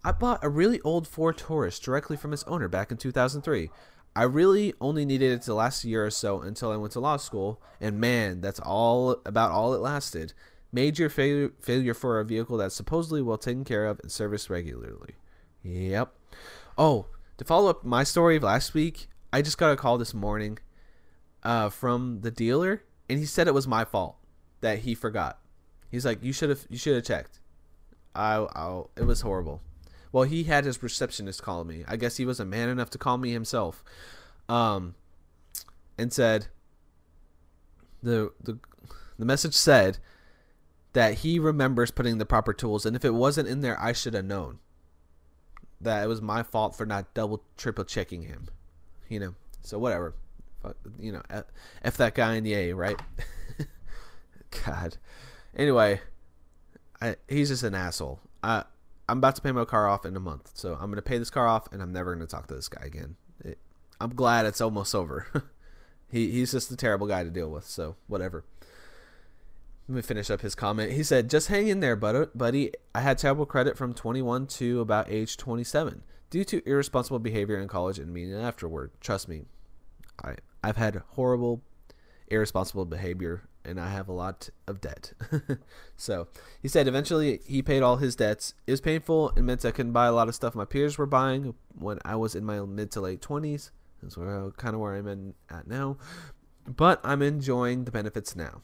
I 0.04 0.12
bought 0.12 0.44
a 0.44 0.50
really 0.50 0.80
old 0.82 1.08
Ford 1.08 1.38
Taurus 1.38 1.80
directly 1.80 2.18
from 2.18 2.34
its 2.34 2.44
owner 2.44 2.68
back 2.68 2.92
in 2.92 2.98
2003. 2.98 3.70
I 4.16 4.24
really 4.24 4.74
only 4.82 5.06
needed 5.06 5.32
it 5.32 5.42
to 5.44 5.54
last 5.54 5.84
a 5.84 5.90
year 5.90 6.06
or 6.06 6.12
so 6.12 6.42
until 6.42 6.72
I 6.72 6.78
went 6.78 6.94
to 6.94 7.00
law 7.00 7.18
school, 7.18 7.62
and 7.80 8.00
man, 8.00 8.42
that's 8.42 8.60
all 8.60 9.22
about 9.26 9.52
all 9.52 9.74
it 9.74 9.82
lasted. 9.82 10.34
Major 10.72 11.10
failure, 11.10 11.52
failure 11.62 11.94
for 11.94 12.20
a 12.20 12.26
vehicle 12.26 12.58
that's 12.58 12.76
supposedly 12.76 13.22
well 13.22 13.38
taken 13.38 13.64
care 13.64 13.86
of 13.86 14.00
and 14.02 14.12
serviced 14.12 14.50
regularly. 14.50 15.16
Yep. 15.64 16.14
Oh, 16.78 17.08
to 17.38 17.46
follow 17.46 17.70
up 17.70 17.84
my 17.84 18.04
story 18.04 18.36
of 18.36 18.44
last 18.44 18.74
week, 18.74 19.08
I 19.32 19.42
just 19.42 19.58
got 19.58 19.72
a 19.72 19.76
call 19.76 19.98
this 19.98 20.14
morning 20.14 20.60
uh, 21.44 21.70
from 21.70 22.22
the 22.22 22.32
dealer, 22.32 22.84
and 23.10 23.20
he 23.20 23.26
said 23.26 23.48
it 23.48 23.54
was 23.54 23.68
my 23.68 23.86
fault 23.86 24.18
that 24.62 24.80
he 24.80 24.96
forgot. 24.96 25.40
He's 25.90 26.06
like, 26.06 26.24
you 26.24 26.34
should 26.34 26.50
have 26.50 26.66
you 26.70 26.78
should 26.78 26.96
have 26.96 27.06
checked. 27.06 27.40
I, 28.14 28.48
I 28.56 28.84
it 28.98 29.04
was 29.04 29.22
horrible. 29.22 29.62
Well, 30.12 30.24
he 30.24 30.46
had 30.46 30.66
his 30.66 30.82
receptionist 30.82 31.44
call 31.44 31.64
me. 31.64 31.84
I 31.88 31.96
guess 31.96 32.18
he 32.18 32.26
was 32.26 32.40
a 32.40 32.46
man 32.46 32.70
enough 32.70 32.90
to 32.92 32.98
call 32.98 33.18
me 33.18 33.32
himself, 33.32 33.84
um, 34.50 34.96
and 35.98 36.12
said 36.12 36.48
the 38.02 38.32
the 38.42 38.60
the 39.18 39.26
message 39.26 39.54
said 39.54 40.00
that 40.94 41.16
he 41.16 41.40
remembers 41.40 41.92
putting 41.92 42.18
the 42.18 42.26
proper 42.26 42.54
tools, 42.54 42.86
and 42.86 42.96
if 42.96 43.06
it 43.06 43.14
wasn't 43.14 43.48
in 43.48 43.62
there, 43.62 43.80
I 43.80 43.94
should 43.94 44.14
have 44.14 44.26
known. 44.26 44.60
That 45.80 46.04
it 46.04 46.08
was 46.08 46.22
my 46.22 46.42
fault 46.42 46.76
for 46.76 46.86
not 46.86 47.14
double 47.14 47.44
triple 47.56 47.84
checking 47.84 48.24
him, 48.24 48.48
you 49.08 49.20
know. 49.20 49.36
So 49.62 49.78
whatever, 49.78 50.16
you 51.00 51.12
know, 51.12 51.22
f, 51.84 51.98
that 51.98 52.16
guy 52.16 52.36
in 52.36 52.44
the 52.44 52.54
A, 52.54 52.74
right? 52.74 53.00
God. 54.66 54.98
Anyway, 55.56 56.02
I, 57.02 57.16
he's 57.28 57.50
just 57.50 57.64
an 57.64 57.76
asshole. 57.76 58.20
I 58.44 58.64
I'm 59.10 59.20
about 59.20 59.36
to 59.38 59.42
pay 59.42 59.52
my 59.52 59.66
car 59.66 59.88
off 59.88 60.06
in 60.06 60.16
a 60.16 60.20
month, 60.20 60.52
so 60.54 60.78
I'm 60.80 60.90
gonna 60.90 61.02
pay 61.02 61.18
this 61.18 61.30
car 61.30 61.48
off, 61.48 61.72
and 61.72 61.82
I'm 61.82 61.94
never 61.94 62.14
gonna 62.14 62.28
talk 62.28 62.48
to 62.48 62.56
this 62.56 62.70
guy 62.70 62.86
again. 62.86 63.16
It, 63.44 63.58
I'm 64.02 64.16
glad 64.16 64.46
it's 64.46 64.62
almost 64.62 64.94
over. 64.94 65.28
he 66.12 66.32
he's 66.32 66.52
just 66.52 66.72
a 66.72 66.76
terrible 66.76 67.08
guy 67.08 67.24
to 67.24 67.30
deal 67.30 67.50
with. 67.50 67.66
So 67.66 67.96
whatever. 68.08 68.44
Let 69.88 69.96
me 69.96 70.02
finish 70.02 70.30
up 70.30 70.42
his 70.42 70.56
comment. 70.56 70.92
He 70.92 71.04
said, 71.04 71.30
"Just 71.30 71.48
hang 71.48 71.68
in 71.68 71.80
there, 71.80 71.96
buddy. 71.96 72.72
I 72.94 73.02
had 73.02 73.18
terrible 73.18 73.46
credit 73.46 73.78
from 73.78 73.94
21 73.94 74.48
to 74.48 74.82
about 74.82 75.10
age 75.10 75.38
27 75.38 76.04
due 76.30 76.44
to 76.44 76.68
irresponsible 76.68 77.20
behavior 77.20 77.58
in 77.58 77.68
college 77.68 78.00
and 78.00 78.14
meeting 78.14 78.36
afterward. 78.36 78.92
Trust 79.00 79.30
me, 79.30 79.46
I 80.24 80.36
I've 80.64 80.78
had 80.78 81.02
horrible, 81.12 81.62
irresponsible 82.28 82.86
behavior 82.86 83.48
and 83.68 83.80
I 83.80 83.90
have 83.90 84.08
a 84.08 84.14
lot 84.14 84.50
of 84.66 84.80
debt. 84.80 85.14
so 85.98 86.28
he 86.62 86.68
said 86.68 86.88
eventually 86.88 87.42
he 87.46 87.62
paid 87.62 87.84
all 87.84 87.98
his 87.98 88.16
debts. 88.16 88.54
It 88.66 88.72
was 88.72 88.82
painful 88.82 89.34
and 89.36 89.46
meant 89.46 89.66
I 89.66 89.72
couldn't 89.72 89.92
buy 89.92 90.08
a 90.08 90.14
lot 90.14 90.30
of 90.30 90.36
stuff 90.36 90.56
my 90.56 90.66
peers 90.66 90.98
were 90.98 91.06
buying 91.06 91.54
when 91.78 92.00
I 92.06 92.16
was 92.16 92.34
in 92.34 92.46
my 92.46 92.62
mid 92.62 92.92
to 92.92 93.02
late 93.02 93.22
20s. 93.22 93.72
That's 94.02 94.18
where 94.18 94.52
kind 94.52 94.74
of 94.74 94.80
where 94.80 94.96
I'm 94.96 95.08
in 95.08 95.34
at 95.50 95.68
now. 95.68 95.98
But 96.66 97.02
I'm 97.04 97.22
enjoying 97.22 97.84
the 97.84 97.92
benefits 97.92 98.36
now. 98.36 98.62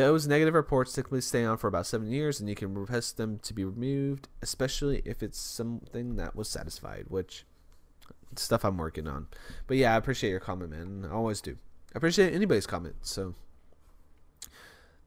Those 0.00 0.26
negative 0.26 0.54
reports 0.54 0.94
typically 0.94 1.20
stay 1.20 1.44
on 1.44 1.58
for 1.58 1.68
about 1.68 1.84
seven 1.84 2.10
years, 2.10 2.40
and 2.40 2.48
you 2.48 2.54
can 2.54 2.72
request 2.72 3.18
them 3.18 3.38
to 3.40 3.52
be 3.52 3.66
removed, 3.66 4.28
especially 4.40 5.02
if 5.04 5.22
it's 5.22 5.38
something 5.38 6.16
that 6.16 6.34
was 6.34 6.48
satisfied, 6.48 7.04
which 7.08 7.44
stuff 8.34 8.64
I'm 8.64 8.78
working 8.78 9.06
on. 9.06 9.26
But 9.66 9.76
yeah, 9.76 9.92
I 9.92 9.98
appreciate 9.98 10.30
your 10.30 10.40
comment, 10.40 10.70
man. 10.70 11.04
I 11.04 11.12
always 11.12 11.42
do. 11.42 11.58
I 11.94 11.98
appreciate 11.98 12.32
anybody's 12.32 12.66
comment. 12.66 12.94
So 13.02 13.34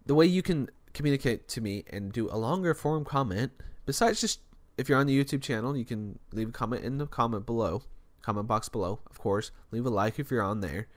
the 0.05 0.13
way 0.13 0.27
you 0.27 0.43
can 0.43 0.69
communicate 0.93 1.47
to 1.47 1.59
me 1.59 1.85
and 1.89 2.13
do 2.13 2.29
a 2.29 2.37
longer 2.37 2.75
form 2.75 3.03
comment, 3.03 3.51
besides 3.87 4.21
just 4.21 4.41
if 4.77 4.89
you're 4.89 4.99
on 4.99 5.07
the 5.07 5.23
YouTube 5.23 5.41
channel, 5.41 5.75
you 5.75 5.85
can 5.85 6.19
leave 6.33 6.49
a 6.49 6.51
comment 6.51 6.83
in 6.83 6.99
the 6.99 7.07
comment 7.07 7.47
below, 7.47 7.81
comment 8.21 8.45
box 8.45 8.69
below, 8.69 8.99
of 9.09 9.17
course. 9.17 9.49
Leave 9.71 9.87
a 9.87 9.89
like 9.89 10.19
if 10.19 10.29
you're 10.29 10.43
on 10.43 10.61
there. 10.61 10.87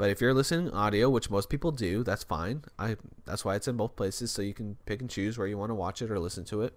But 0.00 0.08
if 0.08 0.18
you're 0.22 0.32
listening 0.32 0.70
audio, 0.70 1.10
which 1.10 1.28
most 1.28 1.50
people 1.50 1.72
do, 1.72 2.02
that's 2.02 2.24
fine. 2.24 2.62
I 2.78 2.96
that's 3.26 3.44
why 3.44 3.54
it's 3.54 3.68
in 3.68 3.76
both 3.76 3.96
places, 3.96 4.30
so 4.30 4.40
you 4.40 4.54
can 4.54 4.78
pick 4.86 5.02
and 5.02 5.10
choose 5.10 5.36
where 5.36 5.46
you 5.46 5.58
want 5.58 5.68
to 5.68 5.74
watch 5.74 6.00
it 6.00 6.10
or 6.10 6.18
listen 6.18 6.42
to 6.46 6.62
it. 6.62 6.72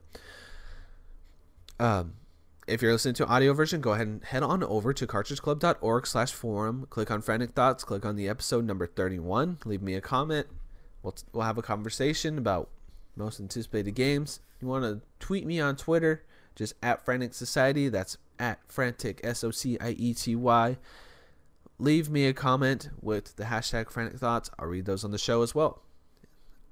Um, 1.80 2.16
if 2.68 2.82
you're 2.82 2.92
listening 2.92 3.14
to 3.14 3.26
audio 3.26 3.54
version, 3.54 3.80
go 3.80 3.94
ahead 3.94 4.08
and 4.08 4.26
head 4.26 4.44
on 4.44 4.62
over 4.62 4.92
to 4.92 5.08
cartridgeclub.org 5.08 6.06
slash 6.06 6.34
forum. 6.34 6.86
Click 6.90 7.10
on 7.10 7.22
Frantic 7.22 7.52
Thoughts. 7.52 7.86
Click 7.86 8.06
on 8.06 8.18
the 8.18 8.28
episode 8.28 8.66
number 8.66 8.86
31. 8.86 9.60
Leave 9.64 9.82
me 9.82 9.96
a 9.96 10.02
comment. 10.02 10.48
We'll, 11.02 11.16
we'll 11.32 11.46
have 11.46 11.58
a 11.58 11.62
conversation 11.62 12.38
about 12.38 12.68
most 13.16 13.40
anticipated 13.40 13.96
games. 13.96 14.42
You 14.60 14.68
want 14.68 14.84
to 14.84 15.00
tweet 15.26 15.46
me 15.46 15.62
on 15.62 15.78
Twitter, 15.78 16.26
just 16.58 16.74
at 16.84 17.06
Frantic 17.06 17.34
Society. 17.36 17.88
That's 17.88 18.18
at 18.38 18.60
Frantic, 18.68 19.22
S 19.24 19.46
O 19.46 19.52
C 19.52 19.78
I 19.80 19.92
E 19.92 20.14
T 20.14 20.36
Y 20.36 20.76
leave 21.84 22.10
me 22.10 22.26
a 22.26 22.34
comment 22.34 22.90
with 23.02 23.36
the 23.36 23.44
hashtag 23.44 23.92
frantic 23.92 24.18
thoughts. 24.18 24.50
I'll 24.58 24.68
read 24.68 24.86
those 24.86 25.04
on 25.04 25.12
the 25.12 25.18
show 25.18 25.42
as 25.42 25.54
well. 25.54 25.82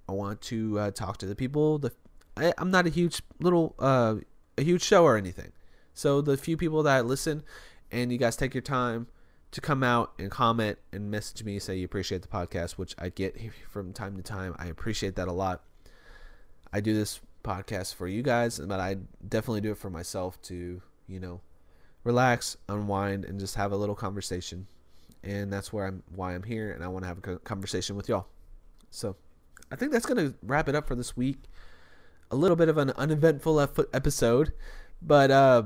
I 0.08 0.14
want 0.14 0.42
to 0.44 0.80
uh, 0.80 0.92
talk 0.92 1.18
to 1.18 1.26
the 1.26 1.36
people 1.36 1.78
the 1.78 1.92
I, 2.38 2.54
am 2.58 2.72
not 2.72 2.88
a 2.88 2.90
huge 2.90 3.22
little 3.40 3.76
uh, 3.78 4.16
a 4.58 4.64
huge 4.64 4.82
show 4.82 5.04
or 5.04 5.18
anything. 5.18 5.52
So 5.94 6.22
the 6.22 6.38
few 6.38 6.56
people 6.56 6.82
that 6.84 7.06
listen 7.06 7.44
and 7.92 8.12
you 8.12 8.18
guys 8.18 8.38
take 8.38 8.54
your 8.54 8.62
time 8.62 9.08
to 9.52 9.60
come 9.60 9.84
out 9.84 10.14
and 10.18 10.32
comment 10.32 10.78
and 10.94 11.12
message 11.12 11.44
me 11.44 11.60
say 11.60 11.76
you 11.76 11.84
appreciate 11.84 12.22
the 12.22 12.28
podcast 12.30 12.72
which 12.78 12.96
i 12.98 13.10
get 13.10 13.38
from 13.70 13.92
time 13.92 14.16
to 14.16 14.24
time. 14.24 14.56
I 14.58 14.68
appreciate 14.68 15.16
that 15.18 15.28
a 15.28 15.34
lot. 15.34 15.64
I 16.72 16.80
do 16.80 16.94
this 16.94 17.20
podcast 17.44 17.96
for 17.96 18.08
you 18.08 18.22
guys 18.22 18.60
but 18.60 18.80
i 18.80 18.96
definitely 19.28 19.62
do 19.62 19.72
it 19.72 19.78
for 19.78 19.90
myself 19.90 20.40
to 20.44 20.80
you 21.08 21.20
know 21.20 21.42
relax 22.04 22.56
unwind 22.70 23.26
and 23.26 23.40
just 23.40 23.56
have 23.56 23.72
a 23.72 23.76
little 23.76 23.96
conversation 23.96 24.68
and 25.24 25.52
that's 25.52 25.72
where 25.72 25.86
I'm 25.86 26.04
why 26.14 26.34
I'm 26.34 26.44
here, 26.44 26.72
and 26.72 26.84
I 26.84 26.88
want 26.88 27.04
to 27.04 27.08
have 27.08 27.20
a 27.26 27.38
conversation 27.40 27.96
with 27.96 28.10
y'all. 28.10 28.28
So, 28.90 29.16
I 29.72 29.76
think 29.76 29.92
that's 29.92 30.06
gonna 30.06 30.34
wrap 30.44 30.68
it 30.68 30.76
up 30.76 30.88
for 30.88 30.96
this 30.96 31.16
week. 31.16 31.44
A 32.30 32.36
little 32.36 32.56
bit 32.56 32.70
of 32.70 32.78
an 32.78 32.92
uneventful 32.92 33.60
episode, 33.60 34.54
but 35.02 35.32
uh, 35.32 35.64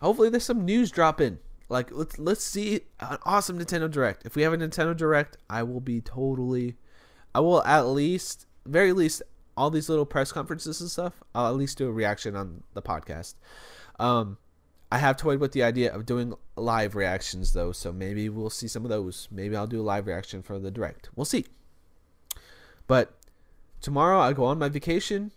hopefully 0.00 0.28
there's 0.28 0.44
some 0.44 0.64
news 0.64 0.90
dropping. 0.90 1.38
Like 1.68 1.90
let's 1.92 2.18
let's 2.18 2.44
see 2.44 2.82
an 3.00 3.18
awesome 3.24 3.58
Nintendo 3.58 3.90
Direct. 3.90 4.26
If 4.26 4.36
we 4.36 4.42
have 4.42 4.52
a 4.52 4.58
Nintendo 4.58 4.96
Direct, 4.96 5.36
I 5.48 5.62
will 5.62 5.80
be 5.80 6.00
totally. 6.00 6.76
I 7.34 7.40
will 7.40 7.62
at 7.64 7.86
least, 7.86 8.46
very 8.66 8.92
least, 8.92 9.22
all 9.56 9.70
these 9.70 9.88
little 9.88 10.06
press 10.06 10.30
conferences 10.30 10.80
and 10.80 10.90
stuff. 10.90 11.22
I'll 11.34 11.48
at 11.48 11.56
least 11.56 11.78
do 11.78 11.88
a 11.88 11.92
reaction 11.92 12.36
on 12.36 12.62
the 12.74 12.82
podcast. 12.82 13.34
Um, 13.98 14.38
I 14.90 14.98
have 14.98 15.16
toyed 15.16 15.40
with 15.40 15.52
the 15.52 15.62
idea 15.62 15.92
of 15.92 16.06
doing 16.06 16.34
live 16.56 16.94
reactions 16.94 17.52
though, 17.52 17.72
so 17.72 17.92
maybe 17.92 18.28
we'll 18.28 18.50
see 18.50 18.68
some 18.68 18.84
of 18.84 18.90
those. 18.90 19.28
Maybe 19.30 19.56
I'll 19.56 19.66
do 19.66 19.80
a 19.80 19.82
live 19.82 20.06
reaction 20.06 20.42
for 20.42 20.58
the 20.58 20.70
direct. 20.70 21.10
We'll 21.16 21.24
see. 21.24 21.46
But 22.86 23.16
tomorrow 23.80 24.20
I 24.20 24.32
go 24.32 24.44
on 24.44 24.58
my 24.58 24.68
vacation 24.68 25.32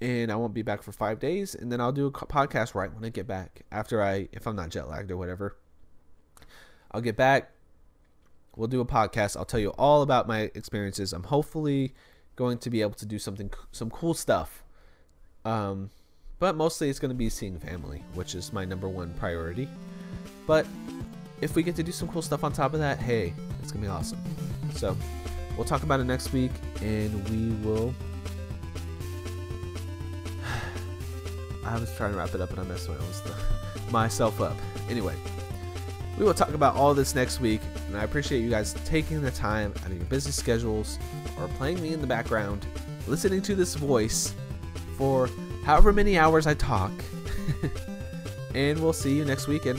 and 0.00 0.32
I 0.32 0.36
won't 0.36 0.54
be 0.54 0.62
back 0.62 0.82
for 0.82 0.92
5 0.92 1.18
days 1.18 1.54
and 1.54 1.70
then 1.70 1.80
I'll 1.80 1.92
do 1.92 2.06
a 2.06 2.10
podcast 2.10 2.74
right 2.74 2.92
when 2.92 3.04
I 3.04 3.08
get 3.08 3.26
back 3.26 3.62
after 3.70 4.02
I 4.02 4.28
if 4.32 4.46
I'm 4.46 4.56
not 4.56 4.70
jet 4.70 4.88
lagged 4.88 5.10
or 5.10 5.16
whatever. 5.16 5.56
I'll 6.90 7.00
get 7.00 7.16
back. 7.16 7.52
We'll 8.54 8.68
do 8.68 8.80
a 8.80 8.84
podcast. 8.84 9.36
I'll 9.36 9.46
tell 9.46 9.60
you 9.60 9.70
all 9.78 10.02
about 10.02 10.28
my 10.28 10.50
experiences. 10.54 11.14
I'm 11.14 11.22
hopefully 11.24 11.94
going 12.36 12.58
to 12.58 12.68
be 12.68 12.82
able 12.82 12.94
to 12.94 13.06
do 13.06 13.18
something 13.18 13.50
some 13.70 13.88
cool 13.88 14.14
stuff. 14.14 14.62
Um 15.44 15.90
but 16.42 16.56
mostly 16.56 16.90
it's 16.90 16.98
going 16.98 17.08
to 17.08 17.14
be 17.14 17.28
seeing 17.28 17.56
family, 17.56 18.02
which 18.14 18.34
is 18.34 18.52
my 18.52 18.64
number 18.64 18.88
one 18.88 19.14
priority. 19.14 19.68
But 20.44 20.66
if 21.40 21.54
we 21.54 21.62
get 21.62 21.76
to 21.76 21.84
do 21.84 21.92
some 21.92 22.08
cool 22.08 22.20
stuff 22.20 22.42
on 22.42 22.52
top 22.52 22.74
of 22.74 22.80
that, 22.80 22.98
hey, 22.98 23.32
it's 23.62 23.70
going 23.70 23.84
to 23.84 23.88
be 23.88 23.94
awesome. 23.94 24.18
So 24.74 24.96
we'll 25.56 25.66
talk 25.66 25.84
about 25.84 26.00
it 26.00 26.04
next 26.04 26.32
week 26.32 26.50
and 26.80 27.28
we 27.28 27.54
will. 27.64 27.94
I 31.64 31.78
was 31.78 31.94
trying 31.96 32.10
to 32.10 32.18
wrap 32.18 32.34
it 32.34 32.40
up 32.40 32.50
and 32.50 32.58
I 32.58 32.64
messed 32.64 32.90
myself 33.92 34.40
up. 34.40 34.56
Anyway, 34.90 35.14
we 36.18 36.24
will 36.24 36.34
talk 36.34 36.54
about 36.54 36.74
all 36.74 36.92
this 36.92 37.14
next 37.14 37.38
week, 37.38 37.60
and 37.86 37.96
I 37.96 38.02
appreciate 38.02 38.40
you 38.40 38.50
guys 38.50 38.74
taking 38.84 39.22
the 39.22 39.30
time 39.30 39.72
out 39.84 39.92
of 39.92 39.96
your 39.96 40.06
busy 40.06 40.32
schedules 40.32 40.98
or 41.38 41.46
playing 41.46 41.80
me 41.80 41.92
in 41.92 42.00
the 42.00 42.06
background, 42.08 42.66
listening 43.06 43.42
to 43.42 43.54
this 43.54 43.76
voice 43.76 44.34
for 44.98 45.28
however 45.64 45.92
many 45.92 46.18
hours 46.18 46.46
I 46.46 46.54
talk. 46.54 46.92
and 48.54 48.80
we'll 48.80 48.92
see 48.92 49.14
you 49.14 49.24
next 49.24 49.48
week 49.48 49.66
and 49.66 49.78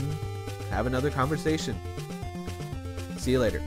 have 0.70 0.86
another 0.86 1.10
conversation. 1.10 1.76
See 3.16 3.32
you 3.32 3.38
later. 3.38 3.62